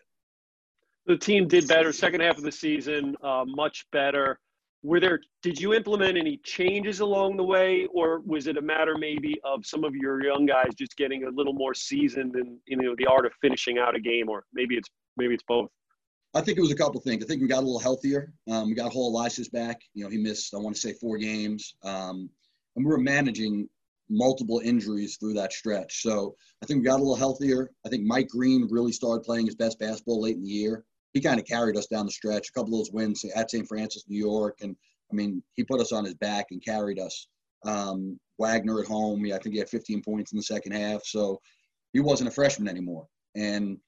The 1.06 1.16
team 1.16 1.48
did 1.48 1.66
better 1.68 1.92
second 1.92 2.20
half 2.20 2.36
of 2.36 2.42
the 2.42 2.52
season, 2.52 3.16
uh, 3.22 3.44
much 3.46 3.86
better. 3.92 4.38
Were 4.82 5.00
there? 5.00 5.20
Did 5.42 5.60
you 5.60 5.72
implement 5.72 6.18
any 6.18 6.38
changes 6.44 7.00
along 7.00 7.36
the 7.36 7.44
way, 7.44 7.86
or 7.92 8.20
was 8.20 8.46
it 8.46 8.56
a 8.56 8.62
matter 8.62 8.96
maybe 8.98 9.36
of 9.44 9.64
some 9.64 9.84
of 9.84 9.94
your 9.94 10.22
young 10.22 10.46
guys 10.46 10.74
just 10.76 10.96
getting 10.96 11.24
a 11.24 11.30
little 11.30 11.54
more 11.54 11.74
seasoned 11.74 12.36
in 12.36 12.58
you 12.66 12.76
know 12.76 12.94
the 12.98 13.06
art 13.06 13.24
of 13.24 13.32
finishing 13.40 13.78
out 13.78 13.96
a 13.96 14.00
game, 14.00 14.28
or 14.28 14.44
maybe 14.52 14.76
it's 14.76 14.88
maybe 15.16 15.34
it's 15.34 15.44
both? 15.48 15.70
I 16.36 16.42
think 16.42 16.58
it 16.58 16.60
was 16.60 16.70
a 16.70 16.76
couple 16.76 17.00
things. 17.00 17.24
I 17.24 17.26
think 17.26 17.40
we 17.40 17.48
got 17.48 17.62
a 17.62 17.66
little 17.66 17.78
healthier. 17.78 18.30
Um, 18.50 18.68
we 18.68 18.74
got 18.74 18.92
Hall 18.92 19.10
Elisias 19.10 19.48
back. 19.48 19.80
You 19.94 20.04
know, 20.04 20.10
he 20.10 20.18
missed 20.18 20.54
I 20.54 20.58
want 20.58 20.74
to 20.74 20.80
say 20.80 20.92
four 20.92 21.16
games, 21.16 21.74
um, 21.82 22.28
and 22.76 22.84
we 22.84 22.90
were 22.90 22.98
managing 22.98 23.68
multiple 24.10 24.60
injuries 24.62 25.16
through 25.16 25.32
that 25.34 25.52
stretch. 25.52 26.02
So 26.02 26.36
I 26.62 26.66
think 26.66 26.80
we 26.80 26.84
got 26.84 26.96
a 26.96 27.02
little 27.02 27.16
healthier. 27.16 27.70
I 27.86 27.88
think 27.88 28.04
Mike 28.04 28.28
Green 28.28 28.68
really 28.70 28.92
started 28.92 29.24
playing 29.24 29.46
his 29.46 29.54
best 29.54 29.78
basketball 29.78 30.20
late 30.20 30.36
in 30.36 30.42
the 30.42 30.48
year. 30.48 30.84
He 31.14 31.22
kind 31.22 31.40
of 31.40 31.46
carried 31.46 31.78
us 31.78 31.86
down 31.86 32.04
the 32.04 32.12
stretch. 32.12 32.50
A 32.50 32.52
couple 32.52 32.74
of 32.74 32.80
those 32.80 32.92
wins 32.92 33.24
at 33.34 33.50
St. 33.50 33.66
Francis, 33.66 34.04
New 34.06 34.18
York, 34.18 34.58
and 34.60 34.76
I 35.10 35.14
mean 35.14 35.42
he 35.54 35.64
put 35.64 35.80
us 35.80 35.92
on 35.92 36.04
his 36.04 36.14
back 36.14 36.48
and 36.50 36.62
carried 36.62 36.98
us. 36.98 37.28
Um, 37.64 38.20
Wagner 38.38 38.80
at 38.80 38.86
home, 38.86 39.24
yeah, 39.24 39.36
I 39.36 39.38
think 39.38 39.54
he 39.54 39.58
had 39.58 39.70
15 39.70 40.02
points 40.02 40.32
in 40.32 40.36
the 40.36 40.42
second 40.42 40.72
half. 40.72 41.02
So 41.04 41.40
he 41.94 42.00
wasn't 42.00 42.28
a 42.28 42.32
freshman 42.32 42.68
anymore, 42.68 43.06
and 43.34 43.78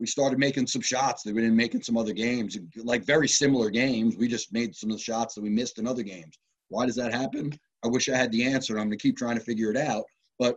we 0.00 0.06
started 0.06 0.38
making 0.38 0.66
some 0.66 0.80
shots 0.80 1.22
that 1.22 1.34
we 1.34 1.42
didn't 1.42 1.56
make 1.56 1.74
in 1.74 1.82
some 1.82 1.98
other 1.98 2.14
games, 2.14 2.58
like 2.76 3.04
very 3.04 3.28
similar 3.28 3.68
games. 3.68 4.16
We 4.16 4.28
just 4.28 4.50
made 4.50 4.74
some 4.74 4.90
of 4.90 4.96
the 4.96 5.02
shots 5.02 5.34
that 5.34 5.42
we 5.42 5.50
missed 5.50 5.78
in 5.78 5.86
other 5.86 6.02
games. 6.02 6.38
Why 6.68 6.86
does 6.86 6.96
that 6.96 7.12
happen? 7.12 7.52
I 7.84 7.88
wish 7.88 8.08
I 8.08 8.16
had 8.16 8.32
the 8.32 8.44
answer. 8.44 8.78
I'm 8.78 8.86
going 8.86 8.98
to 8.98 9.02
keep 9.02 9.18
trying 9.18 9.36
to 9.36 9.44
figure 9.44 9.70
it 9.70 9.76
out. 9.76 10.04
But 10.38 10.56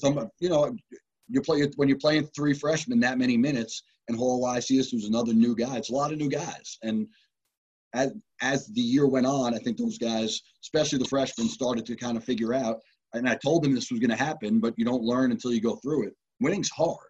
some, 0.00 0.30
you 0.38 0.48
know, 0.48 0.74
you 1.28 1.40
play 1.40 1.68
when 1.74 1.88
you're 1.88 1.98
playing 1.98 2.28
three 2.36 2.54
freshmen 2.54 3.00
that 3.00 3.18
many 3.18 3.36
minutes, 3.36 3.82
and 4.08 4.16
Hall 4.16 4.40
Elisias 4.40 4.92
was 4.92 5.06
another 5.06 5.34
new 5.34 5.56
guy. 5.56 5.76
It's 5.76 5.90
a 5.90 5.94
lot 5.94 6.12
of 6.12 6.18
new 6.18 6.28
guys, 6.28 6.78
and 6.82 7.08
as 7.94 8.12
as 8.42 8.68
the 8.68 8.80
year 8.80 9.08
went 9.08 9.26
on, 9.26 9.54
I 9.54 9.58
think 9.58 9.76
those 9.76 9.98
guys, 9.98 10.40
especially 10.62 10.98
the 10.98 11.06
freshmen, 11.06 11.48
started 11.48 11.84
to 11.86 11.96
kind 11.96 12.16
of 12.16 12.24
figure 12.24 12.54
out. 12.54 12.78
And 13.14 13.28
I 13.28 13.36
told 13.36 13.62
them 13.62 13.74
this 13.74 13.90
was 13.90 14.00
going 14.00 14.10
to 14.10 14.16
happen, 14.16 14.60
but 14.60 14.74
you 14.76 14.84
don't 14.84 15.02
learn 15.02 15.30
until 15.30 15.52
you 15.52 15.60
go 15.60 15.76
through 15.76 16.08
it. 16.08 16.14
Winning's 16.40 16.70
hard. 16.70 17.08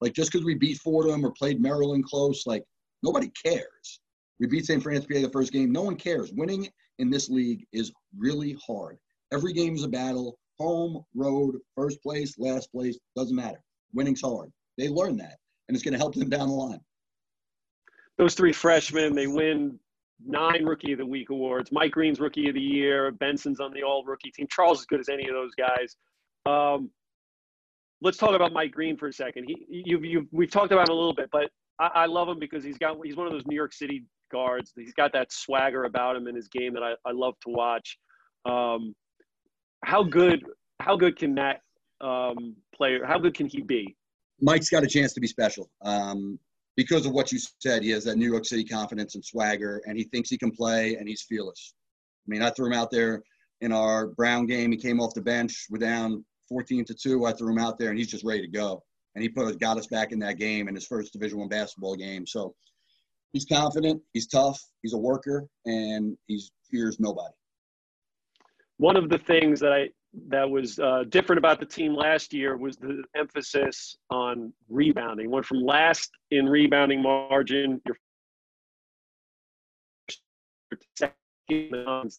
Like 0.00 0.14
just 0.14 0.32
because 0.32 0.44
we 0.44 0.54
beat 0.54 0.78
Fordham 0.78 1.24
or 1.24 1.32
played 1.32 1.60
Maryland 1.60 2.04
close, 2.04 2.46
like 2.46 2.64
nobody 3.02 3.30
cares. 3.44 4.00
We 4.38 4.46
beat 4.46 4.64
St. 4.64 4.82
Francis 4.82 5.06
PA 5.06 5.20
the 5.20 5.30
first 5.30 5.52
game. 5.52 5.70
No 5.70 5.82
one 5.82 5.96
cares. 5.96 6.32
Winning 6.32 6.68
in 6.98 7.10
this 7.10 7.28
league 7.28 7.66
is 7.72 7.92
really 8.16 8.56
hard. 8.66 8.96
Every 9.32 9.52
game 9.52 9.74
is 9.74 9.84
a 9.84 9.88
battle. 9.88 10.38
Home, 10.58 11.04
road, 11.14 11.56
first 11.74 12.02
place, 12.02 12.38
last 12.38 12.70
place, 12.72 12.98
doesn't 13.16 13.36
matter. 13.36 13.62
Winning's 13.94 14.20
hard. 14.22 14.50
They 14.76 14.88
learn 14.88 15.16
that, 15.18 15.36
and 15.68 15.74
it's 15.74 15.82
going 15.82 15.92
to 15.92 15.98
help 15.98 16.14
them 16.14 16.28
down 16.28 16.48
the 16.48 16.54
line. 16.54 16.80
Those 18.18 18.34
three 18.34 18.52
freshmen, 18.52 19.14
they 19.14 19.26
win 19.26 19.78
nine 20.24 20.64
Rookie 20.64 20.92
of 20.92 20.98
the 20.98 21.06
Week 21.06 21.30
awards. 21.30 21.72
Mike 21.72 21.92
Green's 21.92 22.20
Rookie 22.20 22.48
of 22.48 22.54
the 22.54 22.60
Year. 22.60 23.10
Benson's 23.12 23.60
on 23.60 23.72
the 23.72 23.82
All 23.82 24.04
Rookie 24.04 24.30
team. 24.30 24.46
Charles 24.50 24.80
is 24.80 24.86
good 24.86 25.00
as 25.00 25.08
any 25.08 25.26
of 25.28 25.34
those 25.34 25.54
guys. 25.54 25.96
Um, 26.46 26.90
let's 28.02 28.16
talk 28.16 28.34
about 28.34 28.52
Mike 28.52 28.72
Green 28.72 28.96
for 28.96 29.08
a 29.08 29.12
second. 29.12 29.44
He, 29.46 29.66
you, 29.68 30.00
you, 30.00 30.28
we've 30.32 30.50
talked 30.50 30.72
about 30.72 30.88
him 30.88 30.94
a 30.94 30.98
little 30.98 31.14
bit, 31.14 31.28
but 31.32 31.50
I, 31.78 31.90
I 31.94 32.06
love 32.06 32.28
him 32.28 32.38
because 32.38 32.64
he's 32.64 32.78
got 32.78 32.96
he's 33.04 33.16
one 33.16 33.26
of 33.26 33.32
those 33.32 33.46
New 33.46 33.56
York 33.56 33.72
City 33.72 34.04
guards. 34.32 34.72
He's 34.76 34.94
got 34.94 35.12
that 35.12 35.32
swagger 35.32 35.84
about 35.84 36.16
him 36.16 36.26
in 36.26 36.34
his 36.34 36.48
game 36.48 36.74
that 36.74 36.82
I, 36.82 36.92
I 37.06 37.12
love 37.12 37.34
to 37.46 37.50
watch. 37.50 37.98
Um, 38.44 38.94
how 39.84 40.02
good 40.02 40.42
how 40.80 40.96
good 40.96 41.16
can 41.16 41.34
that 41.34 41.60
um, 42.00 42.56
player? 42.74 43.04
How 43.04 43.18
good 43.18 43.34
can 43.34 43.46
he 43.46 43.62
be? 43.62 43.96
Mike's 44.40 44.70
got 44.70 44.82
a 44.82 44.86
chance 44.86 45.12
to 45.14 45.20
be 45.20 45.26
special. 45.26 45.70
Um, 45.82 46.38
because 46.76 47.04
of 47.04 47.12
what 47.12 47.30
you 47.30 47.38
said, 47.58 47.82
he 47.82 47.90
has 47.90 48.04
that 48.04 48.16
New 48.16 48.30
York 48.30 48.46
City 48.46 48.64
confidence 48.64 49.14
and 49.14 49.22
swagger, 49.22 49.82
and 49.86 49.98
he 49.98 50.04
thinks 50.04 50.30
he 50.30 50.38
can 50.38 50.50
play, 50.50 50.94
and 50.94 51.06
he's 51.06 51.22
fearless. 51.22 51.74
I 52.26 52.30
mean, 52.30 52.42
I 52.42 52.48
threw 52.50 52.66
him 52.66 52.72
out 52.72 52.90
there 52.90 53.22
in 53.60 53.72
our 53.72 54.06
Brown 54.06 54.46
game. 54.46 54.70
He 54.70 54.78
came 54.78 55.00
off 55.00 55.12
the 55.12 55.20
bench. 55.20 55.66
We're 55.68 55.78
down 55.78 56.24
14 56.50 56.84
to 56.84 56.94
two. 56.94 57.24
I 57.24 57.32
threw 57.32 57.52
him 57.52 57.58
out 57.58 57.78
there, 57.78 57.88
and 57.88 57.98
he's 57.98 58.10
just 58.10 58.24
ready 58.24 58.42
to 58.42 58.48
go. 58.48 58.82
And 59.14 59.22
he 59.22 59.28
put 59.28 59.58
got 59.58 59.78
us 59.78 59.86
back 59.86 60.12
in 60.12 60.18
that 60.18 60.38
game 60.38 60.68
in 60.68 60.74
his 60.74 60.86
first 60.86 61.12
Division 61.12 61.38
One 61.38 61.48
basketball 61.48 61.96
game. 61.96 62.26
So 62.26 62.54
he's 63.32 63.46
confident. 63.46 64.02
He's 64.12 64.26
tough. 64.26 64.62
He's 64.82 64.92
a 64.92 64.98
worker, 64.98 65.46
and 65.64 66.16
he 66.26 66.42
fears 66.70 67.00
nobody. 67.00 67.32
One 68.76 68.96
of 68.96 69.08
the 69.08 69.18
things 69.18 69.60
that 69.60 69.72
I 69.72 69.88
that 70.28 70.48
was 70.48 70.78
uh, 70.78 71.04
different 71.08 71.38
about 71.38 71.60
the 71.60 71.66
team 71.66 71.94
last 71.94 72.32
year 72.32 72.56
was 72.56 72.76
the 72.76 73.04
emphasis 73.16 73.96
on 74.10 74.52
rebounding. 74.68 75.30
Went 75.30 75.46
from 75.46 75.62
last 75.62 76.10
in 76.32 76.48
rebounding 76.48 77.00
margin, 77.02 77.80
your 77.86 77.96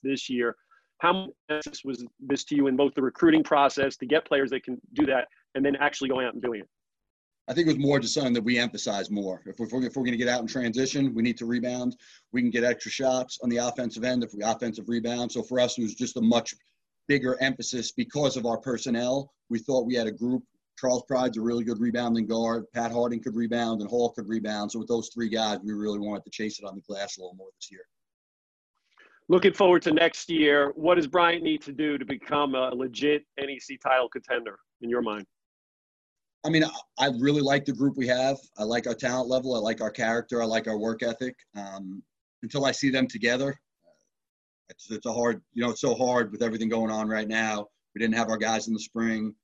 this 0.03 0.29
year. 0.29 0.55
How 1.01 1.29
much 1.49 1.83
was 1.83 2.05
this 2.19 2.43
to 2.43 2.55
you 2.55 2.67
in 2.67 2.75
both 2.75 2.93
the 2.93 3.01
recruiting 3.01 3.43
process 3.43 3.97
to 3.97 4.05
get 4.05 4.23
players 4.23 4.51
that 4.51 4.63
can 4.63 4.79
do 4.93 5.03
that, 5.07 5.29
and 5.55 5.65
then 5.65 5.75
actually 5.77 6.09
going 6.09 6.27
out 6.27 6.33
and 6.33 6.43
doing 6.43 6.61
it? 6.61 6.69
I 7.47 7.53
think 7.53 7.65
it 7.65 7.71
was 7.71 7.79
more 7.79 7.99
just 7.99 8.13
something 8.13 8.33
that 8.33 8.43
we 8.43 8.59
emphasize 8.59 9.09
more. 9.09 9.41
If 9.47 9.57
we're, 9.57 9.65
if 9.83 9.95
we're 9.95 10.03
going 10.03 10.11
to 10.11 10.17
get 10.17 10.27
out 10.27 10.41
in 10.41 10.47
transition, 10.47 11.15
we 11.15 11.23
need 11.23 11.39
to 11.39 11.47
rebound. 11.47 11.95
We 12.33 12.41
can 12.41 12.51
get 12.51 12.63
extra 12.63 12.91
shots 12.91 13.39
on 13.41 13.49
the 13.49 13.57
offensive 13.57 14.03
end 14.03 14.23
if 14.23 14.31
we 14.35 14.43
offensive 14.43 14.89
rebound. 14.89 15.31
So 15.31 15.41
for 15.41 15.59
us, 15.59 15.75
it 15.79 15.81
was 15.81 15.95
just 15.95 16.17
a 16.17 16.21
much 16.21 16.53
bigger 17.07 17.35
emphasis 17.41 17.91
because 17.91 18.37
of 18.37 18.45
our 18.45 18.59
personnel. 18.59 19.33
We 19.49 19.57
thought 19.57 19.87
we 19.87 19.95
had 19.95 20.05
a 20.05 20.11
group. 20.11 20.43
Charles 20.79 21.03
Pride's 21.07 21.37
a 21.37 21.41
really 21.41 21.63
good 21.63 21.79
rebounding 21.79 22.27
guard. 22.27 22.65
Pat 22.73 22.91
Harding 22.91 23.23
could 23.23 23.35
rebound, 23.35 23.81
and 23.81 23.89
Hall 23.89 24.11
could 24.11 24.29
rebound. 24.29 24.71
So 24.71 24.77
with 24.77 24.87
those 24.87 25.09
three 25.11 25.29
guys, 25.29 25.57
we 25.63 25.73
really 25.73 25.99
wanted 25.99 26.23
to 26.25 26.29
chase 26.29 26.59
it 26.59 26.65
on 26.65 26.75
the 26.75 26.81
glass 26.81 27.17
a 27.17 27.21
little 27.21 27.35
more 27.35 27.49
this 27.57 27.71
year. 27.71 27.85
Looking 29.29 29.53
forward 29.53 29.81
to 29.83 29.93
next 29.93 30.29
year. 30.29 30.71
What 30.75 30.95
does 30.95 31.07
Bryant 31.07 31.43
need 31.43 31.61
to 31.63 31.71
do 31.71 31.97
to 31.97 32.05
become 32.05 32.55
a 32.55 32.69
legit 32.69 33.23
NEC 33.39 33.79
title 33.81 34.09
contender 34.09 34.57
in 34.81 34.89
your 34.89 35.01
mind? 35.01 35.25
I 36.43 36.49
mean, 36.49 36.63
I 36.97 37.11
really 37.19 37.41
like 37.41 37.65
the 37.65 37.71
group 37.71 37.97
we 37.97 38.07
have. 38.07 38.37
I 38.57 38.63
like 38.63 38.87
our 38.87 38.95
talent 38.95 39.29
level. 39.29 39.55
I 39.55 39.59
like 39.59 39.79
our 39.79 39.91
character. 39.91 40.41
I 40.41 40.45
like 40.45 40.67
our 40.67 40.77
work 40.77 41.03
ethic. 41.03 41.35
Um, 41.55 42.01
until 42.41 42.65
I 42.65 42.71
see 42.71 42.89
them 42.89 43.07
together, 43.07 43.59
it's, 44.69 44.89
it's 44.89 45.05
a 45.05 45.13
hard, 45.13 45.41
you 45.53 45.61
know, 45.61 45.69
it's 45.69 45.81
so 45.81 45.93
hard 45.93 46.31
with 46.31 46.41
everything 46.41 46.69
going 46.69 46.89
on 46.89 47.07
right 47.07 47.27
now. 47.27 47.67
We 47.93 47.99
didn't 47.99 48.15
have 48.15 48.29
our 48.29 48.37
guys 48.37 48.67
in 48.67 48.73
the 48.73 48.79
spring. 48.79 49.35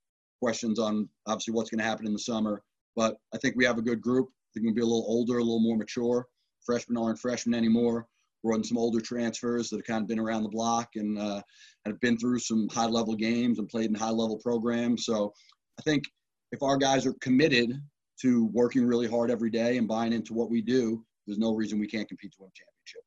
Questions 0.41 0.79
on 0.79 1.07
obviously 1.27 1.53
what's 1.53 1.69
going 1.69 1.79
to 1.79 1.85
happen 1.85 2.07
in 2.07 2.13
the 2.13 2.19
summer. 2.19 2.63
But 2.95 3.17
I 3.33 3.37
think 3.37 3.55
we 3.55 3.65
have 3.65 3.77
a 3.77 3.83
good 3.83 4.01
group. 4.01 4.29
They're 4.53 4.63
going 4.63 4.73
to 4.73 4.79
be 4.79 4.83
a 4.83 4.85
little 4.85 5.05
older, 5.07 5.37
a 5.37 5.43
little 5.43 5.59
more 5.59 5.77
mature. 5.77 6.25
Freshmen 6.65 6.97
aren't 6.97 7.19
freshmen 7.19 7.53
anymore. 7.53 8.07
We're 8.47 8.53
on 8.53 8.63
some 8.63 8.77
older 8.77 9.01
transfers 9.01 9.69
that 9.69 9.77
have 9.77 9.85
kind 9.85 10.01
of 10.01 10.07
been 10.07 10.19
around 10.19 10.43
the 10.43 10.49
block 10.49 10.91
and 10.95 11.19
uh, 11.19 11.41
have 11.85 11.99
been 11.99 12.17
through 12.17 12.39
some 12.39 12.69
high 12.69 12.85
level 12.85 13.13
games 13.13 13.59
and 13.59 13.67
played 13.67 13.89
in 13.89 13.95
high 13.95 14.09
level 14.09 14.37
programs. 14.37 15.05
So 15.05 15.33
I 15.77 15.81
think 15.81 16.05
if 16.53 16.63
our 16.63 16.77
guys 16.77 17.05
are 17.05 17.13
committed 17.19 17.73
to 18.21 18.45
working 18.53 18.87
really 18.87 19.07
hard 19.07 19.31
every 19.31 19.49
day 19.49 19.77
and 19.77 19.87
buying 19.87 20.13
into 20.13 20.33
what 20.33 20.49
we 20.49 20.61
do, 20.61 21.03
there's 21.25 21.37
no 21.37 21.53
reason 21.53 21.77
we 21.77 21.87
can't 21.87 22.07
compete 22.07 22.31
to 22.31 22.37
win 22.39 22.47
a 22.47 22.55
championship 22.55 23.03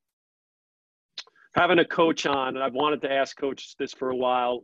having 1.57 1.81
a 1.81 1.85
coach 1.85 2.27
on, 2.27 2.55
and 2.55 2.63
I've 2.63 2.75
wanted 2.75 3.03
to 3.03 3.13
ask 3.13 3.37
coach 3.37 3.75
this 3.77 3.93
for 3.93 4.11
a 4.11 4.17
while. 4.17 4.63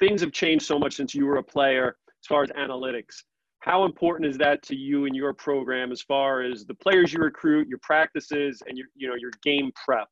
Things 0.00 0.20
have 0.22 0.32
changed 0.32 0.66
so 0.66 0.78
much 0.78 0.94
since 0.94 1.14
you 1.14 1.26
were 1.26 1.36
a 1.36 1.42
player 1.42 1.96
as 2.22 2.26
far 2.26 2.42
as 2.42 2.50
analytics. 2.50 3.22
How 3.60 3.84
important 3.84 4.30
is 4.30 4.38
that 4.38 4.62
to 4.64 4.76
you 4.76 5.06
and 5.06 5.16
your 5.16 5.34
program 5.34 5.90
as 5.90 6.00
far 6.00 6.42
as 6.42 6.64
the 6.64 6.74
players 6.74 7.12
you 7.12 7.20
recruit, 7.20 7.68
your 7.68 7.80
practices, 7.82 8.62
and 8.66 8.78
your 8.78 8.86
you 8.94 9.08
know 9.08 9.16
your 9.16 9.32
game 9.42 9.72
prep? 9.84 10.08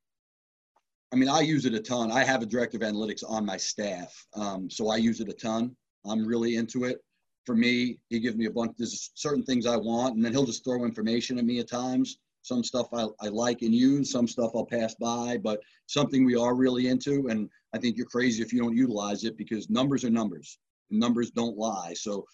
I 1.12 1.16
mean, 1.16 1.28
I 1.28 1.40
use 1.40 1.64
it 1.64 1.74
a 1.74 1.80
ton. 1.80 2.11
I 2.11 2.24
have 2.24 2.42
a 2.42 2.47
director 2.47 2.76
of 2.76 2.82
analytics 2.82 3.22
on 3.26 3.47
my 3.47 3.57
staff, 3.57 4.12
um, 4.34 4.68
so 4.68 4.88
I 4.88 4.97
use 4.97 5.20
it 5.20 5.28
a 5.28 5.32
ton. 5.32 5.76
I'm 6.05 6.26
really 6.26 6.57
into 6.57 6.84
it. 6.84 6.99
For 7.44 7.55
me, 7.55 7.99
he 8.11 8.18
gives 8.18 8.36
me 8.36 8.47
a 8.47 8.51
bunch. 8.51 8.72
There's 8.76 9.12
certain 9.14 9.44
things 9.44 9.66
I 9.66 9.76
want, 9.76 10.16
and 10.16 10.24
then 10.24 10.32
he'll 10.32 10.44
just 10.44 10.64
throw 10.64 10.84
information 10.84 11.38
at 11.38 11.44
me 11.44 11.61
at 11.61 11.68
times. 11.68 12.18
Some 12.42 12.64
stuff 12.64 12.88
I, 12.92 13.07
I 13.20 13.28
like 13.28 13.62
and 13.62 13.74
use, 13.74 14.11
some 14.11 14.26
stuff 14.26 14.53
I'll 14.55 14.66
pass 14.66 14.94
by, 15.01 15.36
but 15.36 15.61
something 15.86 16.24
we 16.24 16.36
are 16.36 16.55
really 16.55 16.88
into. 16.88 17.28
And 17.28 17.49
I 17.72 17.78
think 17.78 17.97
you're 17.97 18.07
crazy 18.07 18.42
if 18.42 18.53
you 18.53 18.61
don't 18.61 18.76
utilize 18.76 19.24
it 19.24 19.36
because 19.36 19.70
numbers 19.70 20.05
are 20.05 20.11
numbers. 20.11 20.59
Numbers 20.90 21.30
don't 21.30 21.57
lie. 21.57 21.92
So 21.94 22.24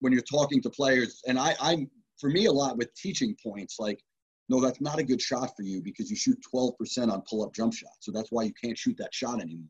when 0.00 0.12
you're 0.12 0.22
talking 0.22 0.60
to 0.62 0.70
players, 0.70 1.22
and 1.26 1.38
I, 1.38 1.54
I'm 1.60 1.90
for 2.20 2.30
me 2.30 2.46
a 2.46 2.52
lot 2.52 2.76
with 2.76 2.94
teaching 2.94 3.36
points 3.42 3.76
like, 3.78 4.00
no, 4.48 4.60
that's 4.60 4.80
not 4.80 4.98
a 4.98 5.04
good 5.04 5.20
shot 5.20 5.50
for 5.56 5.62
you 5.62 5.82
because 5.82 6.08
you 6.08 6.16
shoot 6.16 6.38
12% 6.54 7.12
on 7.12 7.22
pull-up 7.28 7.54
jump 7.54 7.74
shots. 7.74 7.98
So 8.00 8.12
that's 8.12 8.30
why 8.30 8.44
you 8.44 8.52
can't 8.62 8.78
shoot 8.78 8.96
that 8.98 9.12
shot 9.12 9.40
anymore. 9.40 9.66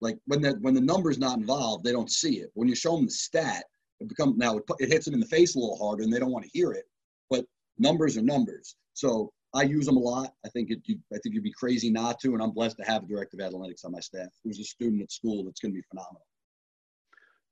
Like 0.00 0.16
when 0.26 0.40
that 0.42 0.60
when 0.62 0.74
the 0.74 0.80
number's 0.80 1.18
not 1.18 1.38
involved, 1.38 1.84
they 1.84 1.92
don't 1.92 2.10
see 2.10 2.38
it. 2.38 2.50
When 2.54 2.68
you 2.68 2.74
show 2.74 2.96
them 2.96 3.04
the 3.04 3.12
stat, 3.12 3.64
it 4.00 4.08
becomes 4.08 4.38
now 4.38 4.56
it, 4.56 4.64
it 4.78 4.88
hits 4.88 5.04
them 5.04 5.14
in 5.14 5.20
the 5.20 5.26
face 5.26 5.54
a 5.54 5.58
little 5.58 5.76
harder, 5.76 6.02
and 6.02 6.12
they 6.12 6.18
don't 6.18 6.32
want 6.32 6.44
to 6.44 6.50
hear 6.52 6.72
it. 6.72 6.84
But 7.28 7.44
numbers 7.78 8.16
are 8.16 8.22
numbers. 8.22 8.76
So 8.94 9.30
I 9.54 9.62
use 9.62 9.84
them 9.84 9.96
a 9.96 10.00
lot. 10.00 10.32
I 10.46 10.48
think 10.50 10.70
it, 10.70 10.78
you, 10.84 10.98
I 11.12 11.18
think 11.18 11.34
you'd 11.34 11.44
be 11.44 11.52
crazy 11.52 11.90
not 11.90 12.20
to, 12.20 12.32
and 12.32 12.42
I'm 12.42 12.52
blessed 12.52 12.78
to 12.78 12.84
have 12.84 13.02
a 13.02 13.06
director 13.06 13.36
of 13.38 13.52
analytics 13.52 13.84
on 13.84 13.92
my 13.92 14.00
staff 14.00 14.28
who's 14.44 14.60
a 14.60 14.64
student 14.64 15.02
at 15.02 15.12
school 15.12 15.44
that's 15.44 15.60
going 15.60 15.72
to 15.72 15.76
be 15.76 15.84
phenomenal. 15.90 16.22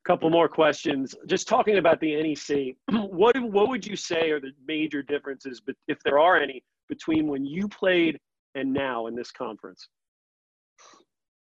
Couple 0.04 0.30
more 0.30 0.48
questions. 0.48 1.14
Just 1.26 1.48
talking 1.48 1.78
about 1.78 2.00
the 2.00 2.16
NEC, 2.22 2.76
what 3.10 3.38
what 3.40 3.68
would 3.68 3.86
you 3.86 3.96
say 3.96 4.30
are 4.30 4.40
the 4.40 4.52
major 4.66 5.02
differences, 5.02 5.60
but 5.60 5.74
if 5.86 5.98
there 6.04 6.18
are 6.18 6.40
any, 6.40 6.62
between 6.88 7.26
when 7.26 7.44
you 7.44 7.68
played 7.68 8.18
and 8.54 8.72
now 8.72 9.06
in 9.06 9.14
this 9.14 9.30
conference? 9.30 9.88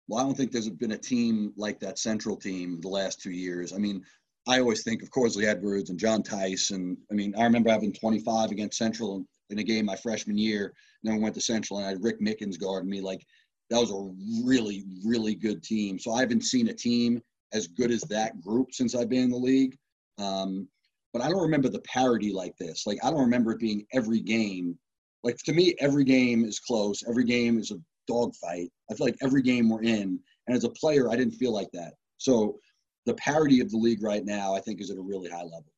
Well, 0.09 0.21
I 0.21 0.23
don't 0.23 0.37
think 0.37 0.53
there's 0.53 0.69
been 0.69 0.93
a 0.93 0.99
team 0.99 1.53
like 1.57 1.81
that 1.81 1.99
Central 1.99 2.37
team 2.37 2.81
the 2.81 2.89
last 2.89 3.23
two 3.23 3.31
years. 3.31 3.73
I 3.73 3.79
mean, 3.79 4.03
I 4.47 4.61
always 4.61 4.83
think 4.83 5.03
of 5.03 5.11
Corsley 5.11 5.47
Edwards 5.47 5.91
and 5.91 5.99
John 5.99 6.23
Tice. 6.23 6.71
And 6.71 6.97
I 7.11 7.15
mean, 7.15 7.35
I 7.39 7.45
remember 7.45 7.71
having 7.71 7.93
25 7.93 8.51
against 8.51 8.77
Central 8.77 9.25
in 9.51 9.59
a 9.59 9.63
game 9.63 9.87
my 9.87 9.97
freshman 9.97 10.37
year. 10.37 10.65
And 10.67 10.75
then 11.11 11.17
we 11.17 11.23
went 11.23 11.35
to 11.37 11.41
Central 11.41 11.79
and 11.79 11.87
I 11.87 11.91
had 11.91 12.05
Rick 12.05 12.21
Mickens 12.21 12.61
guarding 12.61 12.91
me. 12.91 13.01
Like, 13.01 13.25
that 13.71 13.81
was 13.81 13.91
a 13.91 14.47
really, 14.47 14.85
really 15.05 15.35
good 15.35 15.63
team. 15.63 15.99
So 15.99 16.13
I 16.13 16.21
haven't 16.21 16.45
seen 16.45 16.69
a 16.69 16.75
team 16.75 17.23
as 17.53 17.69
good 17.69 17.91
as 17.91 18.03
that 18.03 18.41
group 18.41 18.73
since 18.73 18.95
I've 18.95 19.09
been 19.09 19.25
in 19.25 19.31
the 19.31 19.37
league. 19.37 19.77
Um, 20.19 20.69
but 21.13 21.23
I 21.23 21.29
don't 21.29 21.43
remember 21.43 21.69
the 21.69 21.81
parity 21.81 22.33
like 22.33 22.57
this. 22.57 22.87
Like, 22.87 22.99
I 23.05 23.11
don't 23.11 23.21
remember 23.21 23.53
it 23.53 23.61
being 23.61 23.87
every 23.93 24.21
game. 24.21 24.77
Like, 25.23 25.37
to 25.45 25.53
me, 25.53 25.75
every 25.79 26.05
game 26.05 26.45
is 26.45 26.59
close. 26.59 27.03
Every 27.09 27.25
game 27.25 27.59
is 27.59 27.71
a 27.71 27.77
dogfight. 28.09 28.71
I 28.91 28.95
feel 28.95 29.07
like 29.07 29.17
every 29.23 29.43
game 29.43 29.71
we're 29.71 29.83
in. 29.83 30.19
And 30.47 30.57
as 30.57 30.65
a 30.65 30.71
player, 30.71 31.11
I 31.11 31.17
didn't 31.17 31.35
feel 31.35 31.53
like 31.53 31.71
that. 31.73 31.95
So 32.19 32.59
the 33.07 33.15
parity 33.15 33.61
of 33.61 33.71
the 33.71 33.77
league 33.77 34.03
right 34.03 34.25
now, 34.25 34.55
I 34.55 34.61
think, 34.61 34.81
is 34.81 34.91
at 34.91 34.99
a 34.99 35.03
really 35.03 35.31
high 35.31 35.43
level. 35.43 35.73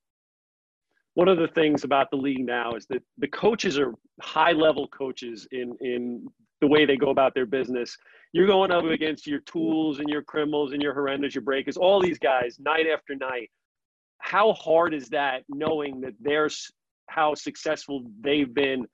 One 1.15 1.29
of 1.29 1.39
the 1.39 1.49
things 1.49 1.85
about 1.85 2.11
the 2.11 2.17
league 2.17 2.45
now 2.45 2.73
is 2.73 2.87
that 2.87 3.03
the 3.19 3.29
coaches 3.29 3.79
are 3.79 3.95
high 4.21 4.53
level 4.53 4.87
coaches 4.89 5.47
in 5.51 5.77
in 5.81 6.29
the 6.61 6.67
way 6.67 6.87
they 6.87 6.97
go 6.97 7.11
about 7.11 7.35
their 7.35 7.47
business. 7.47 7.97
You're 8.33 8.47
going 8.47 8.71
up 8.71 8.85
against 8.85 9.27
your 9.27 9.41
Tooles 9.41 9.99
and 9.99 10.09
your 10.09 10.23
Krimmels 10.23 10.73
and 10.73 10.83
your 10.83 10.95
Herendas, 10.95 11.35
your 11.35 11.43
Braicas, 11.43 11.77
all 11.77 12.01
these 12.01 12.19
guys 12.19 12.59
night 12.59 12.87
after 12.93 13.15
night. 13.15 13.51
How 14.19 14.53
hard 14.55 14.95
is 14.95 15.09
that 15.11 15.43
knowing 15.49 16.01
that 16.01 16.15
there's 16.21 16.71
how 17.09 17.35
successful 17.35 18.05
they've 18.21 18.53
been 18.53 18.87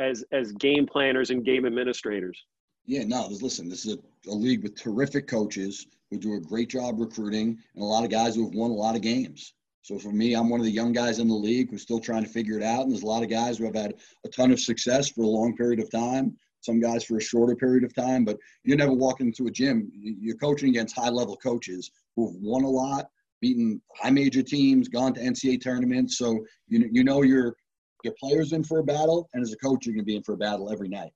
as 0.00 0.24
as 0.32 0.52
game 0.52 0.86
planners 0.86 1.30
and 1.30 1.44
game 1.44 1.66
administrators? 1.66 2.42
Yeah, 2.86 3.04
no, 3.04 3.28
listen, 3.28 3.68
this 3.68 3.84
is 3.84 3.96
a, 3.96 4.30
a, 4.30 4.34
league 4.34 4.62
with 4.62 4.74
terrific 4.74 5.28
coaches 5.28 5.86
who 6.10 6.18
do 6.18 6.34
a 6.34 6.40
great 6.40 6.70
job 6.70 6.98
recruiting 6.98 7.58
and 7.74 7.82
a 7.84 7.86
lot 7.86 8.04
of 8.04 8.10
guys 8.10 8.34
who 8.34 8.46
have 8.46 8.54
won 8.54 8.70
a 8.70 8.74
lot 8.74 8.96
of 8.96 9.02
games. 9.02 9.52
So 9.82 9.98
for 9.98 10.12
me, 10.12 10.34
I'm 10.34 10.48
one 10.48 10.60
of 10.60 10.66
the 10.66 10.72
young 10.72 10.92
guys 10.92 11.18
in 11.18 11.28
the 11.28 11.34
league 11.34 11.70
who's 11.70 11.82
still 11.82 12.00
trying 12.00 12.24
to 12.24 12.30
figure 12.30 12.56
it 12.56 12.62
out. 12.62 12.82
And 12.82 12.90
there's 12.90 13.02
a 13.02 13.06
lot 13.06 13.22
of 13.22 13.30
guys 13.30 13.58
who 13.58 13.64
have 13.64 13.74
had 13.74 13.94
a 14.24 14.28
ton 14.28 14.50
of 14.50 14.60
success 14.60 15.08
for 15.08 15.22
a 15.22 15.26
long 15.26 15.56
period 15.56 15.80
of 15.80 15.90
time, 15.90 16.36
some 16.60 16.80
guys 16.80 17.04
for 17.04 17.16
a 17.16 17.20
shorter 17.20 17.54
period 17.54 17.84
of 17.84 17.94
time. 17.94 18.24
But 18.24 18.38
you're 18.64 18.76
never 18.76 18.92
walk 18.92 19.20
into 19.20 19.46
a 19.46 19.50
gym, 19.50 19.90
you're 19.94 20.36
coaching 20.36 20.70
against 20.70 20.96
high 20.96 21.10
level 21.10 21.36
coaches 21.36 21.90
who've 22.16 22.34
won 22.36 22.64
a 22.64 22.70
lot, 22.70 23.06
beaten 23.40 23.80
high 23.96 24.10
major 24.10 24.42
teams, 24.42 24.88
gone 24.88 25.14
to 25.14 25.20
NCAA 25.20 25.62
tournaments. 25.62 26.18
So 26.18 26.44
you, 26.68 26.88
you 26.90 27.04
know 27.04 27.22
your, 27.22 27.56
your 28.04 28.14
players 28.18 28.52
in 28.52 28.64
for 28.64 28.78
a 28.78 28.84
battle, 28.84 29.28
and 29.34 29.42
as 29.42 29.52
a 29.52 29.56
coach, 29.56 29.86
you're 29.86 29.94
going 29.94 30.04
to 30.04 30.06
be 30.06 30.16
in 30.16 30.22
for 30.22 30.34
a 30.34 30.38
battle 30.38 30.70
every 30.70 30.88
night 30.88 31.12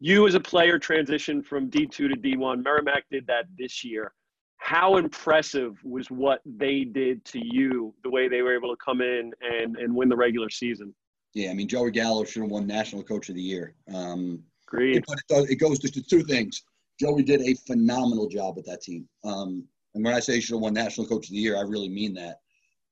you 0.00 0.26
as 0.26 0.34
a 0.34 0.40
player 0.40 0.78
transitioned 0.78 1.44
from 1.44 1.70
D2 1.70 1.90
to 1.90 2.08
D1. 2.08 2.62
Merrimack 2.62 3.04
did 3.10 3.26
that 3.26 3.46
this 3.58 3.84
year. 3.84 4.12
How 4.58 4.96
impressive 4.96 5.78
was 5.84 6.08
what 6.08 6.40
they 6.44 6.84
did 6.84 7.24
to 7.26 7.40
you, 7.42 7.94
the 8.02 8.10
way 8.10 8.28
they 8.28 8.42
were 8.42 8.54
able 8.54 8.70
to 8.70 8.76
come 8.84 9.00
in 9.00 9.32
and, 9.40 9.76
and 9.76 9.94
win 9.94 10.08
the 10.08 10.16
regular 10.16 10.50
season? 10.50 10.94
Yeah, 11.34 11.50
I 11.50 11.54
mean, 11.54 11.68
Joey 11.68 11.90
Gallo 11.90 12.24
should 12.24 12.42
have 12.42 12.50
won 12.50 12.66
National 12.66 13.02
Coach 13.02 13.28
of 13.28 13.34
the 13.34 13.42
Year. 13.42 13.74
Um, 13.94 14.42
Great. 14.66 15.04
But 15.06 15.18
it, 15.18 15.24
does, 15.28 15.50
it 15.50 15.56
goes 15.56 15.78
to 15.78 16.02
two 16.02 16.24
things. 16.24 16.62
Joey 17.00 17.22
did 17.22 17.40
a 17.42 17.54
phenomenal 17.66 18.28
job 18.28 18.56
with 18.56 18.66
that 18.66 18.82
team. 18.82 19.08
Um, 19.24 19.64
and 19.94 20.04
when 20.04 20.14
I 20.14 20.20
say 20.20 20.34
he 20.34 20.40
should 20.40 20.54
have 20.54 20.62
won 20.62 20.74
National 20.74 21.06
Coach 21.06 21.26
of 21.26 21.32
the 21.32 21.38
Year, 21.38 21.56
I 21.56 21.62
really 21.62 21.88
mean 21.88 22.14
that. 22.14 22.40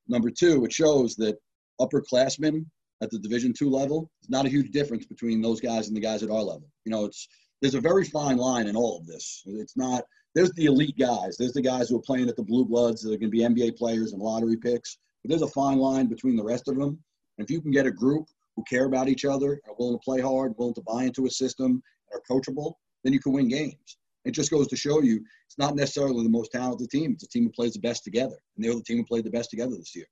Number 0.07 0.29
two, 0.29 0.63
it 0.65 0.73
shows 0.73 1.15
that 1.17 1.37
upperclassmen 1.81 2.65
at 3.01 3.11
the 3.11 3.19
Division 3.19 3.53
two 3.53 3.69
level 3.69 4.09
is 4.21 4.29
not 4.29 4.45
a 4.45 4.49
huge 4.49 4.71
difference 4.71 5.05
between 5.05 5.41
those 5.41 5.59
guys 5.59 5.87
and 5.87 5.95
the 5.95 6.01
guys 6.01 6.23
at 6.23 6.31
our 6.31 6.41
level. 6.41 6.67
You 6.85 6.91
know, 6.91 7.05
it's 7.05 7.27
there's 7.61 7.75
a 7.75 7.81
very 7.81 8.05
fine 8.05 8.37
line 8.37 8.67
in 8.67 8.75
all 8.75 8.97
of 8.97 9.05
this. 9.05 9.43
It's 9.45 9.77
not 9.77 10.03
there's 10.35 10.51
the 10.51 10.65
elite 10.65 10.97
guys. 10.97 11.35
There's 11.37 11.53
the 11.53 11.61
guys 11.61 11.89
who 11.89 11.97
are 11.97 12.01
playing 12.01 12.29
at 12.29 12.35
the 12.35 12.43
blue 12.43 12.65
bloods 12.65 13.01
that 13.01 13.09
are 13.13 13.17
going 13.17 13.31
to 13.31 13.37
be 13.37 13.39
NBA 13.39 13.77
players 13.77 14.13
and 14.13 14.21
lottery 14.21 14.57
picks. 14.57 14.97
But 15.23 15.29
there's 15.29 15.41
a 15.41 15.47
fine 15.47 15.77
line 15.77 16.07
between 16.07 16.35
the 16.35 16.43
rest 16.43 16.67
of 16.67 16.77
them. 16.77 16.99
If 17.37 17.51
you 17.51 17.61
can 17.61 17.71
get 17.71 17.85
a 17.85 17.91
group 17.91 18.27
who 18.55 18.63
care 18.63 18.85
about 18.85 19.07
each 19.07 19.25
other, 19.25 19.61
are 19.67 19.75
willing 19.77 19.97
to 19.97 20.03
play 20.03 20.21
hard, 20.21 20.53
willing 20.57 20.73
to 20.75 20.81
buy 20.81 21.03
into 21.03 21.25
a 21.25 21.29
system, 21.29 21.81
and 22.11 22.13
are 22.13 22.21
coachable, 22.29 22.73
then 23.03 23.13
you 23.13 23.19
can 23.19 23.33
win 23.33 23.47
games. 23.47 23.97
It 24.25 24.31
just 24.31 24.51
goes 24.51 24.67
to 24.67 24.75
show 24.75 25.01
you 25.01 25.23
it's 25.45 25.57
not 25.57 25.75
necessarily 25.75 26.23
the 26.23 26.29
most 26.29 26.51
talented 26.51 26.89
team. 26.89 27.13
It's 27.13 27.23
a 27.23 27.27
team 27.27 27.43
who 27.43 27.51
plays 27.51 27.73
the 27.73 27.79
best 27.79 28.03
together. 28.03 28.35
And 28.55 28.65
they're 28.65 28.73
the 28.73 28.83
team 28.83 28.97
who 28.97 29.05
played 29.05 29.23
the 29.23 29.29
best 29.29 29.49
together 29.49 29.75
this 29.77 29.95
year. 29.95 30.05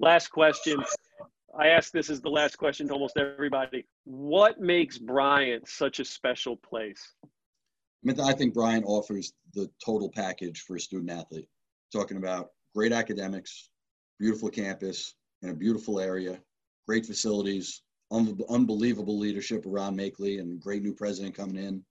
Last 0.00 0.28
question. 0.28 0.82
I 1.58 1.68
ask 1.68 1.92
this 1.92 2.10
as 2.10 2.20
the 2.20 2.28
last 2.28 2.56
question 2.56 2.88
to 2.88 2.94
almost 2.94 3.16
everybody. 3.16 3.86
What 4.04 4.60
makes 4.60 4.98
Bryant 4.98 5.68
such 5.68 6.00
a 6.00 6.04
special 6.04 6.56
place? 6.56 7.14
I 8.06 8.32
think 8.32 8.54
Bryant 8.54 8.84
offers 8.86 9.32
the 9.54 9.68
total 9.84 10.10
package 10.10 10.60
for 10.62 10.76
a 10.76 10.80
student 10.80 11.10
athlete. 11.10 11.48
Talking 11.92 12.16
about 12.16 12.50
great 12.74 12.92
academics, 12.92 13.70
beautiful 14.18 14.50
campus, 14.50 15.14
in 15.42 15.50
a 15.50 15.54
beautiful 15.54 16.00
area, 16.00 16.40
great 16.86 17.06
facilities, 17.06 17.82
un- 18.10 18.38
unbelievable 18.48 19.18
leadership 19.18 19.66
around 19.66 19.96
Machtley, 19.96 20.40
and 20.40 20.60
great 20.60 20.82
new 20.82 20.94
president 20.94 21.34
coming 21.34 21.56
in, 21.56 21.84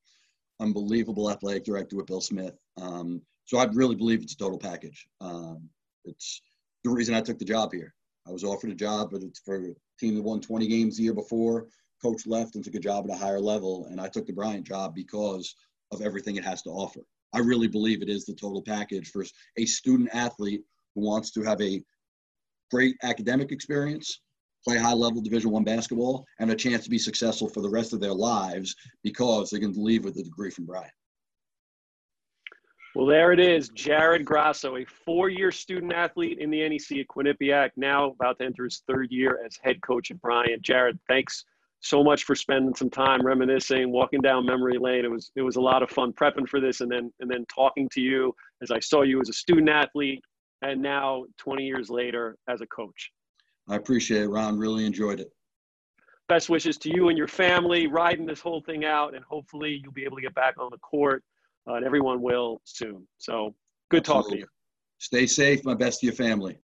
unbelievable 0.60 1.30
athletic 1.30 1.64
director 1.64 1.96
with 1.96 2.08
Bill 2.08 2.22
Smith. 2.22 2.58
Um, 2.82 3.22
so 3.46 3.58
I 3.58 3.66
really 3.66 3.96
believe 3.96 4.22
it's 4.22 4.34
a 4.34 4.38
total 4.38 4.58
package. 4.58 5.08
Um, 5.22 5.70
it's 6.06 6.42
the 6.84 6.90
reason 6.90 7.16
I 7.16 7.22
took 7.22 7.40
the 7.40 7.46
job 7.46 7.72
here. 7.72 7.94
I 8.28 8.32
was 8.32 8.44
offered 8.44 8.72
a 8.72 8.76
job, 8.76 9.10
but 9.12 9.24
it's 9.24 9.40
for 9.40 9.56
a 9.56 9.76
team 10.00 10.16
that 10.16 10.24
won 10.24 10.42
20 10.42 10.68
games 10.68 10.98
the 10.98 11.04
year 11.04 11.14
before. 11.14 11.68
Coach 12.02 12.28
left 12.28 12.56
and 12.56 12.64
took 12.64 12.76
a 12.76 12.80
job 12.80 13.06
at 13.06 13.16
a 13.16 13.18
higher 13.18 13.40
level, 13.40 13.88
and 13.90 14.00
I 14.00 14.08
took 14.08 14.28
the 14.28 14.34
Bryant 14.34 14.68
job 14.68 14.94
because 14.94 15.56
of 15.92 16.02
everything 16.02 16.36
it 16.36 16.44
has 16.44 16.62
to 16.64 16.70
offer. 16.70 17.00
I 17.34 17.40
really 17.40 17.68
believe 17.68 18.02
it 18.02 18.10
is 18.10 18.26
the 18.26 18.34
total 18.34 18.62
package 18.62 19.10
for 19.10 19.26
a 19.58 19.66
student 19.66 20.10
athlete 20.14 20.64
who 20.96 21.02
wants 21.02 21.32
to 21.32 21.44
have 21.44 21.62
a 21.62 21.82
great 22.72 22.96
academic 23.04 23.52
experience, 23.52 24.22
play 24.64 24.78
high 24.78 24.94
level 24.94 25.22
Division 25.22 25.52
One 25.52 25.64
basketball, 25.64 26.26
and 26.40 26.52
a 26.52 26.56
chance 26.56 26.84
to 26.84 26.90
be 26.90 27.00
successful 27.00 27.50
for 27.50 27.62
the 27.62 27.70
rest 27.70 27.94
of 27.94 28.00
their 28.00 28.14
lives 28.14 28.76
because 29.04 29.50
they 29.50 29.60
can 29.60 29.74
leave 29.76 30.04
with 30.04 30.18
a 30.18 30.24
degree 30.24 30.52
from 30.52 30.66
Bryant. 30.66 30.92
Well, 32.96 33.06
there 33.06 33.32
it 33.32 33.40
is. 33.40 33.70
Jared 33.70 34.26
Grasso, 34.26 34.78
a 34.78 34.86
four 34.86 35.30
year 35.30 35.52
student 35.52 35.94
athlete 35.94 36.40
in 36.40 36.50
the 36.50 36.68
NEC 36.68 36.98
at 36.98 37.08
Quinnipiac, 37.08 37.70
now 37.76 38.12
about 38.12 38.40
to 38.40 38.46
enter 38.46 38.64
his 38.64 38.82
third 38.88 39.12
year 39.12 39.40
as 39.46 39.56
head 39.62 39.82
coach 39.82 40.10
at 40.10 40.20
Bryant. 40.20 40.64
Jared, 40.64 40.98
thanks 41.08 41.46
so 41.80 42.04
much 42.04 42.24
for 42.24 42.34
spending 42.34 42.74
some 42.74 42.90
time 42.90 43.24
reminiscing, 43.24 43.92
walking 43.92 44.20
down 44.20 44.48
memory 44.48 44.80
lane. 44.80 45.06
It 45.06 45.12
was 45.12 45.32
it 45.36 45.44
was 45.44 45.58
a 45.58 45.62
lot 45.62 45.84
of 45.84 45.92
fun 45.92 46.12
prepping 46.12 46.50
for 46.50 46.60
this 46.60 46.82
and 46.82 46.92
then 46.92 47.14
and 47.20 47.30
then 47.30 47.46
talking 47.54 47.88
to 47.90 48.02
you 48.02 48.34
as 48.64 48.72
I 48.72 48.80
saw 48.80 49.04
you 49.04 49.22
as 49.22 49.30
a 49.30 49.34
student 49.34 49.70
athlete 49.70 50.24
and 50.62 50.82
now 50.82 51.26
20 51.38 51.64
years 51.64 51.90
later 51.90 52.38
as 52.48 52.62
a 52.62 52.68
coach. 52.68 53.12
I 53.70 53.76
appreciate 53.76 54.24
it, 54.24 54.30
Ron. 54.30 54.58
Really 54.58 54.86
enjoyed 54.86 55.20
it. 55.20 55.32
Best 56.30 56.50
wishes 56.50 56.78
to 56.80 56.94
you 56.94 57.10
and 57.10 57.18
your 57.18 57.28
family 57.28 57.88
riding 57.88 58.26
this 58.26 58.40
whole 58.40 58.62
thing 58.62 58.86
out, 58.86 59.16
and 59.16 59.24
hopefully 59.26 59.80
you'll 59.84 59.94
be 59.94 60.04
able 60.04 60.18
to 60.18 60.22
get 60.22 60.36
back 60.36 60.56
on 60.60 60.70
the 60.72 60.78
court, 60.80 61.24
uh, 61.70 61.76
and 61.76 61.86
everyone 61.86 62.22
will 62.22 62.62
soon. 62.66 63.08
So 63.18 63.56
good 63.90 64.04
talk 64.04 64.30
to 64.30 64.38
you. 64.38 64.46
Stay 65.00 65.26
safe. 65.26 65.64
My 65.64 65.74
best 65.74 66.02
to 66.02 66.06
your 66.08 66.16
family. 66.16 66.56